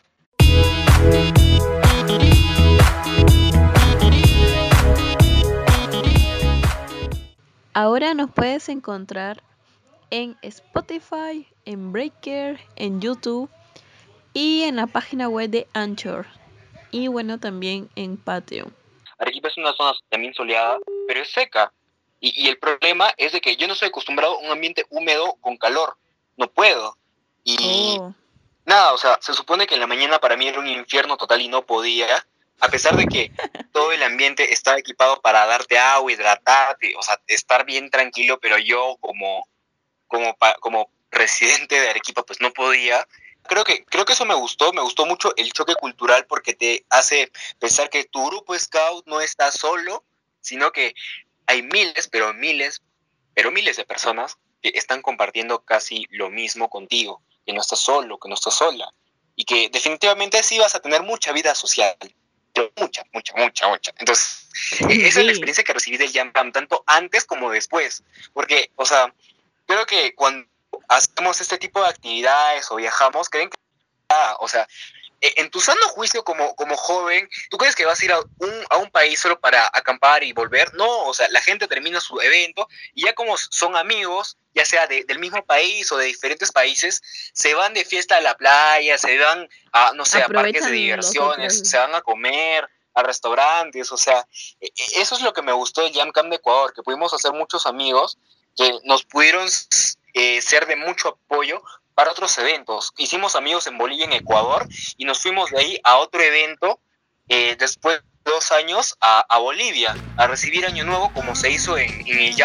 Ahora 7.73 8.13
nos 8.13 8.31
puedes 8.31 8.69
encontrar 8.69 9.43
en 10.09 10.37
Spotify, 10.41 11.47
en 11.65 11.91
Breaker, 11.91 12.59
en 12.75 13.01
YouTube 13.01 13.49
y 14.33 14.63
en 14.63 14.75
la 14.75 14.87
página 14.87 15.29
web 15.29 15.49
de 15.49 15.67
Anchor. 15.73 16.25
Y 16.91 17.07
bueno, 17.07 17.39
también 17.39 17.89
en 17.95 18.17
Patreon. 18.17 18.73
Arequipa 19.17 19.47
es 19.47 19.57
una 19.57 19.73
zona 19.73 19.93
también 20.09 20.33
soleada, 20.33 20.77
pero 21.07 21.21
es 21.21 21.31
seca. 21.31 21.73
Y, 22.19 22.43
y 22.43 22.47
el 22.47 22.57
problema 22.57 23.11
es 23.17 23.31
de 23.31 23.41
que 23.41 23.55
yo 23.55 23.67
no 23.67 23.73
estoy 23.73 23.89
acostumbrado 23.89 24.35
a 24.35 24.39
un 24.39 24.51
ambiente 24.51 24.85
húmedo 24.89 25.35
con 25.41 25.57
calor. 25.57 25.97
No 26.37 26.47
puedo. 26.47 26.97
Y. 27.43 27.97
Oh, 27.99 28.13
Nada, 28.67 28.91
o 28.91 28.97
sea, 28.97 29.17
se 29.21 29.33
supone 29.33 29.65
que 29.65 29.75
en 29.75 29.79
la 29.79 29.87
mañana 29.87 30.19
para 30.19 30.35
mí 30.35 30.45
era 30.45 30.59
un 30.59 30.67
infierno 30.67 31.15
total 31.15 31.39
y 31.39 31.47
no 31.47 31.65
podía, 31.65 32.05
a 32.59 32.67
pesar 32.67 32.97
de 32.97 33.05
que 33.05 33.31
todo 33.71 33.93
el 33.93 34.03
ambiente 34.03 34.51
estaba 34.51 34.77
equipado 34.77 35.21
para 35.21 35.45
darte 35.45 35.79
agua, 35.79 36.11
hidratarte, 36.11 36.93
o 36.97 37.01
sea, 37.01 37.17
estar 37.27 37.65
bien 37.65 37.89
tranquilo, 37.89 38.39
pero 38.41 38.57
yo 38.57 38.97
como, 38.99 39.47
como, 40.07 40.35
pa- 40.37 40.55
como 40.59 40.89
residente 41.11 41.79
de 41.79 41.89
Arequipa 41.89 42.23
pues 42.23 42.41
no 42.41 42.51
podía. 42.51 43.07
Creo 43.43 43.63
que, 43.63 43.85
creo 43.85 44.03
que 44.05 44.13
eso 44.13 44.25
me 44.25 44.33
gustó, 44.35 44.73
me 44.73 44.81
gustó 44.81 45.05
mucho 45.05 45.33
el 45.37 45.51
choque 45.53 45.75
cultural 45.75 46.25
porque 46.27 46.53
te 46.53 46.85
hace 46.89 47.31
pensar 47.59 47.89
que 47.89 48.03
tu 48.03 48.25
grupo 48.27 48.57
scout 48.57 49.05
no 49.07 49.21
está 49.21 49.51
solo, 49.51 50.03
sino 50.41 50.71
que 50.71 50.93
hay 51.45 51.61
miles, 51.61 52.09
pero 52.09 52.33
miles, 52.33 52.81
pero 53.33 53.51
miles 53.51 53.77
de 53.77 53.85
personas 53.85 54.37
que 54.61 54.71
están 54.75 55.01
compartiendo 55.01 55.63
casi 55.63 56.05
lo 56.09 56.29
mismo 56.29 56.69
contigo 56.69 57.21
que 57.45 57.53
no 57.53 57.61
estás 57.61 57.79
solo, 57.79 58.17
que 58.19 58.27
no 58.27 58.35
estás 58.35 58.55
sola, 58.55 58.91
y 59.37 59.45
que 59.45 59.69
definitivamente 59.69 60.43
sí 60.43 60.57
vas 60.59 60.75
a 60.75 60.81
tener 60.81 61.03
mucha 61.03 61.31
vida 61.31 61.55
social, 61.55 61.95
mucha, 62.75 63.03
mucha, 63.13 63.33
mucha, 63.37 63.67
mucha. 63.69 63.93
Entonces, 63.99 64.49
e- 64.89 65.07
esa 65.07 65.19
es 65.21 65.25
la 65.25 65.31
Sí. 65.31 65.37
experiencia 65.37 65.63
que 65.63 65.73
recibí 65.73 65.95
del 65.95 66.11
Jam 66.11 66.33
Jam, 66.33 66.51
tanto 66.51 66.83
antes 66.87 67.23
como 67.23 67.49
después, 67.51 68.03
porque, 68.33 68.71
o 68.75 68.85
sea, 68.85 69.13
creo 69.67 69.85
que 69.85 70.15
cuando 70.15 70.47
hacemos 70.89 71.39
este 71.41 71.57
tipo 71.57 71.81
de 71.81 71.89
actividades 71.89 72.69
o 72.71 72.75
viajamos, 72.77 73.29
creen 73.29 73.49
que, 73.49 73.57
ah, 74.09 74.37
o 74.39 74.47
sea, 74.47 74.67
e- 75.19 75.33
en 75.37 75.49
tu 75.49 75.59
sano 75.59 75.81
juicio 75.89 76.23
como, 76.23 76.55
como 76.55 76.77
joven, 76.77 77.27
¿tú 77.49 77.57
crees 77.57 77.75
que 77.75 77.85
vas 77.85 77.99
a 78.01 78.05
ir 78.05 78.11
a 78.11 78.19
un, 78.19 78.65
a 78.69 78.77
un 78.77 78.89
país 78.91 79.19
solo 79.19 79.39
para 79.39 79.65
acampar 79.73 80.23
y 80.23 80.31
volver? 80.31 80.73
No, 80.75 81.05
o 81.05 81.13
sea, 81.13 81.27
la 81.29 81.41
gente 81.41 81.67
termina 81.67 81.99
su 81.99 82.19
evento 82.21 82.67
y 82.93 83.05
ya 83.05 83.13
como 83.13 83.35
son 83.37 83.75
amigos, 83.75 84.37
ya 84.53 84.65
sea 84.65 84.87
de- 84.87 85.03
del 85.03 85.19
mismo 85.19 85.43
país 85.45 85.91
o 85.91 85.97
de 85.97 86.05
diferentes 86.05 86.51
países, 86.51 87.01
se 87.33 87.53
van 87.53 87.73
de 87.73 87.83
fiesta 87.83 88.17
a 88.17 88.21
la 88.21 88.35
playa, 88.37 88.97
se 88.97 89.17
van 89.17 89.49
a, 89.73 89.91
no 89.93 90.05
sé, 90.05 90.19
a 90.23 90.27
parques 90.43 90.61
de 90.65 90.71
diversiones, 90.77 91.53
se 91.69 91.77
van 91.77 91.95
a 91.95 92.01
comer 92.01 92.69
a 92.93 93.03
restaurantes, 93.03 93.91
o 93.91 93.97
sea, 93.97 94.25
e- 94.61 94.67
e- 94.67 95.01
eso 95.01 95.15
es 95.15 95.21
lo 95.21 95.33
que 95.33 95.41
me 95.43 95.51
gustó 95.51 95.81
del 95.81 95.93
Jam 95.93 96.11
Camp 96.11 96.29
de 96.29 96.37
Ecuador, 96.37 96.73
que 96.73 96.81
pudimos 96.83 97.13
hacer 97.13 97.31
muchos 97.33 97.65
amigos 97.65 98.17
que 98.57 98.79
nos 98.83 99.05
pudieron 99.05 99.47
eh, 100.13 100.41
ser 100.41 100.65
de 100.65 100.75
mucho 100.75 101.09
apoyo 101.09 101.61
para 101.93 102.11
otros 102.11 102.37
eventos. 102.37 102.91
Hicimos 102.97 103.35
amigos 103.35 103.67
en 103.67 103.77
Bolivia, 103.77 104.05
en 104.05 104.13
Ecuador, 104.13 104.67
y 104.97 105.05
nos 105.05 105.19
fuimos 105.19 105.51
de 105.51 105.59
ahí 105.59 105.79
a 105.83 105.97
otro 105.97 106.21
evento 106.21 106.79
eh, 107.29 107.55
después 107.57 108.01
de 108.01 108.31
dos 108.31 108.51
años 108.51 108.97
a, 108.99 109.25
a 109.29 109.37
Bolivia, 109.37 109.95
a 110.17 110.27
recibir 110.27 110.65
Año 110.65 110.83
Nuevo 110.83 111.13
como 111.13 111.35
se 111.35 111.49
hizo 111.49 111.77
en, 111.77 112.05
en 112.07 112.19
el. 112.19 112.35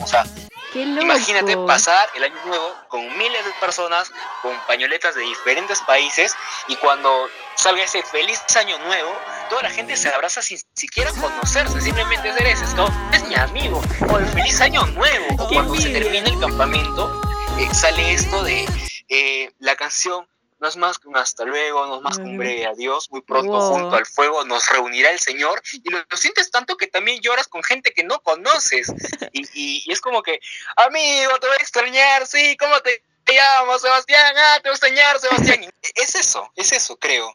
O 0.00 0.06
sea, 0.06 0.24
¡Qué 0.72 0.86
loco! 0.86 1.02
Imagínate 1.02 1.56
pasar 1.66 2.08
el 2.14 2.24
año 2.24 2.36
nuevo 2.46 2.74
con 2.88 3.06
miles 3.18 3.44
de 3.44 3.52
personas, 3.60 4.10
con 4.40 4.58
pañoletas 4.66 5.14
de 5.14 5.22
diferentes 5.22 5.80
países, 5.82 6.34
y 6.68 6.76
cuando 6.76 7.28
salga 7.56 7.84
ese 7.84 8.02
feliz 8.02 8.40
año 8.56 8.78
nuevo, 8.78 9.14
toda 9.50 9.62
la 9.62 9.70
gente 9.70 9.96
se 9.96 10.08
abraza 10.08 10.40
sin 10.40 10.58
siquiera 10.74 11.10
conocerse, 11.12 11.80
simplemente 11.80 12.30
es 12.30 12.36
eres 12.36 12.60
scout, 12.70 12.92
es 13.12 13.22
mi 13.24 13.34
amigo, 13.34 13.82
o 14.08 14.18
el 14.18 14.26
feliz 14.28 14.60
año 14.60 14.86
nuevo, 14.86 15.26
o 15.38 15.48
¡Qué 15.48 15.54
cuando 15.54 15.74
se 15.76 15.90
termina 15.90 16.28
el 16.28 16.40
campamento, 16.40 17.20
eh, 17.58 17.68
sale 17.74 18.14
esto 18.14 18.42
de 18.42 18.66
eh, 19.08 19.52
la 19.58 19.76
canción. 19.76 20.26
No 20.62 20.68
es 20.68 20.76
más 20.76 20.96
que 21.00 21.08
un 21.08 21.16
hasta 21.16 21.44
luego, 21.44 21.84
no 21.86 21.96
es 21.96 22.02
más 22.02 22.18
que 22.18 22.22
un 22.24 22.38
breve 22.38 22.64
adiós. 22.66 23.10
Muy 23.10 23.20
pronto, 23.22 23.50
Wow. 23.50 23.72
junto 23.80 23.96
al 23.96 24.06
fuego, 24.06 24.44
nos 24.44 24.68
reunirá 24.68 25.10
el 25.10 25.18
Señor. 25.18 25.60
Y 25.72 25.90
lo, 25.90 25.98
lo 26.08 26.16
sientes 26.16 26.52
tanto 26.52 26.76
que 26.76 26.86
también 26.86 27.20
lloras 27.20 27.48
con 27.48 27.64
gente 27.64 27.92
que 27.92 28.04
no 28.04 28.20
conoces. 28.22 28.86
Y, 29.34 29.42
y- 29.54 29.82
y 29.86 29.92
es 29.92 30.00
como 30.00 30.22
que, 30.22 30.38
amigo, 30.76 31.36
te 31.40 31.46
voy 31.48 31.56
a 31.58 31.62
extrañar, 31.62 32.26
sí, 32.26 32.56
¿cómo 32.58 32.78
te, 32.80 33.02
te 33.24 33.34
llamas, 33.34 33.80
Sebastián? 33.82 34.34
Ah, 34.36 34.56
te 34.62 34.68
voy 34.68 34.70
a 34.70 34.74
extrañar, 34.74 35.18
Sebastián. 35.18 35.64
Y 35.64 35.68
es 36.00 36.14
eso, 36.14 36.48
es 36.54 36.70
eso, 36.72 36.96
creo. 36.96 37.34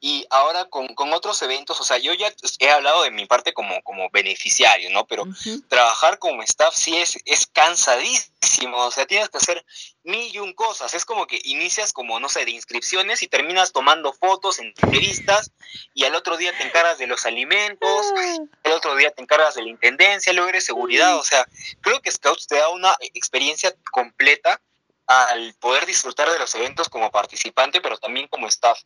Y 0.00 0.26
ahora 0.30 0.66
con, 0.66 0.94
con, 0.94 1.12
otros 1.12 1.40
eventos, 1.42 1.80
o 1.80 1.84
sea, 1.84 1.98
yo 1.98 2.12
ya 2.14 2.32
he 2.58 2.70
hablado 2.70 3.02
de 3.02 3.10
mi 3.10 3.26
parte 3.26 3.52
como, 3.52 3.82
como 3.82 4.10
beneficiario, 4.10 4.90
¿no? 4.90 5.06
Pero 5.06 5.24
trabajar 5.68 6.18
como 6.18 6.42
staff 6.42 6.74
sí 6.74 6.96
es, 6.96 7.18
es 7.24 7.46
cansadísimo, 7.46 8.76
o 8.76 8.90
sea, 8.90 9.06
tienes 9.06 9.28
que 9.28 9.38
hacer 9.38 9.64
mil 10.04 10.34
y 10.34 10.38
un 10.38 10.52
cosas. 10.52 10.94
Es 10.94 11.04
como 11.04 11.26
que 11.26 11.40
inicias 11.44 11.92
como, 11.92 12.20
no 12.20 12.28
sé, 12.28 12.44
de 12.44 12.50
inscripciones 12.50 13.22
y 13.22 13.28
terminas 13.28 13.72
tomando 13.72 14.12
fotos, 14.12 14.58
entrevistas, 14.58 15.52
y 15.94 16.04
al 16.04 16.14
otro 16.14 16.36
día 16.36 16.56
te 16.56 16.64
encargas 16.64 16.98
de 16.98 17.06
los 17.06 17.26
alimentos, 17.26 18.06
ah. 18.16 18.36
el 18.64 18.72
otro 18.72 18.96
día 18.96 19.10
te 19.10 19.22
encargas 19.22 19.54
de 19.54 19.62
la 19.62 19.68
intendencia, 19.68 20.32
luego 20.32 20.48
eres 20.48 20.64
seguridad, 20.64 21.16
o 21.16 21.24
sea, 21.24 21.46
creo 21.80 22.00
que 22.00 22.10
Scouts 22.10 22.46
te 22.46 22.56
da 22.56 22.68
una 22.68 22.94
experiencia 23.14 23.74
completa 23.90 24.60
al 25.06 25.54
poder 25.54 25.86
disfrutar 25.86 26.30
de 26.30 26.38
los 26.38 26.54
eventos 26.54 26.88
como 26.88 27.10
participante, 27.10 27.80
pero 27.80 27.98
también 27.98 28.28
como 28.28 28.46
staff, 28.48 28.80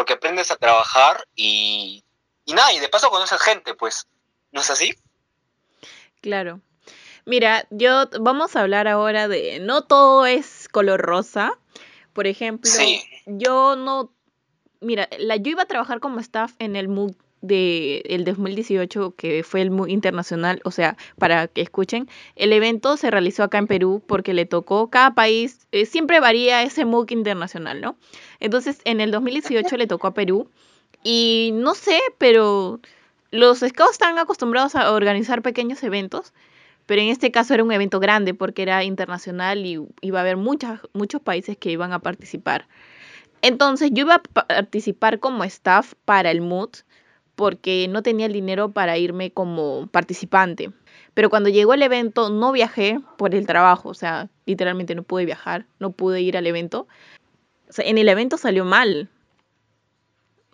porque 0.00 0.14
aprendes 0.14 0.50
a 0.50 0.56
trabajar 0.56 1.26
y, 1.36 2.02
y 2.46 2.54
nada, 2.54 2.72
y 2.72 2.78
de 2.78 2.88
paso 2.88 3.10
conoces 3.10 3.38
gente, 3.42 3.74
pues, 3.74 4.06
¿no 4.50 4.62
es 4.62 4.70
así? 4.70 4.94
Claro. 6.22 6.62
Mira, 7.26 7.66
yo 7.68 8.06
vamos 8.18 8.56
a 8.56 8.62
hablar 8.62 8.88
ahora 8.88 9.28
de 9.28 9.60
no 9.60 9.82
todo 9.82 10.24
es 10.24 10.70
color 10.70 11.02
rosa. 11.02 11.52
Por 12.14 12.26
ejemplo, 12.26 12.70
yo 13.26 13.76
no 13.76 14.10
mira, 14.80 15.06
la 15.18 15.36
yo 15.36 15.50
iba 15.50 15.64
a 15.64 15.66
trabajar 15.66 16.00
como 16.00 16.18
staff 16.20 16.54
en 16.58 16.76
el 16.76 16.88
MOOC 16.88 17.14
de 17.42 18.02
el 18.06 18.24
2018 18.24 19.14
que 19.16 19.42
fue 19.42 19.62
el 19.62 19.70
MOOC 19.70 19.88
internacional, 19.88 20.60
o 20.64 20.70
sea, 20.70 20.96
para 21.18 21.48
que 21.48 21.60
escuchen, 21.60 22.08
el 22.36 22.52
evento 22.52 22.96
se 22.96 23.10
realizó 23.10 23.42
acá 23.42 23.58
en 23.58 23.66
Perú 23.66 24.02
porque 24.06 24.34
le 24.34 24.46
tocó 24.46 24.90
cada 24.90 25.14
país, 25.14 25.66
eh, 25.72 25.86
siempre 25.86 26.20
varía 26.20 26.62
ese 26.62 26.84
MOOC 26.84 27.12
internacional, 27.12 27.80
¿no? 27.80 27.96
Entonces, 28.40 28.80
en 28.84 29.00
el 29.00 29.10
2018 29.10 29.76
le 29.76 29.86
tocó 29.86 30.08
a 30.08 30.14
Perú 30.14 30.50
y 31.02 31.50
no 31.54 31.74
sé, 31.74 32.00
pero 32.18 32.80
los 33.30 33.58
scouts 33.58 33.92
están 33.92 34.18
acostumbrados 34.18 34.74
a 34.74 34.92
organizar 34.92 35.42
pequeños 35.42 35.82
eventos, 35.82 36.32
pero 36.86 37.00
en 37.00 37.08
este 37.08 37.30
caso 37.30 37.54
era 37.54 37.62
un 37.62 37.72
evento 37.72 38.00
grande 38.00 38.34
porque 38.34 38.62
era 38.62 38.82
internacional 38.82 39.64
y 39.64 39.78
iba 40.00 40.18
a 40.18 40.22
haber 40.22 40.36
muchas, 40.36 40.80
muchos 40.92 41.20
países 41.20 41.56
que 41.56 41.70
iban 41.70 41.92
a 41.92 42.00
participar. 42.00 42.66
Entonces 43.42 43.90
yo 43.92 44.04
iba 44.04 44.16
a 44.16 44.22
participar 44.22 45.20
como 45.20 45.44
staff 45.44 45.94
para 46.04 46.30
el 46.30 46.40
MOOC 46.40 46.78
porque 47.36 47.86
no 47.88 48.02
tenía 48.02 48.26
el 48.26 48.32
dinero 48.32 48.72
para 48.72 48.98
irme 48.98 49.30
como 49.30 49.86
participante. 49.86 50.72
Pero 51.14 51.30
cuando 51.30 51.48
llegó 51.48 51.74
el 51.74 51.82
evento 51.82 52.28
no 52.28 52.52
viajé 52.52 53.00
por 53.16 53.34
el 53.34 53.46
trabajo, 53.46 53.88
o 53.88 53.94
sea, 53.94 54.28
literalmente 54.44 54.94
no 54.94 55.04
pude 55.04 55.24
viajar, 55.24 55.66
no 55.78 55.92
pude 55.92 56.20
ir 56.20 56.36
al 56.36 56.46
evento. 56.46 56.86
En 57.78 57.98
el 57.98 58.08
evento 58.08 58.36
salió 58.36 58.64
mal. 58.64 59.08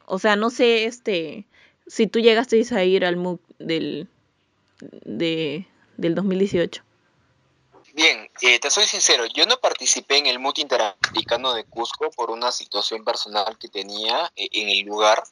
O 0.04 0.18
sea, 0.18 0.36
no 0.36 0.50
sé, 0.50 0.84
este, 0.84 1.46
si 1.86 2.06
tú 2.06 2.20
llegaste 2.20 2.62
a 2.74 2.84
ir 2.84 3.04
al 3.04 3.16
MOOC 3.16 3.40
del, 3.58 4.08
de, 4.78 5.66
del 5.96 6.14
2018. 6.14 6.82
Bien, 7.94 8.30
eh, 8.42 8.58
te 8.60 8.70
soy 8.70 8.84
sincero, 8.84 9.24
yo 9.34 9.46
no 9.46 9.58
participé 9.58 10.18
en 10.18 10.26
el 10.26 10.38
MUT 10.38 10.58
Interamericano 10.58 11.54
de 11.54 11.64
Cusco 11.64 12.10
por 12.10 12.30
una 12.30 12.52
situación 12.52 13.04
personal 13.04 13.56
que 13.58 13.68
tenía 13.68 14.30
eh, 14.36 14.48
en 14.52 14.68
el 14.68 14.80
lugar 14.80 15.22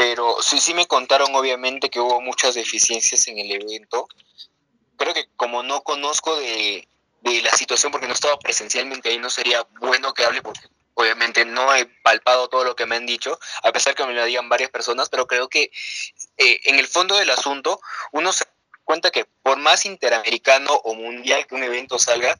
pero 0.00 0.40
sí, 0.40 0.58
sí 0.60 0.72
me 0.72 0.86
contaron 0.86 1.34
obviamente 1.34 1.90
que 1.90 2.00
hubo 2.00 2.22
muchas 2.22 2.54
deficiencias 2.54 3.28
en 3.28 3.36
el 3.36 3.50
evento. 3.50 4.08
Creo 4.96 5.12
que 5.12 5.28
como 5.36 5.62
no 5.62 5.82
conozco 5.82 6.34
de, 6.36 6.88
la 7.22 7.50
situación 7.50 7.92
porque 7.92 8.06
no 8.06 8.14
estaba 8.14 8.38
presencialmente 8.38 9.08
ahí, 9.08 9.18
no 9.18 9.30
sería 9.30 9.66
bueno 9.80 10.14
que 10.14 10.24
hable 10.24 10.42
porque 10.42 10.66
obviamente 10.94 11.44
no 11.44 11.74
he 11.74 11.86
palpado 11.86 12.48
todo 12.48 12.64
lo 12.64 12.76
que 12.76 12.86
me 12.86 12.96
han 12.96 13.06
dicho, 13.06 13.38
a 13.62 13.72
pesar 13.72 13.94
que 13.94 14.04
me 14.04 14.14
lo 14.14 14.24
digan 14.24 14.48
varias 14.48 14.70
personas, 14.70 15.08
pero 15.08 15.26
creo 15.26 15.48
que 15.48 15.70
eh, 16.36 16.60
en 16.64 16.78
el 16.78 16.86
fondo 16.86 17.16
del 17.16 17.30
asunto 17.30 17.80
uno 18.12 18.32
se 18.32 18.44
cuenta 18.84 19.10
que 19.10 19.24
por 19.24 19.58
más 19.58 19.86
interamericano 19.86 20.72
o 20.72 20.94
mundial 20.94 21.46
que 21.46 21.54
un 21.54 21.62
evento 21.62 21.98
salga, 21.98 22.38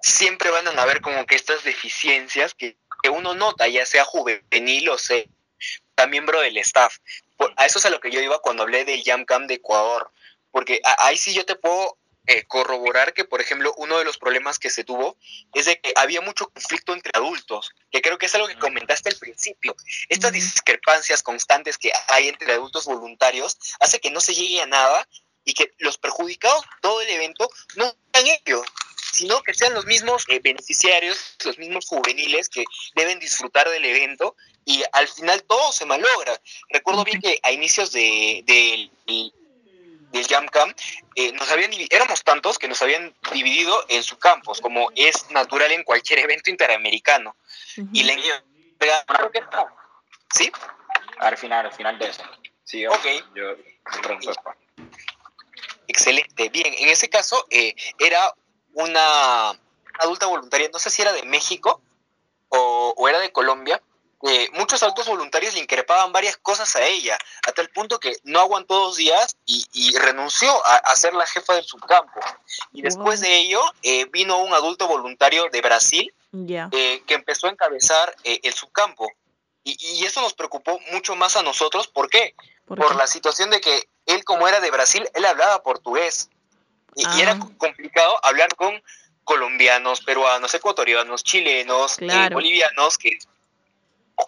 siempre 0.00 0.50
van 0.50 0.66
a 0.66 0.82
haber 0.82 1.00
como 1.00 1.26
que 1.26 1.34
estas 1.34 1.64
deficiencias 1.64 2.54
que, 2.54 2.76
que 3.02 3.08
uno 3.08 3.34
nota, 3.34 3.68
ya 3.68 3.84
sea 3.84 4.04
juvenil 4.04 4.88
o 4.90 4.98
sea 4.98 5.24
miembro 6.08 6.40
del 6.40 6.56
staff. 6.58 6.98
a 7.56 7.66
eso 7.66 7.78
es 7.78 7.86
a 7.86 7.90
lo 7.90 8.00
que 8.00 8.10
yo 8.10 8.20
iba 8.20 8.40
cuando 8.40 8.62
hablé 8.62 8.84
del 8.84 9.02
Camp 9.26 9.46
de 9.46 9.54
Ecuador, 9.54 10.10
porque 10.50 10.80
ahí 10.98 11.16
sí 11.16 11.32
yo 11.32 11.44
te 11.44 11.56
puedo 11.56 11.98
eh, 12.26 12.44
corroborar 12.44 13.14
que, 13.14 13.24
por 13.24 13.40
ejemplo, 13.40 13.74
uno 13.76 13.98
de 13.98 14.04
los 14.04 14.18
problemas 14.18 14.58
que 14.58 14.70
se 14.70 14.84
tuvo 14.84 15.16
es 15.54 15.66
de 15.66 15.80
que 15.80 15.92
había 15.96 16.20
mucho 16.20 16.48
conflicto 16.48 16.92
entre 16.92 17.12
adultos, 17.14 17.70
que 17.90 18.00
creo 18.00 18.18
que 18.18 18.26
es 18.26 18.34
algo 18.34 18.46
que 18.46 18.58
comentaste 18.58 19.08
al 19.08 19.16
principio. 19.16 19.74
Estas 20.08 20.32
discrepancias 20.32 21.22
constantes 21.22 21.78
que 21.78 21.90
hay 22.08 22.28
entre 22.28 22.52
adultos 22.52 22.84
voluntarios 22.84 23.58
hace 23.80 24.00
que 24.00 24.10
no 24.10 24.20
se 24.20 24.34
llegue 24.34 24.62
a 24.62 24.66
nada 24.66 25.08
y 25.44 25.54
que 25.54 25.72
los 25.78 25.98
perjudicados 25.98 26.64
todo 26.80 27.00
el 27.00 27.08
evento 27.08 27.50
no 27.76 27.92
sean 28.12 28.26
ellos, 28.26 28.66
sino 29.12 29.42
que 29.42 29.54
sean 29.54 29.74
los 29.74 29.86
mismos 29.86 30.24
eh, 30.28 30.40
beneficiarios, 30.40 31.36
los 31.44 31.58
mismos 31.58 31.86
juveniles 31.86 32.48
que 32.48 32.64
deben 32.94 33.18
disfrutar 33.18 33.68
del 33.68 33.84
evento 33.84 34.36
y 34.64 34.82
al 34.92 35.08
final 35.08 35.42
todo 35.42 35.72
se 35.72 35.84
malogra. 35.84 36.40
Recuerdo 36.70 37.04
bien 37.04 37.20
que 37.20 37.38
a 37.42 37.52
inicios 37.52 37.92
de, 37.92 38.90
del 40.12 40.26
Jam 40.26 40.46
Camp, 40.46 40.76
eh, 41.16 41.32
nos 41.32 41.50
habían, 41.50 41.70
éramos 41.90 42.22
tantos 42.22 42.58
que 42.58 42.68
nos 42.68 42.80
habían 42.82 43.14
dividido 43.32 43.84
en 43.88 44.02
subcampos, 44.02 44.60
como 44.60 44.90
es 44.94 45.30
natural 45.30 45.72
en 45.72 45.82
cualquier 45.84 46.18
evento 46.24 46.50
interamericano. 46.50 47.34
Y 47.92 48.02
la 48.04 48.14
creo 49.06 49.30
que 49.30 49.42
¿Sí? 50.34 50.50
Al 51.18 51.36
final, 51.36 51.66
al 51.66 51.72
final 51.72 51.98
de 51.98 52.08
eso. 52.08 52.22
Sí, 52.64 52.86
ok. 52.86 53.06
Yo, 53.34 53.56
Excelente. 55.88 56.48
Bien, 56.48 56.74
en 56.78 56.88
ese 56.88 57.08
caso 57.08 57.46
eh, 57.50 57.74
era 57.98 58.34
una 58.72 59.50
adulta 59.98 60.26
voluntaria, 60.26 60.70
no 60.72 60.78
sé 60.78 60.90
si 60.90 61.02
era 61.02 61.12
de 61.12 61.22
México 61.24 61.82
o, 62.48 62.94
o 62.96 63.08
era 63.08 63.18
de 63.18 63.30
Colombia, 63.30 63.82
eh, 64.24 64.48
muchos 64.52 64.82
adultos 64.82 65.08
voluntarios 65.08 65.54
le 65.54 65.60
increpaban 65.60 66.12
varias 66.12 66.36
cosas 66.36 66.76
a 66.76 66.86
ella, 66.86 67.18
a 67.46 67.52
tal 67.52 67.68
punto 67.70 67.98
que 67.98 68.16
no 68.22 68.38
aguantó 68.40 68.74
dos 68.74 68.96
días 68.96 69.36
y, 69.46 69.96
renunció 69.98 70.50
a, 70.64 70.94
ser 70.94 71.14
la 71.14 71.26
jefa 71.26 71.54
del 71.54 71.64
subcampo. 71.64 72.20
Y 72.72 72.82
después 72.82 73.20
de 73.20 73.36
ello 73.36 73.60
eh, 73.82 74.06
vino 74.12 74.38
un 74.38 74.54
adulto 74.54 74.86
voluntario 74.86 75.48
de 75.50 75.60
Brasil 75.60 76.14
eh, 76.72 77.02
que 77.06 77.14
empezó 77.14 77.48
a 77.48 77.50
encabezar 77.50 78.14
el 78.22 78.52
subcampo. 78.52 79.10
Y, 79.64 80.04
eso 80.04 80.20
nos 80.20 80.34
preocupó 80.34 80.78
mucho 80.92 81.16
más 81.16 81.36
a 81.36 81.42
nosotros. 81.42 81.88
¿Por 81.88 82.08
qué? 82.08 82.34
¿Por, 82.66 82.96
la 82.96 83.06
situación 83.06 83.50
de 83.50 83.60
que 83.60 83.88
él, 84.06 84.24
como 84.24 84.46
era 84.48 84.60
de 84.60 84.70
Brasil, 84.70 85.08
él 85.14 85.24
hablaba 85.24 85.62
portugués. 85.62 86.30
Y, 86.94 87.20
era 87.20 87.32
ah. 87.32 87.48
complicado 87.58 88.18
hablar 88.24 88.54
con 88.54 88.82
colombianos, 89.24 90.00
peruanos, 90.00 90.54
ecuatorianos, 90.54 91.24
chilenos, 91.24 91.98
bolivianos, 92.32 92.98
que 92.98 93.18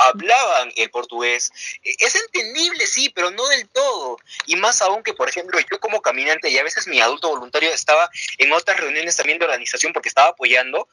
hablaban 0.00 0.72
el 0.76 0.90
portugués. 0.90 1.52
E, 1.82 1.94
es 1.98 2.14
entendible, 2.14 2.86
sí, 2.86 3.10
pero 3.10 3.30
no 3.30 3.46
del 3.48 3.68
todo. 3.68 4.18
Y 4.46 4.56
más 4.56 4.82
aún 4.82 5.02
que, 5.02 5.14
por 5.14 5.28
ejemplo, 5.28 5.58
yo 5.60 5.80
como 5.80 6.02
caminante 6.02 6.50
y 6.50 6.58
a 6.58 6.62
veces 6.62 6.86
mi 6.86 7.00
adulto 7.00 7.28
voluntario 7.28 7.70
estaba 7.70 8.08
en 8.38 8.52
otras 8.52 8.78
reuniones 8.78 9.16
también 9.16 9.38
de 9.38 9.44
organización 9.44 9.92
porque 9.92 10.08
estaba 10.08 10.28
apoyando, 10.28 10.88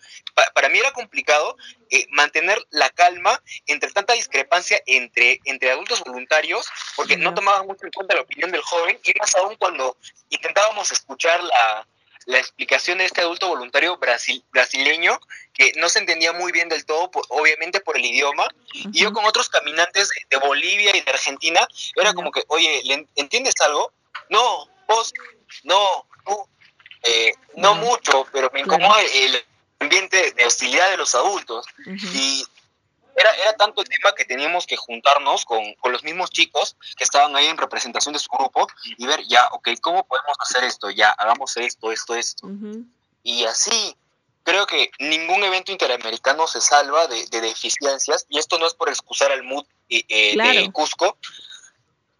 para 0.53 0.69
mí 0.69 0.79
era 0.79 0.91
complicado 0.91 1.55
eh, 1.89 2.05
mantener 2.11 2.57
la 2.69 2.89
calma 2.89 3.41
entre 3.67 3.91
tanta 3.91 4.13
discrepancia 4.13 4.81
entre, 4.85 5.39
entre 5.45 5.71
adultos 5.71 6.01
voluntarios, 6.03 6.67
porque 6.95 7.17
no 7.17 7.33
tomaban 7.33 7.67
mucho 7.67 7.85
en 7.85 7.91
cuenta 7.91 8.15
la 8.15 8.21
opinión 8.21 8.51
del 8.51 8.61
joven, 8.61 8.99
y 9.03 9.13
más 9.19 9.35
aún 9.35 9.55
cuando 9.55 9.97
intentábamos 10.29 10.91
escuchar 10.91 11.43
la, 11.43 11.87
la 12.25 12.37
explicación 12.37 12.99
de 12.99 13.05
este 13.05 13.21
adulto 13.21 13.47
voluntario 13.47 13.97
brasil, 13.97 14.43
brasileño 14.51 15.19
que 15.53 15.73
no 15.77 15.89
se 15.89 15.99
entendía 15.99 16.33
muy 16.33 16.51
bien 16.51 16.69
del 16.69 16.85
todo, 16.85 17.11
obviamente 17.29 17.79
por 17.81 17.97
el 17.97 18.05
idioma, 18.05 18.47
y 18.73 18.99
yo 18.99 19.11
con 19.11 19.25
otros 19.25 19.49
caminantes 19.49 20.09
de, 20.29 20.37
Bolivia 20.37 20.95
y 20.95 21.01
de 21.01 21.11
Argentina, 21.11 21.67
era 21.95 22.13
como 22.13 22.31
que, 22.31 22.43
oye, 22.47 22.81
¿entiendes 23.15 23.53
algo? 23.61 23.91
No, 24.29 24.69
vos, 24.87 25.13
no, 25.63 26.05
no, 26.25 26.47
eh, 27.03 27.33
no 27.55 27.75
mucho, 27.75 28.25
pero 28.31 28.49
me 28.53 28.61
incomoda 28.61 29.01
el 29.01 29.43
ambiente 29.79 30.31
de 30.31 30.45
hostilidad 30.45 30.89
de 30.91 30.97
los 30.97 31.13
adultos. 31.15 31.65
Y 31.85 32.45
era, 33.15 33.31
era 33.35 33.53
tanto 33.53 33.81
el 33.81 33.89
tema 33.89 34.13
que 34.13 34.25
teníamos 34.25 34.65
que 34.65 34.77
juntarnos 34.77 35.45
con, 35.45 35.61
los 35.91 36.03
mismos 36.03 36.29
chicos 36.29 36.77
que 36.97 37.03
estaban 37.03 37.35
ahí 37.35 37.47
en 37.47 37.57
representación 37.57 38.13
de 38.13 38.19
su 38.19 38.29
grupo 38.29 38.67
y 38.97 39.05
ver, 39.05 39.21
ya, 39.27 39.47
ok, 39.51 39.69
¿cómo 39.81 40.05
podemos 40.05 40.37
hacer 40.39 40.63
esto? 40.63 40.89
Ya, 40.89 41.11
hagamos 41.11 41.57
esto, 41.57 41.91
esto, 41.91 42.15
esto. 42.15 42.47
Y 43.23 43.43
así, 43.45 43.95
creo 44.43 44.65
que 44.65 44.91
ningún 44.99 45.43
evento 45.43 45.71
interamericano 45.71 46.47
se 46.47 46.61
salva 46.61 47.07
de, 47.07 47.25
de, 47.27 47.55
y 48.29 48.37
esto 48.37 48.57
no 48.57 48.67
es 48.67 48.73
por 48.73 48.89
excusar 48.89 49.31
al 49.31 49.43
MUD 49.43 49.65
eh, 49.89 50.03
eh, 50.07 50.35
de 50.37 50.71
Cusco, 50.71 51.17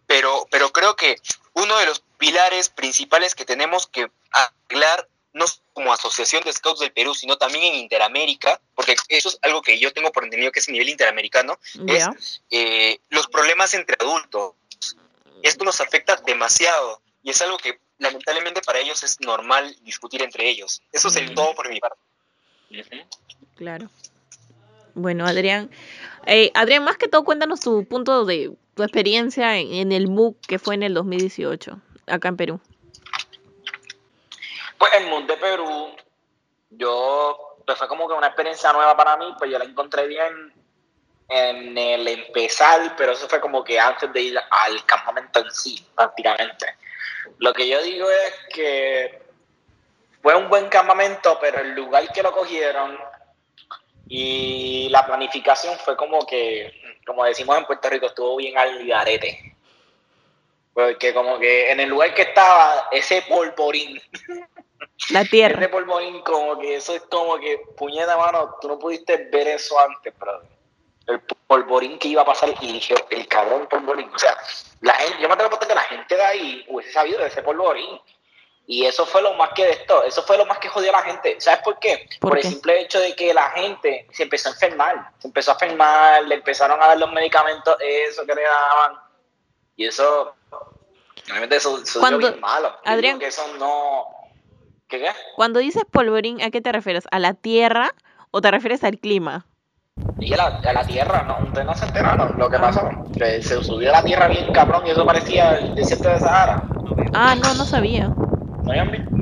pero, 0.06 0.46
pero 0.50 0.70
creo 0.72 0.94
que 0.94 1.16
uno 1.54 1.76
de 1.78 1.86
los 1.86 2.02
pilares 2.18 2.68
principales 2.68 3.34
que 3.34 3.44
tenemos 3.44 3.86
que 3.86 4.10
arreglar 4.30 5.08
no 5.32 5.46
como 5.72 5.92
Asociación 5.92 6.42
de 6.44 6.52
Scouts 6.52 6.80
del 6.80 6.92
Perú, 6.92 7.14
sino 7.14 7.36
también 7.38 7.64
en 7.64 7.80
Interamérica, 7.80 8.60
porque 8.74 8.96
eso 9.08 9.28
es 9.28 9.38
algo 9.42 9.62
que 9.62 9.78
yo 9.78 9.92
tengo 9.92 10.12
por 10.12 10.24
entendido 10.24 10.52
que 10.52 10.60
es 10.60 10.68
a 10.68 10.72
nivel 10.72 10.88
interamericano, 10.88 11.58
es 11.86 12.42
eh, 12.50 13.00
los 13.08 13.26
problemas 13.28 13.74
entre 13.74 13.96
adultos. 13.98 14.54
Esto 15.42 15.64
los 15.64 15.80
afecta 15.80 16.16
demasiado 16.16 17.00
y 17.22 17.30
es 17.30 17.40
algo 17.42 17.56
que 17.56 17.80
lamentablemente 17.98 18.60
para 18.62 18.80
ellos 18.80 19.02
es 19.02 19.20
normal 19.20 19.76
discutir 19.82 20.22
entre 20.22 20.48
ellos. 20.48 20.82
Eso 20.92 21.08
es 21.08 21.16
el 21.16 21.34
todo 21.34 21.54
por 21.54 21.68
mi 21.68 21.80
parte. 21.80 21.98
Claro. 23.56 23.90
Bueno, 24.94 25.26
Adrián. 25.26 25.70
Eh, 26.26 26.50
Adrián, 26.54 26.84
más 26.84 26.96
que 26.96 27.08
todo, 27.08 27.24
cuéntanos 27.24 27.60
tu 27.60 27.84
punto 27.86 28.24
de 28.24 28.52
tu 28.74 28.82
experiencia 28.82 29.58
en, 29.58 29.72
en 29.72 29.92
el 29.92 30.08
MOOC 30.08 30.38
que 30.46 30.58
fue 30.58 30.74
en 30.74 30.82
el 30.82 30.94
2018, 30.94 31.80
acá 32.06 32.28
en 32.28 32.36
Perú. 32.36 32.60
Pues 34.82 34.94
el 34.94 35.06
Moon 35.06 35.24
de 35.28 35.36
Perú, 35.36 35.94
yo, 36.70 37.56
pues 37.64 37.78
fue 37.78 37.86
como 37.86 38.08
que 38.08 38.14
una 38.14 38.26
experiencia 38.26 38.72
nueva 38.72 38.96
para 38.96 39.16
mí, 39.16 39.32
pues 39.38 39.48
yo 39.48 39.56
la 39.56 39.64
encontré 39.64 40.08
bien 40.08 40.52
en 41.28 41.78
el 41.78 42.08
empezar, 42.08 42.96
pero 42.96 43.12
eso 43.12 43.28
fue 43.28 43.40
como 43.40 43.62
que 43.62 43.78
antes 43.78 44.12
de 44.12 44.20
ir 44.20 44.40
al 44.50 44.84
campamento 44.84 45.38
en 45.38 45.52
sí, 45.52 45.86
prácticamente. 45.94 46.66
Lo 47.38 47.52
que 47.52 47.68
yo 47.68 47.80
digo 47.80 48.10
es 48.10 48.34
que 48.52 49.22
fue 50.20 50.34
un 50.34 50.48
buen 50.48 50.68
campamento, 50.68 51.38
pero 51.40 51.60
el 51.60 51.76
lugar 51.76 52.12
que 52.12 52.24
lo 52.24 52.32
cogieron 52.32 52.98
y 54.08 54.88
la 54.90 55.06
planificación 55.06 55.78
fue 55.78 55.96
como 55.96 56.26
que, 56.26 56.98
como 57.06 57.24
decimos 57.24 57.56
en 57.56 57.66
Puerto 57.66 57.88
Rico, 57.88 58.06
estuvo 58.06 58.34
bien 58.34 58.58
al 58.58 58.84
garete. 58.84 59.54
Porque 60.74 61.12
como 61.12 61.38
que 61.38 61.70
en 61.70 61.80
el 61.80 61.88
lugar 61.90 62.14
que 62.14 62.22
estaba, 62.22 62.88
ese 62.92 63.22
polvorín 63.28 64.00
La 65.10 65.20
ese 65.20 65.30
tierra. 65.30 65.70
polvorín, 65.70 66.22
como 66.22 66.58
que 66.58 66.76
eso 66.76 66.94
es 66.94 67.02
como 67.02 67.38
que, 67.38 67.58
puñeta, 67.76 68.16
mano, 68.16 68.56
tú 68.60 68.68
no 68.68 68.78
pudiste 68.78 69.28
ver 69.30 69.48
eso 69.48 69.78
antes, 69.78 70.16
brother. 70.18 70.48
El 71.06 71.20
polvorín 71.46 71.98
que 71.98 72.08
iba 72.08 72.22
a 72.22 72.24
pasar 72.24 72.54
y 72.60 72.72
dije, 72.72 72.94
el 73.10 73.26
cabrón 73.28 73.66
polvorín. 73.68 74.08
O 74.14 74.18
sea, 74.18 74.36
la 74.80 74.94
gente, 74.94 75.20
yo 75.20 75.28
me 75.28 75.34
atrevo 75.34 75.56
a 75.56 75.58
que 75.58 75.74
la 75.74 75.82
gente 75.82 76.16
de 76.16 76.22
ahí 76.22 76.64
hubiese 76.68 76.92
sabido 76.92 77.18
de 77.20 77.26
ese 77.26 77.42
polvorín. 77.42 78.00
Y 78.64 78.86
eso 78.86 79.04
fue 79.04 79.20
lo 79.20 79.34
más 79.34 79.50
que 79.54 79.64
de 79.64 79.72
esto, 79.72 80.04
eso 80.04 80.22
fue 80.22 80.38
lo 80.38 80.46
más 80.46 80.58
que 80.58 80.68
jodió 80.68 80.90
a 80.90 81.00
la 81.00 81.02
gente. 81.02 81.38
¿Sabes 81.40 81.60
por 81.64 81.78
qué? 81.80 82.08
¿Por 82.20 82.30
Por, 82.30 82.40
qué? 82.40 82.46
el 82.46 82.52
simple 82.54 82.80
hecho 82.80 83.00
de 83.00 83.14
que 83.16 83.34
la 83.34 83.50
gente 83.50 84.06
se 84.12 84.22
empezó 84.22 84.48
a 84.48 84.52
enfermar. 84.52 85.10
Se 85.18 85.26
empezó 85.26 85.50
a 85.50 85.54
enfermar, 85.54 86.22
le 86.24 86.36
empezaron 86.36 86.80
a 86.80 86.86
dar 86.86 86.98
los 86.98 87.12
medicamentos, 87.12 87.76
eso 87.80 88.24
que 88.24 88.34
le 88.36 88.42
daban. 88.42 89.00
Y 89.76 89.86
eso, 89.86 90.36
realmente 91.26 91.56
eso, 91.56 91.78
eso 91.82 92.00
Cuando- 92.00 92.36
malo. 92.38 92.70
Adrián- 92.84 93.18
que 93.18 93.26
eso 93.26 93.42
no. 93.58 94.06
¿Qué 94.88 94.98
qué? 95.00 95.10
Cuando 95.36 95.58
dices 95.58 95.84
polvorín, 95.90 96.42
¿a 96.42 96.50
qué 96.50 96.60
te 96.60 96.70
refieres? 96.72 97.04
¿A 97.10 97.18
la 97.18 97.34
tierra 97.34 97.94
o 98.30 98.40
te 98.40 98.50
refieres 98.50 98.84
al 98.84 98.98
clima? 98.98 99.46
Y 100.18 100.32
a 100.34 100.36
la, 100.36 100.44
a 100.46 100.72
la 100.72 100.84
tierra, 100.86 101.22
¿no? 101.22 101.46
Ustedes 101.46 101.66
no 101.66 101.74
se 101.74 101.84
enteraron 101.86 102.38
lo 102.38 102.48
que 102.50 102.58
pasó. 102.58 102.88
Que 103.16 103.42
se 103.42 103.62
subió 103.62 103.90
a 103.90 103.92
la 104.00 104.02
tierra 104.02 104.28
bien 104.28 104.52
cabrón 104.52 104.86
y 104.86 104.90
eso 104.90 105.04
parecía 105.06 105.58
el 105.58 105.74
desierto 105.74 106.08
de 106.08 106.18
Sahara. 106.20 106.62
Ah, 107.14 107.34
no, 107.34 107.54
no 107.54 107.64
sabía. 107.64 108.10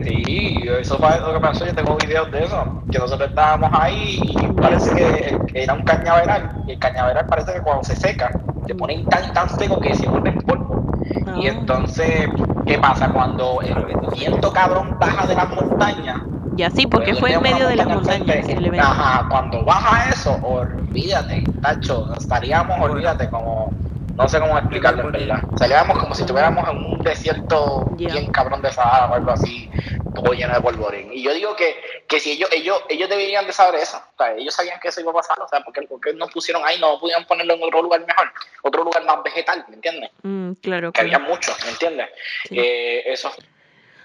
Sí, 0.04 0.62
eso 0.80 0.98
fue 0.98 1.18
lo 1.20 1.32
que 1.34 1.40
pasó. 1.40 1.66
Yo 1.66 1.74
tengo 1.74 1.96
videos 1.96 2.30
de 2.30 2.44
eso. 2.44 2.82
Que 2.90 2.98
nosotros 2.98 3.28
estábamos 3.30 3.70
ahí 3.72 4.20
y 4.22 4.46
parece 4.60 4.94
que, 4.94 5.38
que 5.52 5.62
era 5.62 5.74
un 5.74 5.82
cañaveral. 5.82 6.62
Y 6.66 6.72
el 6.72 6.78
cañaveral 6.78 7.26
parece 7.26 7.54
que 7.54 7.60
cuando 7.60 7.82
se 7.84 7.96
seca, 7.96 8.30
se 8.66 8.74
pone 8.74 9.04
tan, 9.08 9.32
tan 9.32 9.48
seco 9.58 9.80
que 9.80 9.94
se 9.94 10.06
vuelve 10.08 10.32
polvo. 10.42 10.79
Y 11.24 11.46
Ah, 11.46 11.50
entonces, 11.50 12.30
¿qué 12.64 12.78
pasa? 12.78 13.12
Cuando 13.12 13.62
el 13.62 13.96
viento 14.12 14.52
cabrón 14.52 14.98
baja 14.98 15.26
de 15.26 15.34
las 15.34 15.50
montañas, 15.50 16.16
ya 16.56 16.70
sí, 16.70 16.86
porque 16.86 17.12
Cuando 17.12 17.20
fue 17.20 17.32
en 17.32 17.42
medio 17.42 17.66
de 17.68 17.76
las 17.76 17.86
montañas. 17.86 18.48
Ajá, 18.80 19.26
cuando 19.28 19.64
baja 19.64 20.10
eso, 20.10 20.38
olvídate, 20.42 21.52
Tacho, 21.60 22.12
estaríamos, 22.16 22.76
olvídate, 22.80 23.28
como, 23.30 23.74
no 24.16 24.28
sé 24.28 24.40
cómo 24.40 24.58
explicarlo 24.58 25.02
en 25.02 25.12
verdad. 25.12 25.44
Estaríamos 25.54 25.98
como 25.98 26.14
si 26.14 26.22
estuviéramos 26.22 26.68
en 26.68 26.76
un 26.76 27.02
desierto 27.02 27.94
bien 27.96 28.30
cabrón 28.30 28.60
de 28.62 28.72
Sahara 28.72 29.10
o 29.10 29.14
algo 29.14 29.30
así, 29.30 29.70
todo 30.12 30.32
lleno 30.32 30.54
de 30.54 30.60
polvorín. 30.60 31.12
Y 31.12 31.22
yo 31.22 31.32
digo 31.32 31.54
que, 31.56 31.76
que 32.10 32.18
si 32.18 32.32
ellos, 32.32 32.50
ellos, 32.52 32.82
ellos 32.88 33.08
deberían 33.08 33.46
de 33.46 33.52
saber 33.52 33.80
eso, 33.80 33.96
o 33.96 34.16
sea, 34.18 34.34
ellos 34.34 34.52
sabían 34.52 34.80
que 34.80 34.88
eso 34.88 35.00
iba 35.00 35.12
a 35.12 35.14
pasar, 35.14 35.40
o 35.40 35.48
sea, 35.48 35.60
porque, 35.60 35.82
porque 35.82 36.12
nos 36.12 36.30
pusieron 36.32 36.62
ahí, 36.66 36.78
no 36.80 36.98
pudieron 36.98 37.24
ponerlo 37.24 37.54
en 37.54 37.62
otro 37.62 37.82
lugar 37.82 38.04
mejor, 38.04 38.32
otro 38.62 38.82
lugar 38.82 39.04
más 39.04 39.22
vegetal, 39.22 39.64
¿me 39.68 39.76
entiendes? 39.76 40.10
Mm, 40.22 40.52
claro, 40.54 40.92
Que 40.92 41.02
había 41.02 41.18
claro. 41.18 41.32
mucho, 41.32 41.52
¿me 41.64 41.70
entiendes? 41.70 42.08
Sí. 42.48 42.58
Eh, 42.58 43.12
eso, 43.12 43.30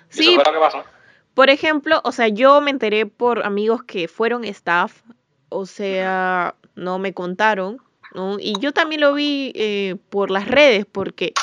Sí, 0.10 0.34
eso 0.34 0.36
fue 0.36 0.44
lo 0.46 0.54
que 0.54 0.60
pasó. 0.60 0.84
Por 1.34 1.50
ejemplo, 1.50 2.00
o 2.04 2.12
sea, 2.12 2.28
yo 2.28 2.62
me 2.62 2.72
enteré 2.72 3.06
por 3.06 3.46
amigos 3.46 3.84
que 3.84 4.08
fueron 4.08 4.46
staff, 4.46 5.02
o 5.50 5.66
sea, 5.66 6.56
no 6.76 7.00
me 7.00 7.14
contaron, 7.14 7.82
¿no? 8.14 8.38
Y 8.40 8.54
yo 8.60 8.72
también 8.72 9.02
lo 9.02 9.14
vi 9.14 9.52
eh, 9.56 9.98
por 10.10 10.32
las 10.32 10.48
redes, 10.48 10.86
porque 10.86 11.34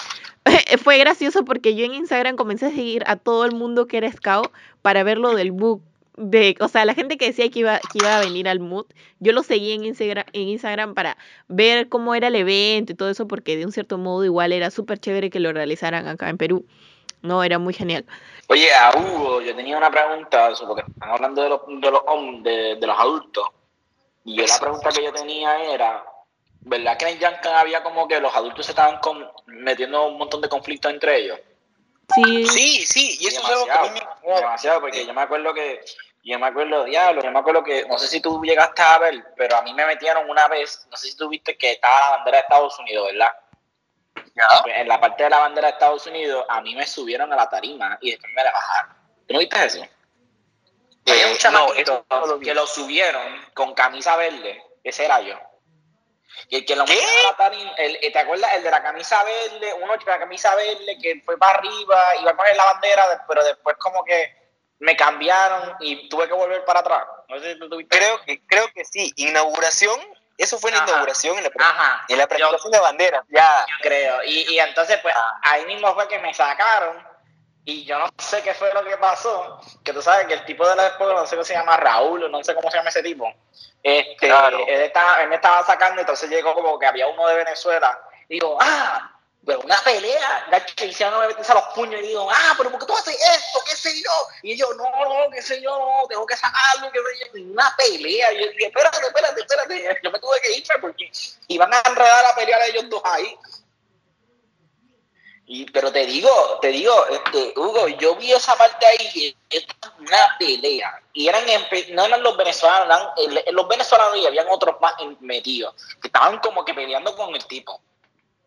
fue 0.83 0.99
gracioso 0.99 1.45
porque 1.45 1.75
yo 1.75 1.85
en 1.85 1.95
Instagram 1.95 2.37
comencé 2.37 2.67
a 2.67 2.71
seguir 2.71 3.05
a 3.07 3.17
todo 3.17 3.45
el 3.45 3.53
mundo 3.53 3.87
que 3.87 3.99
era 3.99 4.11
scout 4.11 4.51
para 4.81 5.03
ver 5.03 5.19
lo 5.19 5.35
del 5.35 5.53
book. 5.53 5.83
De, 6.17 6.57
o 6.61 6.69
sea, 6.69 6.85
la 6.85 6.95
gente 6.95 7.17
que 7.17 7.27
decía 7.27 7.49
que 7.51 7.61
iba, 7.61 7.79
que 7.79 7.99
iba 7.99 8.19
a 8.19 8.21
venir 8.21 8.47
al 8.49 8.61
mood, 8.61 8.85
yo 9.19 9.33
lo 9.33 9.43
seguí 9.43 9.73
en 9.73 9.85
Instagram, 9.85 10.27
en 10.35 10.49
Instagram 10.49 10.95
para 10.95 11.17
ver 11.49 11.89
cómo 11.89 12.15
era 12.15 12.29
el 12.29 12.37
evento 12.37 12.93
y 12.93 12.95
todo 12.95 13.09
eso, 13.09 13.27
porque 13.27 13.57
de 13.57 13.65
un 13.65 13.73
cierto 13.73 13.97
modo 13.97 14.25
igual 14.25 14.53
era 14.53 14.71
súper 14.71 14.99
chévere 14.99 15.31
que 15.31 15.41
lo 15.41 15.53
realizaran 15.53 16.07
acá 16.07 16.29
en 16.29 16.37
Perú. 16.37 16.67
No, 17.23 17.45
era 17.45 17.59
muy 17.59 17.73
genial. 17.73 18.05
Oye, 18.49 18.75
a 18.75 18.91
Hugo, 18.91 19.41
yo 19.41 19.55
tenía 19.55 19.79
una 19.79 19.91
pregunta, 19.91 20.51
porque 20.67 20.83
están 20.83 21.11
hablando 21.11 21.43
de 21.43 21.49
los, 21.49 21.61
de 21.67 21.91
los, 21.91 22.03
de, 22.43 22.87
los 22.87 22.99
adultos. 22.99 23.49
Y 24.25 24.37
yo 24.37 24.45
la 24.45 24.59
pregunta 24.59 24.91
que 24.91 25.05
yo 25.05 25.13
tenía 25.13 25.73
era, 25.73 26.05
¿verdad 26.61 26.99
que 26.99 27.09
en 27.09 27.19
Yankan 27.19 27.55
había 27.55 27.83
como 27.83 28.09
que 28.09 28.21
los 28.21 28.35
adultos 28.35 28.67
se 28.67 28.73
estaban 28.73 28.99
metiendo 29.47 30.09
un 30.09 30.19
montón 30.19 30.41
de 30.41 30.49
conflictos 30.49 30.93
entre 30.93 31.21
ellos? 31.21 31.39
Sí, 32.15 32.47
Sí, 32.47 32.87
sí, 32.87 33.19
y 33.21 33.27
eso 33.29 33.41
es 33.41 33.49
algo 33.49 33.65
que 33.65 33.71
a 33.71 33.83
mí 33.83 33.89
demasiado, 33.89 34.23
me... 34.23 34.41
demasiado, 34.41 34.81
porque 34.81 35.07
yo 35.07 35.15
me 35.15 35.23
acuerdo 35.23 35.55
que, 35.55 35.81
yo 36.25 36.39
me 36.39 36.47
acuerdo, 36.47 36.85
diablo, 36.85 37.23
yo 37.23 37.31
me 37.31 37.39
acuerdo 37.39 37.65
que, 37.65 37.85
no 37.87 37.99
sé 37.99 38.07
si 38.07 38.21
tú 38.21 38.43
llegaste 38.43 38.83
a 38.83 38.99
ver, 38.99 39.25
pero 39.37 39.57
a 39.57 39.63
mí 39.63 39.73
me 39.75 39.87
metieron 39.87 40.29
una 40.29 40.49
vez, 40.49 40.87
no 40.91 40.97
sé 40.97 41.09
si 41.09 41.17
tú 41.17 41.29
viste 41.29 41.57
que 41.57 41.73
estaba 41.73 42.01
la 42.01 42.17
bandera 42.17 42.37
de 42.39 42.43
Estados 42.43 42.79
Unidos, 42.79 43.09
¿verdad? 43.13 43.33
Ya. 44.35 44.63
Pues, 44.63 44.75
en 44.77 44.89
la 44.89 45.01
parte 45.01 45.25
de 45.25 45.31
la 45.31 45.39
bandera 45.39 45.69
de 45.69 45.73
Estados 45.73 46.07
Unidos, 46.07 46.45
a 46.49 46.61
mí 46.61 46.75
me 46.75 46.87
subieron 46.87 47.33
a 47.33 47.37
la 47.37 47.49
tarima 47.49 47.99
y 48.01 48.11
después 48.13 48.33
me 48.35 48.45
la 48.45 48.53
bajaron. 48.53 48.97
¿Tú 49.27 49.35
no 49.35 49.39
viste 49.41 49.65
eso? 49.65 49.87
Había 51.07 51.29
Eh, 51.29 51.39
un 51.45 51.53
no, 51.53 51.75
eso 51.75 52.05
no 52.11 52.39
que 52.39 52.55
lo 52.55 52.67
subieron 52.67 53.47
con 53.55 53.75
camisa 53.75 54.17
verde, 54.17 54.63
ese 54.85 55.05
era 55.05 55.21
yo. 55.21 55.39
Y 56.49 56.57
el 56.57 56.65
que 56.65 56.77
lo 56.77 56.85
¿Qué? 56.85 56.95
metió 56.95 57.09
a 57.09 57.31
la 57.31 57.37
tarima, 57.37 57.73
el, 57.77 57.99
¿te 58.13 58.19
acuerdas? 58.19 58.53
El 58.55 58.63
de 58.63 58.71
la 58.71 58.83
camisa 58.83 59.23
verde, 59.25 59.75
uno 59.81 59.93
de 59.97 60.05
la 60.05 60.19
camisa 60.19 60.55
verde 60.55 60.99
que 61.01 61.23
fue 61.25 61.39
para 61.39 61.59
arriba, 61.59 61.99
iba 62.21 62.31
a 62.31 62.37
coger 62.37 62.57
la 62.57 62.65
bandera, 62.73 63.09
de- 63.09 63.19
pero 63.29 63.45
después 63.45 63.77
como 63.79 64.05
que 64.05 64.41
me 64.81 64.97
cambiaron 64.97 65.77
y 65.81 66.09
tuve 66.09 66.27
que 66.27 66.35
volver 66.35 66.65
para 66.65 66.81
atrás. 66.81 67.05
No 67.29 67.39
sé 67.39 67.53
si 67.55 67.59
tú 67.59 67.69
tuviste 67.69 67.97
Creo 67.97 68.21
que, 68.25 68.45
creo 68.47 68.69
que 68.73 68.85
sí. 68.85 69.13
Inauguración, 69.17 69.99
eso 70.37 70.59
fue 70.59 70.71
en 70.71 70.79
la 70.79 70.83
inauguración, 70.85 71.39
en 71.39 71.45
la, 71.45 71.51
Ajá. 71.61 72.05
en 72.09 72.19
la 72.19 72.25
Yo- 72.25 72.29
presentación 72.29 72.73
de 72.73 72.81
banderas. 72.81 73.25
Ya. 73.29 73.65
creo. 73.81 74.25
Y, 74.25 74.53
y 74.53 74.59
entonces, 74.59 74.99
pues, 75.01 75.15
ahí 75.43 75.65
mismo 75.67 75.95
fue 75.95 76.09
que 76.09 76.19
me 76.19 76.35
sacaron. 76.35 77.12
Y 77.65 77.85
yo 77.85 77.99
no 77.99 78.09
sé 78.19 78.43
qué 78.43 78.55
fue 78.55 78.73
lo 78.75 78.85
que 78.85 78.97
pasó. 78.97 79.61
Que 79.85 79.93
tú 79.93 80.03
sabes 80.03 80.27
que 80.27 80.35
el 80.35 80.45
tipo 80.45 80.69
de 80.69 80.75
la 80.75 80.89
escuela, 80.89 81.15
no 81.15 81.27
sé 81.27 81.37
cómo 81.37 81.45
se 81.45 81.55
llama, 81.55 81.77
Raúl, 81.77 82.31
no 82.31 82.43
sé 82.43 82.55
cómo 82.55 82.71
se 82.71 82.77
llama 82.77 82.91
ese 82.91 83.03
tipo. 83.03 83.33
Este, 83.83 84.27
Claro. 84.27 84.65
él, 84.67 84.83
estaba, 84.83 85.23
él 85.23 85.29
me 85.29 85.37
estaba 85.37 85.65
sacando, 85.65 86.01
entonces 86.01 86.29
llegó 86.29 86.55
como 86.55 86.79
que 86.79 86.87
había 86.87 87.07
uno 87.07 87.27
de 87.29 87.37
Venezuela. 87.37 88.01
Y 88.29 88.35
digo, 88.35 88.59
ah, 88.61 89.13
pero 89.45 89.61
una 89.61 89.77
pelea. 89.83 90.47
Gacho, 90.51 90.85
y 90.85 90.95
no 91.05 91.21
me 91.21 91.29
metes 91.29 91.51
a 91.51 91.55
los 91.55 91.65
puños 91.75 92.01
y 92.01 92.09
digo, 92.09 92.29
ah, 92.31 92.55
pero 92.57 92.71
¿por 92.71 92.81
qué 92.81 92.87
tú 92.87 92.97
haces 92.97 93.15
esto? 93.15 93.61
¿Qué 93.69 93.77
sé 93.77 94.03
yo? 94.03 94.11
Y 94.43 94.57
yo, 94.57 94.67
no, 94.75 94.85
no, 94.85 95.31
qué 95.31 95.43
sé 95.43 95.61
yo, 95.61 95.79
no, 95.79 96.07
tengo 96.09 96.27
que 96.27 96.37
sacarlo, 96.37 96.91
qué 96.93 96.99
sé 96.99 97.31
yo. 97.33 97.39
Y 97.39 97.51
una 97.51 97.75
pelea. 97.77 98.33
Y 98.33 98.45
yo 98.45 98.51
dije, 98.51 98.67
espérate, 98.67 98.99
espérate, 99.07 99.41
espérate. 99.41 100.01
Yo 100.03 100.11
me 100.11 100.19
tuve 100.21 100.41
que 100.43 100.53
irme 100.53 100.79
porque 100.81 101.11
iban 101.49 101.73
a 101.75 101.83
enredar 101.87 102.23
la 102.23 102.35
pelea 102.35 102.59
de 102.59 102.71
ellos 102.71 102.89
dos 102.89 103.03
ahí. 103.05 103.37
Y, 105.55 105.67
pero 105.67 105.93
te 105.93 106.07
digo, 106.07 106.31
te 106.63 106.69
digo, 106.69 107.07
este, 107.09 107.53
Hugo, 107.61 107.87
yo 107.87 108.17
vi 108.17 108.33
esa 108.33 108.57
parte 108.57 108.87
ahí 108.87 109.37
es 109.51 109.67
una 109.99 110.37
pelea. 110.39 111.03
Y 111.13 111.29
eran 111.29 111.45
no 111.91 112.07
eran 112.07 112.23
los 112.23 112.39
venezolanos, 112.39 113.13
los 113.51 113.69
venezolanos 113.69 114.17
y 114.17 114.27
habían 114.27 114.47
otros 114.49 114.81
más 114.81 114.95
metidos. 115.21 115.75
Que 116.01 116.09
estaban 116.09 116.39
como 116.39 116.65
que 116.65 116.73
peleando 116.73 117.15
con 117.15 117.35
el 117.35 117.45
tipo. 117.45 117.83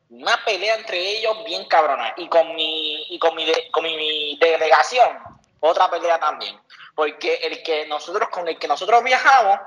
Una 0.10 0.44
pelea 0.44 0.78
entre 0.78 0.98
ellos 0.98 1.44
bien 1.46 1.66
cabrona. 1.66 2.12
Y 2.18 2.28
con 2.28 2.56
mi, 2.56 3.06
y 3.14 3.20
con 3.20 3.36
mi, 3.36 3.54
con 3.70 3.84
mi, 3.84 3.96
mi 3.96 4.38
delegación, 4.42 5.20
otra 5.60 5.88
pelea 5.92 6.20
también. 6.20 6.60
Porque 6.96 7.36
el 7.36 7.62
que 7.62 7.86
nosotros, 7.86 8.30
con 8.30 8.48
el 8.48 8.58
que 8.58 8.68
nosotros 8.68 9.04
viajamos, 9.04 9.60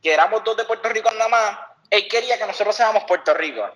que 0.00 0.14
éramos 0.14 0.44
dos 0.44 0.56
de 0.56 0.64
Puerto 0.64 0.88
Rico 0.90 1.10
nada 1.10 1.28
más, 1.28 1.58
él 1.90 2.06
quería 2.06 2.38
que 2.38 2.46
nosotros 2.46 2.76
seamos 2.76 3.02
Puerto 3.02 3.34
Rico. 3.34 3.68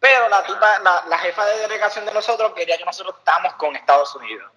Pero 0.00 0.28
la, 0.28 0.42
tipa, 0.44 0.78
la, 0.80 1.04
la 1.08 1.18
jefa 1.18 1.44
de 1.46 1.58
delegación 1.58 2.04
de 2.04 2.12
nosotros 2.12 2.52
quería 2.54 2.76
que 2.76 2.84
nosotros 2.84 3.16
estábamos 3.18 3.54
con 3.54 3.74
Estados 3.74 4.14
Unidos. 4.14 4.50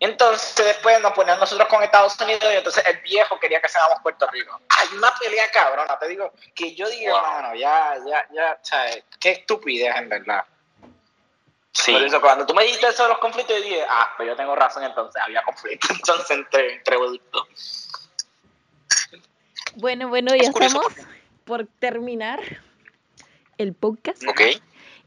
Entonces 0.00 0.66
después 0.66 1.00
nos 1.00 1.12
ponían 1.12 1.38
nosotros 1.38 1.68
con 1.68 1.82
Estados 1.82 2.20
Unidos 2.20 2.44
y 2.52 2.56
entonces 2.56 2.84
el 2.86 3.00
viejo 3.00 3.38
quería 3.38 3.60
que 3.60 3.68
seamos 3.68 3.98
Puerto 4.02 4.26
Rico. 4.30 4.60
Hay 4.68 4.88
una 4.96 5.10
pelea 5.18 5.50
cabrona, 5.50 5.98
te 5.98 6.08
digo, 6.08 6.32
que 6.54 6.74
yo 6.74 6.88
digo, 6.88 7.16
hermano, 7.16 7.54
ya, 7.54 7.96
ya, 8.06 8.26
ya, 8.32 8.58
¿sabes? 8.62 9.04
Qué 9.20 9.30
estupidez 9.30 9.96
en 9.96 10.08
verdad. 10.08 10.44
Sí. 11.72 11.92
Por 11.92 12.02
eso 12.02 12.20
cuando 12.20 12.46
tú 12.46 12.54
me 12.54 12.64
dijiste 12.64 12.86
eso 12.88 13.04
de 13.04 13.08
los 13.10 13.18
conflictos, 13.18 13.56
yo 13.56 13.62
dije, 13.62 13.86
ah, 13.88 14.12
pues 14.16 14.28
yo 14.28 14.36
tengo 14.36 14.54
razón 14.54 14.84
entonces, 14.84 15.20
había 15.22 15.42
conflicto 15.42 15.88
entonces 15.90 16.30
entre, 16.30 16.74
entre. 16.74 16.96
Bueno, 19.76 20.08
bueno, 20.08 20.34
ya 20.34 20.42
Es 20.42 20.48
estamos 20.48 20.86
por 21.44 21.66
terminar 21.78 22.40
el 23.58 23.74
podcast. 23.74 24.22
Ok. 24.28 24.40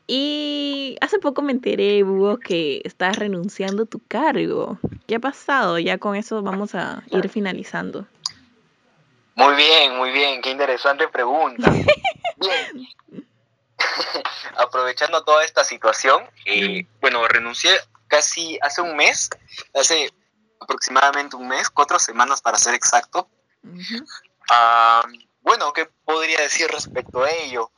Y 0.07 0.97
hace 1.01 1.19
poco 1.19 1.41
me 1.41 1.51
enteré, 1.51 2.01
Hugo, 2.01 2.37
que 2.37 2.81
estás 2.85 3.17
renunciando 3.17 3.83
a 3.83 3.85
tu 3.85 3.99
cargo. 4.07 4.79
¿Qué 5.05 5.15
ha 5.15 5.19
pasado? 5.19 5.77
Ya 5.79 5.97
con 5.97 6.15
eso 6.15 6.41
vamos 6.41 6.75
a 6.75 7.03
ir 7.11 7.27
finalizando. 7.27 8.07
Muy 9.35 9.55
bien, 9.55 9.97
muy 9.97 10.11
bien, 10.11 10.41
qué 10.41 10.49
interesante 10.49 11.07
pregunta. 11.09 11.71
Bien. 12.37 12.87
Aprovechando 14.57 15.23
toda 15.23 15.43
esta 15.43 15.63
situación, 15.63 16.23
eh, 16.45 16.85
bueno, 17.01 17.27
renuncié 17.27 17.71
casi 18.07 18.59
hace 18.61 18.81
un 18.81 18.95
mes, 18.95 19.29
hace 19.73 20.11
aproximadamente 20.59 21.35
un 21.35 21.47
mes, 21.47 21.69
cuatro 21.69 21.99
semanas 21.99 22.41
para 22.41 22.57
ser 22.57 22.73
exacto. 22.73 23.27
Ah, 24.49 25.03
bueno, 25.41 25.73
¿qué 25.73 25.89
podría 26.05 26.41
decir 26.41 26.67
respecto 26.67 27.23
a 27.23 27.31
ello? 27.31 27.71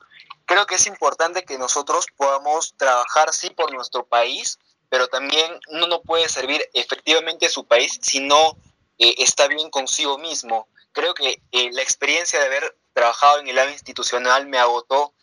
Creo 0.50 0.66
que 0.66 0.76
es 0.76 0.88
importante 0.88 1.44
que 1.44 1.60
nosotros 1.60 2.08
podamos 2.18 2.74
trabajar, 2.76 3.32
sí, 3.32 3.52
por 3.52 3.72
nuestro 3.72 4.08
país, 4.08 4.58
pero 4.90 5.08
también 5.08 5.60
uno 5.68 5.86
no 5.86 6.02
puede 6.02 6.28
servir 6.28 6.68
efectivamente 6.74 7.46
a 7.46 7.50
su 7.52 7.68
país 7.68 8.00
si 8.02 8.20
no 8.20 8.58
eh, 8.98 9.14
está 9.20 9.48
bien 9.48 9.70
consigo 9.70 10.18
mismo. 10.18 10.68
Creo 10.92 11.14
que 11.14 11.40
eh, 11.52 11.70
la 11.72 11.84
experiencia 11.84 12.40
de 12.40 12.48
haber 12.48 12.76
trabajado 12.94 13.42
en 13.42 13.48
el 13.48 13.60
área 13.60 13.74
institucional 13.74 14.48
me 14.48 14.58
agotó 14.58 15.14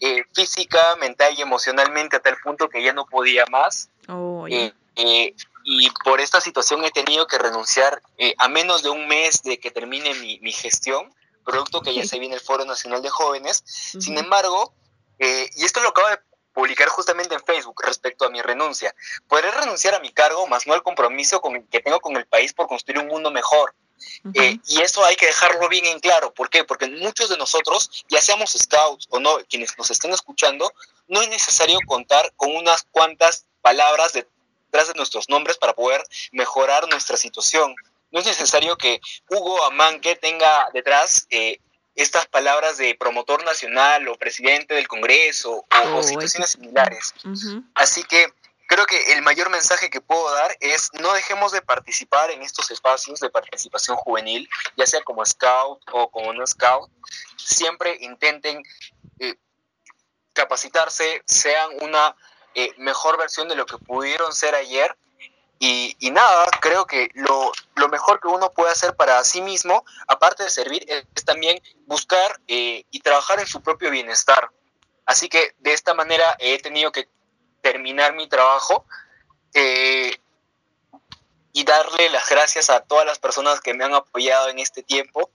eh, 0.00 0.22
física, 0.34 0.96
mental 0.96 1.32
y 1.34 1.40
emocionalmente 1.40 2.16
a 2.16 2.20
tal 2.20 2.36
punto 2.44 2.68
que 2.68 2.82
ya 2.82 2.92
no 2.92 3.06
podía 3.06 3.46
más. 3.46 3.88
Oh, 4.08 4.46
ya. 4.46 4.66
Eh, 4.66 4.74
eh, 4.96 5.34
y 5.64 5.90
por 6.04 6.20
esta 6.20 6.42
situación 6.42 6.84
he 6.84 6.90
tenido 6.90 7.26
que 7.26 7.38
renunciar 7.38 8.02
eh, 8.18 8.34
a 8.36 8.48
menos 8.48 8.82
de 8.82 8.90
un 8.90 9.08
mes 9.08 9.42
de 9.44 9.58
que 9.58 9.70
termine 9.70 10.12
mi, 10.16 10.38
mi 10.40 10.52
gestión, 10.52 11.10
producto 11.44 11.80
que 11.82 11.94
ya 11.94 12.04
se 12.06 12.18
viene 12.18 12.34
el 12.34 12.40
Foro 12.40 12.64
Nacional 12.64 13.02
de 13.02 13.10
Jóvenes. 13.10 13.62
Sin 13.66 14.14
Ujú. 14.14 14.24
embargo, 14.24 14.74
eh, 15.18 15.48
y 15.56 15.64
esto 15.64 15.80
lo 15.80 15.90
acabo 15.90 16.08
de 16.08 16.18
publicar 16.52 16.88
justamente 16.88 17.34
en 17.34 17.44
Facebook 17.44 17.82
respecto 17.84 18.24
a 18.24 18.30
mi 18.30 18.40
renuncia, 18.40 18.94
podré 19.28 19.50
renunciar 19.50 19.94
a 19.94 20.00
mi 20.00 20.12
cargo, 20.12 20.46
más 20.46 20.66
no 20.66 20.72
al 20.72 20.82
compromiso 20.82 21.40
con, 21.40 21.66
que 21.66 21.80
tengo 21.80 22.00
con 22.00 22.16
el 22.16 22.26
país 22.26 22.52
por 22.52 22.68
construir 22.68 23.00
un 23.00 23.08
mundo 23.08 23.30
mejor. 23.30 23.74
Ujú. 24.24 24.40
Eh, 24.40 24.58
y 24.66 24.80
eso 24.80 25.04
hay 25.04 25.16
que 25.16 25.26
dejarlo 25.26 25.68
bien 25.68 25.86
en 25.86 26.00
claro. 26.00 26.32
¿Por 26.32 26.48
qué? 26.50 26.64
Porque 26.64 26.86
muchos 26.88 27.28
de 27.28 27.36
nosotros, 27.36 28.04
ya 28.08 28.20
seamos 28.20 28.52
scouts 28.52 29.06
o 29.10 29.18
no, 29.18 29.38
quienes 29.48 29.76
nos 29.76 29.90
estén 29.90 30.12
escuchando, 30.12 30.72
no 31.08 31.22
es 31.22 31.28
necesario 31.28 31.78
contar 31.86 32.32
con 32.36 32.54
unas 32.54 32.86
cuantas 32.90 33.46
palabras 33.60 34.12
detrás 34.12 34.88
de 34.88 34.94
nuestros 34.94 35.28
nombres 35.28 35.56
para 35.58 35.74
poder 35.74 36.02
mejorar 36.32 36.88
nuestra 36.88 37.16
situación. 37.16 37.74
No 38.14 38.20
es 38.20 38.26
necesario 38.26 38.78
que 38.78 39.00
Hugo 39.28 39.64
Amanque 39.64 40.14
tenga 40.14 40.68
detrás 40.72 41.26
eh, 41.30 41.58
estas 41.96 42.26
palabras 42.26 42.76
de 42.76 42.94
promotor 42.94 43.44
nacional 43.44 44.06
o 44.06 44.16
presidente 44.16 44.72
del 44.74 44.86
Congreso 44.86 45.50
o, 45.52 45.56
o 45.58 45.96
Oh, 45.96 46.02
situaciones 46.02 46.50
similares. 46.50 47.12
Así 47.74 48.04
que 48.04 48.32
creo 48.68 48.86
que 48.86 49.12
el 49.14 49.22
mayor 49.22 49.50
mensaje 49.50 49.90
que 49.90 50.00
puedo 50.00 50.32
dar 50.32 50.56
es 50.60 50.90
no 51.00 51.12
dejemos 51.12 51.50
de 51.50 51.60
participar 51.60 52.30
en 52.30 52.42
estos 52.42 52.70
espacios 52.70 53.18
de 53.18 53.30
participación 53.30 53.96
juvenil, 53.96 54.48
ya 54.76 54.86
sea 54.86 55.02
como 55.02 55.26
scout 55.26 55.82
o 55.90 56.08
como 56.08 56.32
no 56.32 56.46
scout. 56.46 56.88
Siempre 57.36 57.98
intenten 58.00 58.62
eh, 59.18 59.34
capacitarse, 60.34 61.20
sean 61.26 61.68
una 61.80 62.14
eh, 62.54 62.72
mejor 62.76 63.18
versión 63.18 63.48
de 63.48 63.56
lo 63.56 63.66
que 63.66 63.78
pudieron 63.78 64.32
ser 64.32 64.54
ayer. 64.54 64.96
Y, 65.58 65.96
y 65.98 66.10
nada, 66.10 66.48
creo 66.60 66.86
que 66.86 67.10
lo, 67.14 67.52
lo 67.76 67.88
mejor 67.88 68.20
que 68.20 68.28
uno 68.28 68.50
puede 68.50 68.72
hacer 68.72 68.96
para 68.96 69.22
sí 69.24 69.40
mismo, 69.40 69.84
aparte 70.08 70.42
de 70.42 70.50
servir, 70.50 70.84
es, 70.88 71.04
es 71.14 71.24
también 71.24 71.62
buscar 71.86 72.40
eh, 72.48 72.84
y 72.90 73.00
trabajar 73.00 73.40
en 73.40 73.46
su 73.46 73.62
propio 73.62 73.90
bienestar. 73.90 74.50
Así 75.06 75.28
que 75.28 75.54
de 75.58 75.72
esta 75.72 75.94
manera 75.94 76.36
he 76.38 76.58
tenido 76.58 76.90
que 76.92 77.08
terminar 77.62 78.14
mi 78.14 78.28
trabajo 78.28 78.84
eh, 79.54 80.18
y 81.52 81.64
darle 81.64 82.10
las 82.10 82.28
gracias 82.28 82.68
a 82.68 82.80
todas 82.80 83.06
las 83.06 83.18
personas 83.18 83.60
que 83.60 83.74
me 83.74 83.84
han 83.84 83.94
apoyado 83.94 84.48
en 84.48 84.58
este 84.58 84.82
tiempo. 84.82 85.30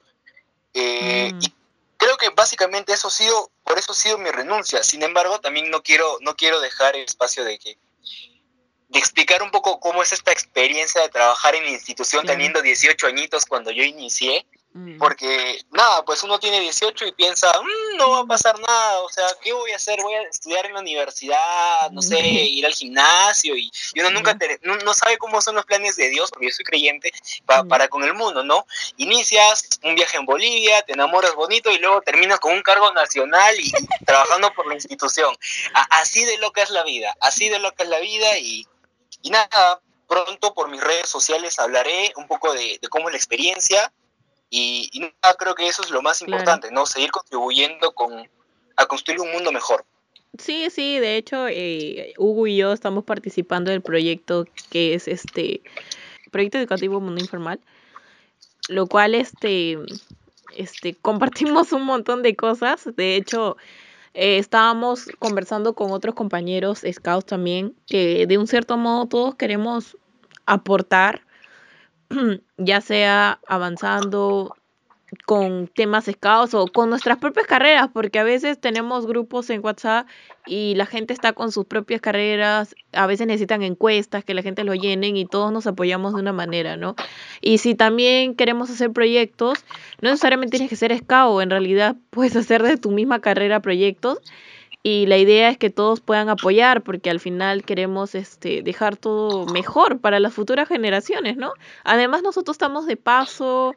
Eh, 0.73 1.31
Mm. 1.33 1.39
Y 1.41 1.53
creo 1.97 2.17
que 2.17 2.29
básicamente 2.29 2.93
eso 2.93 3.07
ha 3.07 3.11
sido, 3.11 3.51
por 3.63 3.77
eso 3.77 3.91
ha 3.91 3.95
sido 3.95 4.17
mi 4.17 4.29
renuncia. 4.31 4.83
Sin 4.83 5.03
embargo, 5.03 5.39
también 5.39 5.69
no 5.69 5.81
quiero, 5.83 6.17
no 6.21 6.35
quiero 6.35 6.59
dejar 6.59 6.95
el 6.95 7.03
espacio 7.03 7.43
de 7.43 7.59
que 7.59 7.77
de 8.89 8.99
explicar 8.99 9.41
un 9.43 9.51
poco 9.51 9.79
cómo 9.79 10.01
es 10.03 10.11
esta 10.13 10.31
experiencia 10.31 11.01
de 11.01 11.09
trabajar 11.09 11.55
en 11.55 11.63
la 11.63 11.69
institución 11.69 12.21
Claro. 12.23 12.35
teniendo 12.37 12.61
18 12.61 13.07
añitos 13.07 13.45
cuando 13.45 13.71
yo 13.71 13.83
inicié. 13.83 14.45
Mm. 14.71 14.99
Porque, 14.99 15.59
nada, 15.71 16.05
pues 16.05 16.21
uno 16.21 16.39
tiene 16.39 16.59
18 16.59 17.03
y 17.07 17.11
piensa, 17.11 17.51
"Mm, 17.59 17.97
no 17.97 18.11
va 18.11 18.19
a 18.19 18.25
pasar 18.25 18.59
nada, 18.59 18.99
o 18.99 19.09
sea, 19.09 19.25
¿qué 19.41 19.51
voy 19.51 19.71
a 19.71 19.77
hacer? 19.77 19.99
Voy 20.03 20.13
a 20.13 20.21
estudiar 20.21 20.63
en 20.67 20.73
la 20.75 20.79
universidad, 20.81 21.89
no 21.91 22.03
sé, 22.03 22.19
ir 22.19 22.63
al 22.67 22.73
gimnasio, 22.75 23.55
y, 23.57 23.71
y 23.95 23.99
uno 23.99 24.11
nunca 24.11 24.37
te- 24.37 24.59
no, 24.61 24.75
no 24.77 24.93
sabe 24.93 25.17
cómo 25.17 25.41
son 25.41 25.55
los 25.55 25.65
planes 25.65 25.95
de 25.95 26.09
Dios, 26.09 26.29
porque 26.29 26.49
yo 26.49 26.53
soy 26.55 26.65
creyente, 26.65 27.11
pa- 27.47 27.63
para 27.63 27.87
con 27.87 28.03
el 28.03 28.13
mundo, 28.13 28.43
¿no? 28.43 28.67
Inicias 28.97 29.67
un 29.83 29.95
viaje 29.95 30.17
en 30.17 30.25
Bolivia, 30.27 30.83
te 30.83 30.93
enamoras 30.93 31.33
bonito 31.33 31.71
y 31.71 31.79
luego 31.79 32.01
terminas 32.03 32.39
con 32.39 32.53
un 32.53 32.61
cargo 32.61 32.91
nacional 32.93 33.59
y, 33.59 33.69
y 33.69 34.05
trabajando 34.05 34.53
por 34.53 34.67
la 34.67 34.75
institución. 34.75 35.35
A- 35.73 35.99
así 36.01 36.23
de 36.25 36.37
loca 36.37 36.61
es 36.61 36.69
la 36.69 36.83
vida, 36.83 37.15
así 37.21 37.49
de 37.49 37.57
loca 37.57 37.81
es 37.83 37.89
la 37.89 37.99
vida 37.99 38.37
y, 38.37 38.67
y 39.21 39.29
nada, 39.29 39.81
pronto 40.07 40.53
por 40.53 40.69
mis 40.69 40.81
redes 40.83 41.07
sociales 41.09 41.59
hablaré 41.59 42.13
un 42.15 42.27
poco 42.27 42.53
de, 42.53 42.79
de 42.81 42.87
cómo 42.89 43.09
es 43.09 43.13
la 43.13 43.17
experiencia 43.17 43.91
y, 44.49 44.89
y 44.91 44.99
nada, 45.01 45.35
creo 45.37 45.53
que 45.55 45.67
eso 45.67 45.83
es 45.83 45.91
lo 45.91 46.01
más 46.01 46.19
Claro. 46.19 46.33
importante, 46.33 46.71
¿no? 46.71 46.85
Seguir 46.85 47.11
contribuyendo 47.11 47.91
con, 47.93 48.27
a 48.75 48.85
construir 48.87 49.19
un 49.21 49.31
mundo 49.31 49.51
mejor. 49.51 49.85
Sí, 50.37 50.69
sí, 50.69 50.99
de 50.99 51.17
hecho, 51.17 51.47
eh, 51.47 52.13
Hugo 52.17 52.47
y 52.47 52.57
yo 52.57 52.71
estamos 52.71 53.03
participando 53.03 53.71
del 53.71 53.81
proyecto 53.81 54.45
que 54.71 54.93
es 54.93 55.07
este 55.07 55.61
Proyecto 56.31 56.59
Educativo 56.59 56.99
Mundo 56.99 57.19
Informal, 57.19 57.59
lo 58.67 58.87
cual 58.87 59.15
este, 59.15 59.77
este, 60.55 60.95
compartimos 61.01 61.71
un 61.71 61.83
montón 61.83 62.21
de 62.23 62.35
cosas. 62.35 62.87
De 62.95 63.15
hecho, 63.15 63.57
eh, 64.13 64.37
estábamos 64.37 65.07
conversando 65.19 65.73
con 65.73 65.91
otros 65.91 66.15
compañeros 66.15 66.83
scouts 66.89 67.25
también, 67.25 67.75
que 67.85 68.25
de 68.27 68.37
un 68.37 68.47
cierto 68.47 68.77
modo 68.77 69.07
todos 69.07 69.35
queremos 69.35 69.97
aportar, 70.45 71.21
ya 72.57 72.81
sea 72.81 73.39
avanzando 73.47 74.55
con 75.25 75.67
temas 75.67 76.05
scouts 76.05 76.53
o 76.53 76.67
con 76.67 76.89
nuestras 76.89 77.17
propias 77.17 77.47
carreras, 77.47 77.89
porque 77.93 78.19
a 78.19 78.23
veces 78.23 78.59
tenemos 78.59 79.07
grupos 79.07 79.49
en 79.49 79.63
WhatsApp 79.63 80.07
y 80.45 80.75
la 80.75 80.85
gente 80.85 81.13
está 81.13 81.33
con 81.33 81.51
sus 81.51 81.65
propias 81.65 82.01
carreras, 82.01 82.75
a 82.93 83.07
veces 83.07 83.27
necesitan 83.27 83.63
encuestas 83.63 84.23
que 84.23 84.33
la 84.33 84.41
gente 84.41 84.63
lo 84.63 84.75
llenen 84.75 85.17
y 85.17 85.25
todos 85.25 85.51
nos 85.51 85.67
apoyamos 85.67 86.13
de 86.13 86.21
una 86.21 86.33
manera, 86.33 86.77
¿no? 86.77 86.95
Y 87.41 87.59
si 87.59 87.75
también 87.75 88.35
queremos 88.35 88.69
hacer 88.69 88.91
proyectos, 88.91 89.65
no 90.01 90.09
necesariamente 90.09 90.57
tienes 90.57 90.69
que 90.69 90.75
ser 90.75 90.97
scout, 90.97 91.41
en 91.41 91.49
realidad 91.49 91.95
puedes 92.09 92.35
hacer 92.35 92.63
de 92.63 92.77
tu 92.77 92.91
misma 92.91 93.19
carrera 93.19 93.61
proyectos 93.61 94.19
y 94.81 95.07
la 95.07 95.17
idea 95.17 95.49
es 95.49 95.57
que 95.57 95.69
todos 95.69 95.99
puedan 95.99 96.29
apoyar 96.29 96.83
porque 96.83 97.09
al 97.09 97.19
final 97.19 97.63
queremos 97.63 98.15
este 98.15 98.61
dejar 98.63 98.95
todo 98.95 99.45
mejor 99.47 99.99
para 99.99 100.21
las 100.21 100.33
futuras 100.33 100.69
generaciones, 100.69 101.35
¿no? 101.35 101.51
Además 101.83 102.23
nosotros 102.23 102.55
estamos 102.55 102.85
de 102.85 102.95
paso, 102.95 103.75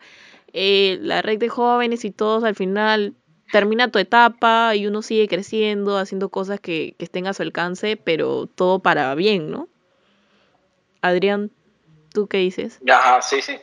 eh, 0.53 0.99
la 1.01 1.23
red 1.23 1.39
de 1.39 1.49
jóvenes 1.49 2.05
y 2.05 2.11
todos 2.11 2.45
al 2.45 2.55
final 2.55 3.15
termina 3.51 3.91
tu 3.91 3.99
etapa 3.99 4.75
y 4.75 4.87
uno 4.87 5.03
sigue 5.03 5.29
creciendo, 5.29 5.99
haciendo 5.99 6.31
cosas 6.31 6.61
que, 6.61 6.95
que 6.99 7.05
estén 7.05 7.27
a 7.27 7.35
su 7.35 7.43
alcance, 7.43 7.97
pero 7.97 8.47
todo 8.47 8.79
para 8.79 9.15
bien, 9.15 9.51
¿no? 9.51 9.69
Adrián, 11.03 11.51
¿tú 12.13 12.29
qué 12.29 12.39
dices? 12.39 12.81
Ajá, 12.89 13.21
sí, 13.21 13.43
sí. 13.43 13.59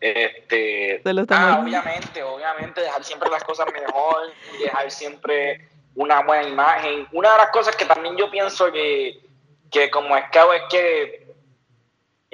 Este, 0.00 1.00
ah, 1.30 1.60
obviamente, 1.62 2.22
obviamente, 2.22 2.82
dejar 2.82 3.02
siempre 3.02 3.30
las 3.30 3.42
cosas 3.42 3.66
mejor, 3.72 4.34
dejar 4.60 4.90
siempre 4.90 5.66
una 5.94 6.22
buena 6.22 6.46
imagen. 6.46 7.08
Una 7.12 7.32
de 7.32 7.38
las 7.38 7.50
cosas 7.50 7.74
que 7.74 7.86
también 7.86 8.14
yo 8.16 8.30
pienso 8.30 8.70
que, 8.70 9.18
que 9.70 9.90
como 9.90 10.14
scout 10.14 10.54
es 10.56 10.62
que 10.70 11.23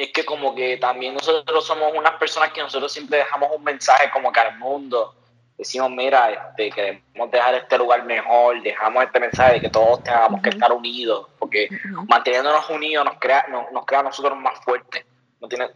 es 0.03 0.13
que 0.13 0.25
como 0.25 0.55
que 0.55 0.77
también 0.79 1.15
nosotros 1.15 1.67
somos 1.67 1.93
unas 1.95 2.13
personas 2.17 2.53
que 2.53 2.63
nosotros 2.63 2.93
siempre 2.93 3.19
dejamos 3.19 3.51
un 3.55 3.63
mensaje 3.65 4.11
como 4.11 4.33
que 4.33 4.41
al 4.41 4.59
mundo. 4.59 5.15
Decimos, 5.59 5.91
mira, 5.91 6.31
este, 6.31 6.71
queremos 6.71 7.31
dejar 7.31 7.55
este 7.55 7.77
lugar 7.77 8.05
mejor, 8.05 8.63
dejamos 8.63 9.05
este 9.05 9.21
mensaje 9.21 9.53
de 9.55 9.61
que 9.61 9.69
todos 9.69 10.03
tengamos 10.03 10.41
que 10.41 10.49
estar 10.49 10.73
unidos, 10.73 11.29
porque 11.39 11.69
manteniéndonos 12.09 12.71
unidos 12.71 13.05
nos 13.05 13.19
crea, 13.19 13.45
nos, 13.51 13.71
nos 13.71 13.85
crea 13.85 14.01
a 14.01 14.05
nosotros 14.05 14.39
más 14.39 14.59
fuertes. 14.65 15.05
No 15.41 15.49
tiene, 15.49 15.69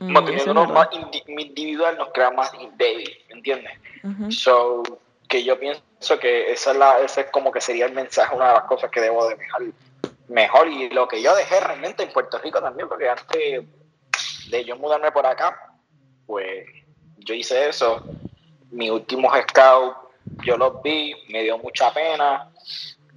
Mm, 0.00 0.12
manteniéndonos 0.12 0.72
más 0.72 0.88
indi- 0.90 1.22
individual 1.26 1.96
nos 1.96 2.08
crea 2.12 2.30
más 2.30 2.50
débil, 2.76 3.16
¿entiendes? 3.28 3.72
So, 4.32 4.82
que 5.28 5.44
yo 5.44 5.58
pienso 5.58 5.82
que 6.20 6.50
esa 6.52 6.72
es, 6.72 6.76
la, 6.76 6.98
ese 6.98 7.20
es 7.22 7.26
como 7.30 7.52
que 7.52 7.60
sería 7.60 7.86
el 7.86 7.92
mensaje, 7.92 8.34
una 8.34 8.48
de 8.48 8.54
las 8.54 8.64
cosas 8.64 8.90
que 8.90 9.00
debo 9.00 9.28
de 9.28 9.36
dejar 9.36 9.62
mejor 10.28 10.68
y 10.68 10.88
lo 10.90 11.06
que 11.08 11.22
yo 11.22 11.34
dejé 11.34 11.60
realmente 11.60 12.02
en 12.02 12.12
Puerto 12.12 12.38
Rico 12.38 12.60
también, 12.60 12.88
porque 12.88 13.08
antes 13.08 13.64
de 14.50 14.64
yo 14.64 14.76
mudarme 14.76 15.12
por 15.12 15.26
acá, 15.26 15.74
pues 16.26 16.66
yo 17.18 17.34
hice 17.34 17.68
eso. 17.68 18.04
Mis 18.70 18.90
últimos 18.90 19.32
scouts 19.48 19.96
yo 20.44 20.56
los 20.56 20.82
vi, 20.82 21.14
me 21.28 21.42
dio 21.42 21.58
mucha 21.58 21.92
pena, 21.92 22.50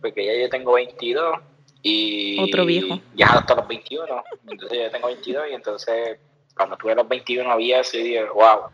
porque 0.02 0.26
ya 0.26 0.34
yo 0.34 0.50
tengo 0.50 0.74
22 0.74 1.40
y 1.82 2.40
Otro 2.42 2.66
viejo. 2.66 3.00
ya 3.16 3.28
hasta 3.28 3.56
los 3.56 3.68
21, 3.68 4.24
entonces 4.50 4.80
yo 4.80 4.92
tengo 4.92 5.08
22 5.08 5.46
y 5.50 5.54
entonces 5.54 6.20
cuando 6.56 6.76
tuve 6.78 6.96
los 6.96 7.08
21 7.08 7.50
había 7.50 7.82
y 7.82 7.98
dije, 7.98 8.26
wow, 8.26 8.70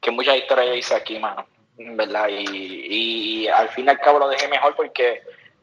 que 0.00 0.10
muchas 0.10 0.36
historias 0.36 0.68
yo 0.68 0.74
hice 0.74 0.94
aquí, 0.94 1.18
mano, 1.18 1.46
¿verdad? 1.76 2.28
Y, 2.28 3.44
y 3.44 3.48
al 3.48 3.68
fin 3.70 3.86
y 3.86 3.88
al 3.88 4.00
cabo 4.00 4.18
lo 4.18 4.28
dejé 4.28 4.48
mejor 4.48 4.76
porque 4.76 5.22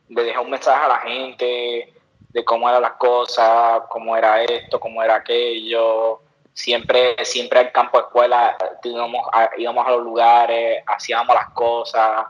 le 0.10 0.24
dejé 0.24 0.40
un 0.40 0.50
mensaje 0.50 0.86
a 0.86 0.88
la 0.88 0.98
gente 1.00 1.94
de 2.34 2.46
cómo 2.46 2.70
eran 2.70 2.82
las 2.82 2.94
cosas, 2.94 3.82
cómo 3.90 4.16
era 4.16 4.44
esto, 4.44 4.80
cómo 4.80 5.02
era 5.04 5.16
aquello. 5.16 6.22
Siempre, 6.54 7.16
siempre 7.26 7.60
al 7.60 7.72
campo 7.72 7.98
de 7.98 8.04
escuela 8.06 8.58
íbamos 8.84 9.28
a, 9.34 9.50
íbamos 9.58 9.86
a 9.88 9.92
los 9.92 10.04
lugares, 10.04 10.84
hacíamos 10.88 11.36
las 11.36 11.50
cosas, 11.50 12.28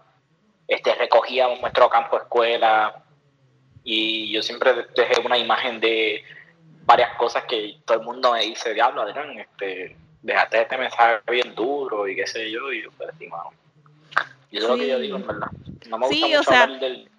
este, 0.67 0.95
recogíamos 0.95 1.61
nuestro 1.61 1.89
campo 1.89 2.15
de 2.17 2.23
escuela 2.23 3.03
y 3.83 4.31
yo 4.31 4.41
siempre 4.41 4.87
dejé 4.95 5.21
una 5.23 5.37
imagen 5.37 5.79
de 5.79 6.23
varias 6.85 7.11
cosas 7.17 7.43
que 7.45 7.77
todo 7.85 7.99
el 7.99 8.03
mundo 8.05 8.31
me 8.33 8.41
dice, 8.41 8.73
diablo, 8.73 9.01
Adrián, 9.03 9.37
este, 9.37 9.95
déjate 10.23 10.61
este 10.61 10.77
mensaje 10.77 11.19
bien 11.29 11.53
duro 11.53 12.07
y 12.07 12.15
qué 12.15 12.25
sé 12.25 12.49
yo, 12.49 12.71
y 12.71 12.83
yo, 12.83 12.89
pues, 12.97 13.09
sí, 13.19 13.27
mano. 13.27 13.51
Y 14.49 14.57
eso 14.57 14.65
es 14.65 14.71
lo 14.71 14.77
que 14.77 14.87
yo 14.87 14.95
Sí. 14.97 15.01
digo, 15.03 15.17
en 15.17 15.27
verdad. 15.27 15.47
No 15.87 15.97
me 15.99 16.07
Sí, 16.07 16.21
gusta 16.21 16.25
o 16.25 16.29
mucho 16.39 16.43
sea- 16.51 16.63
hablar 16.63 16.79
del. 16.79 17.09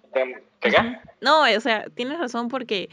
No, 1.21 1.41
o 1.43 1.59
sea, 1.59 1.85
tienes 1.95 2.19
razón 2.19 2.47
porque 2.47 2.89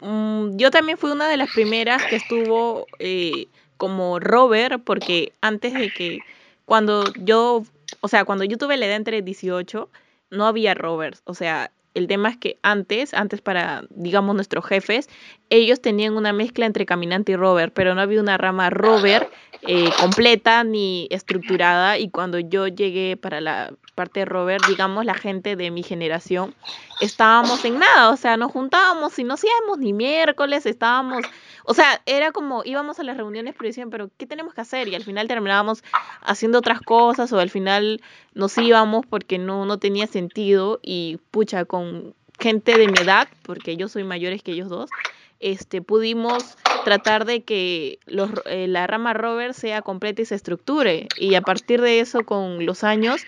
mm, 0.00 0.56
yo 0.56 0.70
también 0.70 0.98
fui 0.98 1.10
una 1.10 1.28
de 1.28 1.36
las 1.36 1.50
primeras 1.50 2.04
que 2.04 2.16
estuvo 2.16 2.86
eh, 2.98 3.46
como 3.76 4.18
rover 4.18 4.78
porque 4.80 5.32
antes 5.40 5.74
de 5.74 5.90
que 5.90 6.20
cuando 6.64 7.04
yo, 7.14 7.64
o 8.00 8.08
sea, 8.08 8.24
cuando 8.24 8.44
yo 8.44 8.56
tuve 8.56 8.76
la 8.76 8.86
edad 8.86 8.96
entre 8.96 9.22
18, 9.22 9.88
no 10.30 10.46
había 10.46 10.74
rovers, 10.74 11.22
o 11.24 11.34
sea, 11.34 11.70
el 11.94 12.06
tema 12.06 12.30
es 12.30 12.36
que 12.36 12.58
antes, 12.62 13.12
antes 13.14 13.40
para, 13.40 13.84
digamos, 13.90 14.34
nuestros 14.34 14.64
jefes, 14.64 15.08
ellos 15.50 15.80
tenían 15.80 16.16
una 16.16 16.32
mezcla 16.32 16.66
entre 16.66 16.86
caminante 16.86 17.32
y 17.32 17.36
rover, 17.36 17.72
pero 17.72 17.94
no 17.94 18.00
había 18.00 18.20
una 18.20 18.38
rama 18.38 18.70
rover 18.70 19.28
eh, 19.62 19.90
completa 20.00 20.64
ni 20.64 21.06
estructurada. 21.10 21.98
Y 21.98 22.08
cuando 22.08 22.38
yo 22.38 22.66
llegué 22.66 23.16
para 23.16 23.40
la 23.40 23.74
parte 23.94 24.20
de 24.20 24.26
rover, 24.26 24.60
digamos, 24.66 25.04
la 25.04 25.14
gente 25.14 25.56
de 25.56 25.70
mi 25.70 25.82
generación, 25.82 26.54
estábamos 27.00 27.64
en 27.64 27.78
nada, 27.78 28.10
o 28.10 28.16
sea, 28.16 28.36
nos 28.36 28.50
juntábamos 28.52 29.18
y 29.18 29.24
no 29.24 29.34
hacíamos 29.34 29.78
ni 29.78 29.92
miércoles, 29.92 30.66
estábamos, 30.66 31.24
o 31.64 31.74
sea, 31.74 32.00
era 32.06 32.32
como 32.32 32.62
íbamos 32.64 32.98
a 32.98 33.04
las 33.04 33.16
reuniones 33.16 33.54
pero 33.56 33.68
decían, 33.68 33.90
pero 33.90 34.10
¿qué 34.16 34.26
tenemos 34.26 34.54
que 34.54 34.60
hacer? 34.60 34.88
Y 34.88 34.94
al 34.94 35.04
final 35.04 35.28
terminábamos 35.28 35.84
haciendo 36.22 36.58
otras 36.58 36.80
cosas 36.80 37.32
o 37.32 37.38
al 37.38 37.50
final 37.50 38.00
nos 38.34 38.56
íbamos 38.58 39.06
porque 39.06 39.38
no, 39.38 39.66
no 39.66 39.78
tenía 39.78 40.06
sentido 40.06 40.80
y 40.82 41.18
pucha, 41.30 41.64
con 41.64 42.14
gente 42.38 42.76
de 42.76 42.88
mi 42.88 42.98
edad, 42.98 43.28
porque 43.42 43.76
yo 43.76 43.88
soy 43.88 44.04
mayores 44.04 44.42
que 44.42 44.52
ellos 44.52 44.68
dos, 44.68 44.90
este, 45.40 45.82
pudimos 45.82 46.56
tratar 46.84 47.24
de 47.24 47.42
que 47.42 47.98
los, 48.06 48.30
eh, 48.46 48.66
la 48.68 48.86
rama 48.86 49.12
rover 49.12 49.54
sea 49.54 49.82
completa 49.82 50.22
y 50.22 50.24
se 50.24 50.34
estructure. 50.34 51.08
Y 51.18 51.34
a 51.34 51.42
partir 51.42 51.80
de 51.80 52.00
eso, 52.00 52.24
con 52.24 52.64
los 52.64 52.84
años, 52.84 53.22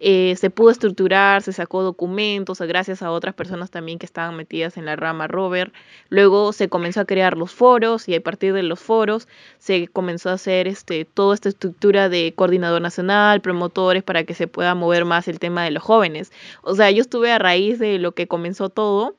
eh, 0.00 0.36
se 0.36 0.50
pudo 0.50 0.70
estructurar, 0.70 1.42
se 1.42 1.52
sacó 1.52 1.82
documentos, 1.82 2.60
gracias 2.60 3.02
a 3.02 3.10
otras 3.10 3.34
personas 3.34 3.70
también 3.70 3.98
que 3.98 4.06
estaban 4.06 4.36
metidas 4.36 4.76
en 4.76 4.84
la 4.84 4.96
rama 4.96 5.26
rover. 5.26 5.72
Luego 6.08 6.52
se 6.52 6.68
comenzó 6.68 7.00
a 7.00 7.04
crear 7.04 7.36
los 7.36 7.52
foros 7.52 8.08
y 8.08 8.14
a 8.14 8.22
partir 8.22 8.52
de 8.52 8.62
los 8.62 8.80
foros 8.80 9.26
se 9.58 9.88
comenzó 9.88 10.30
a 10.30 10.34
hacer 10.34 10.68
este, 10.68 11.04
toda 11.04 11.34
esta 11.34 11.48
estructura 11.48 12.08
de 12.08 12.32
coordinador 12.34 12.80
nacional, 12.80 13.40
promotores, 13.40 14.02
para 14.02 14.24
que 14.24 14.34
se 14.34 14.46
pueda 14.46 14.74
mover 14.74 15.04
más 15.04 15.26
el 15.26 15.40
tema 15.40 15.64
de 15.64 15.72
los 15.72 15.82
jóvenes. 15.82 16.32
O 16.62 16.74
sea, 16.74 16.90
yo 16.90 17.00
estuve 17.00 17.32
a 17.32 17.38
raíz 17.38 17.78
de 17.78 17.98
lo 17.98 18.12
que 18.12 18.28
comenzó 18.28 18.68
todo. 18.68 19.16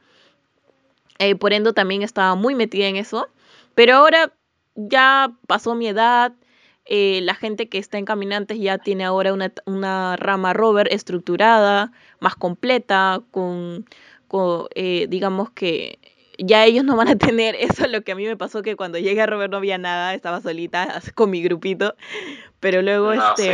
Eh, 1.19 1.35
por 1.35 1.51
ende, 1.51 1.73
también 1.73 2.03
estaba 2.03 2.35
muy 2.35 2.55
metida 2.55 2.87
en 2.87 2.95
eso. 2.95 3.27
Pero 3.75 3.95
ahora 3.95 4.31
ya 4.75 5.31
pasó 5.47 5.75
mi 5.75 5.87
edad. 5.87 6.33
Eh, 6.89 7.21
la 7.23 7.35
gente 7.35 7.69
que 7.69 7.77
está 7.77 7.97
en 7.97 8.05
Caminantes 8.05 8.59
ya 8.59 8.77
tiene 8.79 9.05
ahora 9.05 9.31
una, 9.31 9.51
una 9.65 10.15
rama 10.17 10.53
rover 10.53 10.91
estructurada, 10.91 11.91
más 12.19 12.35
completa, 12.35 13.21
con, 13.31 13.85
con 14.27 14.67
eh, 14.75 15.05
digamos 15.07 15.51
que 15.51 15.99
ya 16.39 16.65
ellos 16.65 16.83
no 16.83 16.95
van 16.95 17.09
a 17.09 17.15
tener 17.17 17.55
eso 17.55 17.85
es 17.85 17.91
lo 17.91 18.01
que 18.01 18.11
a 18.13 18.15
mí 18.15 18.25
me 18.25 18.35
pasó 18.37 18.61
que 18.63 18.75
cuando 18.75 18.97
llegué 18.97 19.21
a 19.21 19.25
Rover 19.27 19.49
no 19.49 19.57
había 19.57 19.77
nada, 19.77 20.13
estaba 20.13 20.41
solita 20.41 21.01
con 21.15 21.29
mi 21.29 21.41
grupito, 21.43 21.95
pero 22.59 22.81
luego 22.81 23.13
No, 23.13 23.29
este 23.29 23.53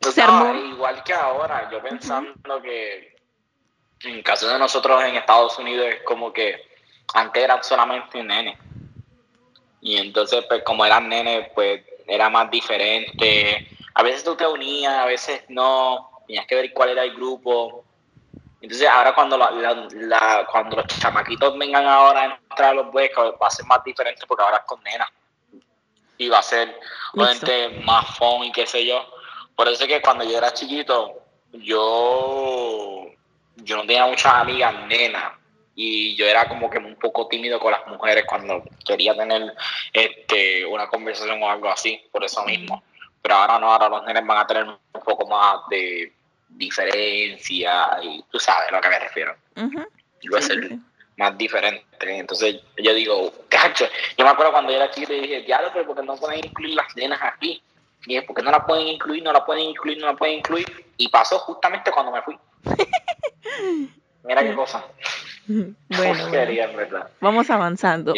sí. 0.00 0.10
se 0.12 0.20
No, 0.22 0.26
armó. 0.28 0.54
igual 0.54 1.02
que 1.04 1.14
ahora, 1.14 1.68
yo 1.72 1.80
pensando 1.82 2.60
que 2.62 3.14
en 4.04 4.22
caso 4.22 4.48
de 4.48 4.58
nosotros 4.58 5.02
en 5.04 5.16
Estados 5.16 5.58
Unidos 5.58 5.86
es 5.88 6.02
como 6.04 6.32
que 6.32 6.56
antes 7.14 7.42
eran 7.42 7.62
solamente 7.62 8.22
nenes. 8.22 8.58
Y 9.82 9.96
entonces, 9.96 10.44
pues 10.48 10.62
como 10.62 10.84
eran 10.84 11.08
nenes, 11.08 11.48
pues 11.54 11.82
era 12.10 12.28
más 12.28 12.50
diferente. 12.50 13.64
A 13.94 14.02
veces 14.02 14.24
tú 14.24 14.34
te 14.36 14.46
unías, 14.46 14.92
a 14.92 15.06
veces 15.06 15.44
no. 15.48 16.10
Tenías 16.26 16.46
que 16.46 16.54
ver 16.56 16.72
cuál 16.72 16.90
era 16.90 17.04
el 17.04 17.14
grupo. 17.14 17.84
Entonces 18.60 18.86
ahora 18.88 19.14
cuando, 19.14 19.38
la, 19.38 19.50
la- 19.50 19.88
la- 19.92 20.46
cuando 20.50 20.76
los 20.76 20.86
chamaquitos 20.86 21.56
vengan 21.56 21.86
ahora 21.86 22.20
a 22.22 22.24
entrar 22.50 22.70
a 22.70 22.74
los 22.74 22.94
huecos, 22.94 23.34
va 23.42 23.46
a 23.46 23.50
ser 23.50 23.64
más 23.66 23.82
diferente 23.84 24.26
porque 24.26 24.44
ahora 24.44 24.58
es 24.58 24.64
con 24.64 24.82
nenas. 24.82 25.08
Y 26.18 26.28
va 26.28 26.38
a 26.38 26.42
ser 26.42 26.78
obviamente 27.14 27.80
más 27.84 28.04
fun 28.18 28.44
y 28.44 28.52
qué 28.52 28.66
sé 28.66 28.84
yo. 28.84 29.02
Por 29.56 29.66
eso 29.68 29.84
es 29.84 29.88
que 29.88 30.02
cuando 30.02 30.24
yo 30.24 30.36
era 30.36 30.52
chiquito, 30.52 31.14
yo, 31.52 33.06
yo 33.56 33.76
no 33.76 33.82
tenía 33.82 34.06
muchas 34.06 34.34
amigas 34.34 34.74
nenas. 34.86 35.32
Y 35.82 36.14
yo 36.14 36.26
era 36.26 36.46
como 36.46 36.68
que 36.68 36.76
un 36.76 36.94
poco 36.96 37.26
tímido 37.26 37.58
con 37.58 37.72
las 37.72 37.86
mujeres 37.86 38.26
cuando 38.28 38.62
quería 38.84 39.16
tener 39.16 39.54
este, 39.94 40.66
una 40.66 40.86
conversación 40.88 41.42
o 41.42 41.50
algo 41.50 41.70
así, 41.70 41.98
por 42.12 42.22
eso 42.22 42.44
mismo. 42.44 42.82
Pero 43.22 43.36
ahora 43.36 43.58
no, 43.58 43.72
ahora 43.72 43.88
los 43.88 44.04
nenes 44.04 44.26
van 44.26 44.36
a 44.36 44.46
tener 44.46 44.64
un 44.64 44.78
poco 45.02 45.26
más 45.26 45.60
de 45.70 46.12
diferencia 46.50 47.98
y 48.02 48.22
tú 48.30 48.38
sabes 48.38 48.68
a 48.68 48.72
lo 48.72 48.80
que 48.82 48.88
me 48.90 48.98
refiero. 48.98 49.34
Ujú, 49.56 49.82
Y 50.20 50.28
va 50.28 50.38
a 50.38 50.42
sí, 50.42 50.48
ser 50.48 50.68
sí, 50.68 50.78
más 51.16 51.38
diferente. 51.38 51.86
Entonces 52.02 52.60
yo 52.76 52.92
digo, 52.92 53.32
cacho, 53.48 53.86
yo 54.18 54.24
me 54.26 54.30
acuerdo 54.32 54.52
cuando 54.52 54.72
yo 54.72 54.76
era 54.76 54.90
chiquito 54.90 55.14
y 55.14 55.22
dije, 55.22 55.40
diablo, 55.40 55.70
pero 55.72 55.86
¿por 55.86 55.96
qué 55.96 56.02
no 56.02 56.16
pueden 56.16 56.44
incluir 56.44 56.74
las 56.74 56.94
nenas 56.94 57.20
aquí? 57.22 57.62
Y 58.04 58.16
dije, 58.16 58.22
¿por 58.26 58.36
qué 58.36 58.42
no 58.42 58.50
la 58.50 58.66
pueden 58.66 58.86
incluir? 58.86 59.22
No 59.22 59.32
la 59.32 59.46
pueden 59.46 59.64
incluir, 59.64 59.96
no 59.96 60.08
la 60.08 60.14
pueden 60.14 60.40
incluir. 60.40 60.92
Y 60.98 61.08
pasó 61.08 61.38
justamente 61.38 61.90
cuando 61.90 62.12
me 62.12 62.20
fui. 62.20 62.38
Mira 64.24 64.42
qué 64.42 64.54
cosa. 64.54 64.84
Bueno, 65.46 66.28
bueno, 66.30 67.06
vamos 67.20 67.50
avanzando. 67.50 68.14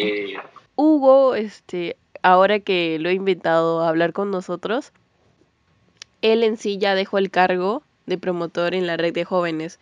Hugo, 0.77 1.35
este, 1.35 1.97
ahora 2.23 2.61
que 2.61 2.99
lo 2.99 3.09
he 3.09 3.15
invitado 3.15 3.81
a 3.81 3.89
hablar 3.89 4.13
con 4.13 4.31
nosotros, 4.31 4.93
él 6.21 6.45
en 6.45 6.59
sí 6.59 6.77
ya 6.77 6.95
dejó 6.95 7.17
el 7.17 7.31
cargo 7.31 7.83
de 8.05 8.19
promotor 8.19 8.75
en 8.75 8.87
la 8.87 8.99
red 8.99 9.15
de 9.15 9.25
jóvenes. 9.25 9.79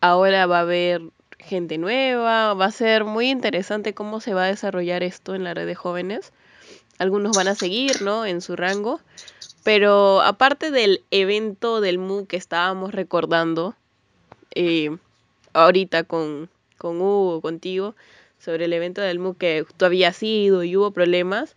Ahora 0.00 0.46
va 0.46 0.58
a 0.58 0.62
haber 0.62 1.02
gente 1.38 1.76
nueva, 1.76 2.54
va 2.54 2.66
a 2.66 2.72
ser 2.72 3.04
muy 3.04 3.28
interesante 3.28 3.94
cómo 3.94 4.20
se 4.20 4.32
va 4.32 4.44
a 4.44 4.48
desarrollar 4.48 5.02
esto 5.02 5.34
en 5.34 5.44
la 5.44 5.52
red 5.54 5.66
de 5.66 5.74
jóvenes. 5.74 6.32
Algunos 6.98 7.36
van 7.36 7.48
a 7.48 7.54
seguir, 7.54 8.02
¿no? 8.02 8.24
En 8.24 8.40
su 8.40 8.56
rango. 8.56 9.00
Pero 9.64 10.22
aparte 10.22 10.70
del 10.70 11.04
evento 11.10 11.80
del 11.80 11.98
MU 11.98 12.26
que 12.26 12.36
estábamos 12.36 12.92
recordando 12.92 13.74
eh, 14.54 14.96
ahorita 15.52 16.04
con, 16.04 16.48
con 16.78 17.00
Hugo, 17.00 17.40
contigo, 17.40 17.94
sobre 18.38 18.64
el 18.64 18.72
evento 18.72 19.00
del 19.00 19.18
MU 19.18 19.34
que 19.34 19.64
tú 19.76 19.84
habías 19.84 20.22
ido 20.22 20.64
y 20.64 20.76
hubo 20.76 20.90
problemas, 20.90 21.56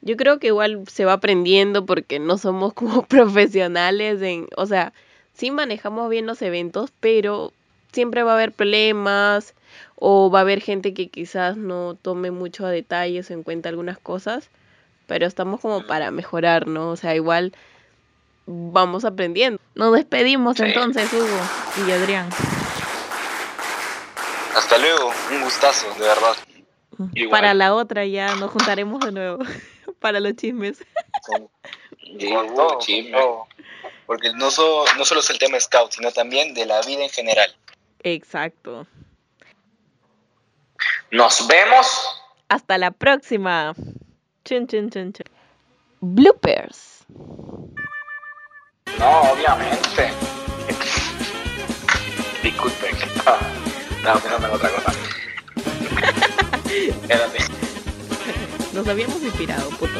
yo 0.00 0.16
creo 0.16 0.38
que 0.38 0.48
igual 0.48 0.82
se 0.88 1.04
va 1.04 1.14
aprendiendo 1.14 1.86
porque 1.86 2.18
no 2.18 2.38
somos 2.38 2.72
como 2.74 3.04
profesionales 3.06 4.20
en, 4.22 4.48
o 4.56 4.66
sea, 4.66 4.92
sí 5.34 5.50
manejamos 5.50 6.10
bien 6.10 6.26
los 6.26 6.42
eventos, 6.42 6.90
pero 7.00 7.52
siempre 7.92 8.22
va 8.22 8.32
a 8.32 8.34
haber 8.34 8.52
problemas 8.52 9.54
o 9.96 10.30
va 10.30 10.40
a 10.40 10.42
haber 10.42 10.60
gente 10.60 10.92
que 10.92 11.08
quizás 11.08 11.56
no 11.56 11.96
tome 12.00 12.30
mucho 12.30 12.66
a 12.66 12.70
detalles 12.70 13.30
o 13.30 13.34
en 13.34 13.42
cuenta 13.42 13.68
algunas 13.68 13.98
cosas, 13.98 14.50
pero 15.06 15.26
estamos 15.26 15.60
como 15.60 15.86
para 15.86 16.10
mejorar, 16.10 16.66
¿no? 16.66 16.90
O 16.90 16.96
sea, 16.96 17.14
igual 17.14 17.52
vamos 18.46 19.04
aprendiendo. 19.04 19.60
Nos 19.74 19.94
despedimos 19.94 20.56
Sí. 20.56 20.64
entonces, 20.64 21.12
Hugo 21.12 21.86
y 21.86 21.90
Adrián. 21.90 22.28
Hasta 24.64 24.78
luego, 24.78 25.12
un 25.30 25.42
gustazo, 25.42 25.86
de 25.94 26.00
verdad. 26.00 26.34
Igual. 27.12 27.30
Para 27.30 27.52
la 27.52 27.74
otra 27.74 28.06
ya 28.06 28.34
nos 28.36 28.50
juntaremos 28.50 28.98
de 29.04 29.12
nuevo. 29.12 29.38
Para 30.00 30.20
los 30.20 30.34
chismes. 30.36 30.78
Con 31.26 31.48
con 32.54 32.78
chisme. 32.78 33.12
todo. 33.12 33.46
Porque 34.06 34.32
no, 34.32 34.50
so- 34.50 34.86
no 34.96 35.04
solo 35.04 35.20
es 35.20 35.28
el 35.28 35.38
tema 35.38 35.60
scout, 35.60 35.92
sino 35.92 36.10
también 36.12 36.54
de 36.54 36.64
la 36.64 36.80
vida 36.80 37.02
en 37.02 37.10
general. 37.10 37.54
Exacto. 38.02 38.86
Nos 41.10 41.46
vemos. 41.46 41.86
Hasta 42.48 42.78
la 42.78 42.90
próxima. 42.90 43.74
Chun, 44.46 44.66
chun, 44.66 44.88
chun, 44.90 45.12
chun. 45.12 45.26
Bloopers. 46.00 47.04
No, 48.98 49.20
obviamente. 49.30 50.10
Disculpen. 52.42 52.94
No, 54.04 54.12
pensando 54.20 54.46
en 54.48 54.54
otra 54.54 54.68
cosa. 54.70 54.92
Espérate. 56.66 57.38
Nos 58.74 58.86
habíamos 58.86 59.22
inspirado, 59.22 59.70
puto. 59.70 59.98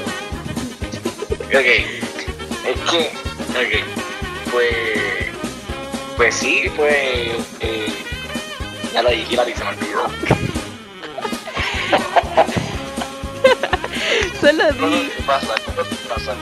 Ok. 1.30 1.54
Es 1.54 2.80
que. 2.90 3.12
Ok. 3.48 3.72
Pues. 4.52 4.76
Pues 6.18 6.34
sí, 6.34 6.70
fue. 6.76 7.32
eh, 7.60 7.92
ya 8.92 9.02
lo 9.02 9.08
dije, 9.10 9.36
la 9.36 9.44
se 9.44 9.64
me 9.64 9.70
olvidó. 9.70 10.10
Solo 14.40 14.72
di. 14.72 15.10
que 15.10 15.72
cosas 15.74 15.88
que 15.88 16.08
pasan. 16.08 16.36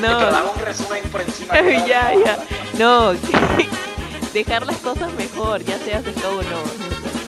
No. 0.00 0.18
Pero 0.18 0.30
dame 0.30 0.50
un 0.54 0.60
resumen 0.64 1.02
por 1.10 1.20
encima. 1.20 1.54
ya, 1.86 2.12
ya. 2.24 2.38
No. 2.78 3.14
Dejar 4.34 4.66
las 4.66 4.78
cosas 4.78 5.14
mejor, 5.14 5.62
ya 5.62 5.78
seas 5.78 6.04
de 6.04 6.10
o 6.10 6.42
no. 6.42 7.03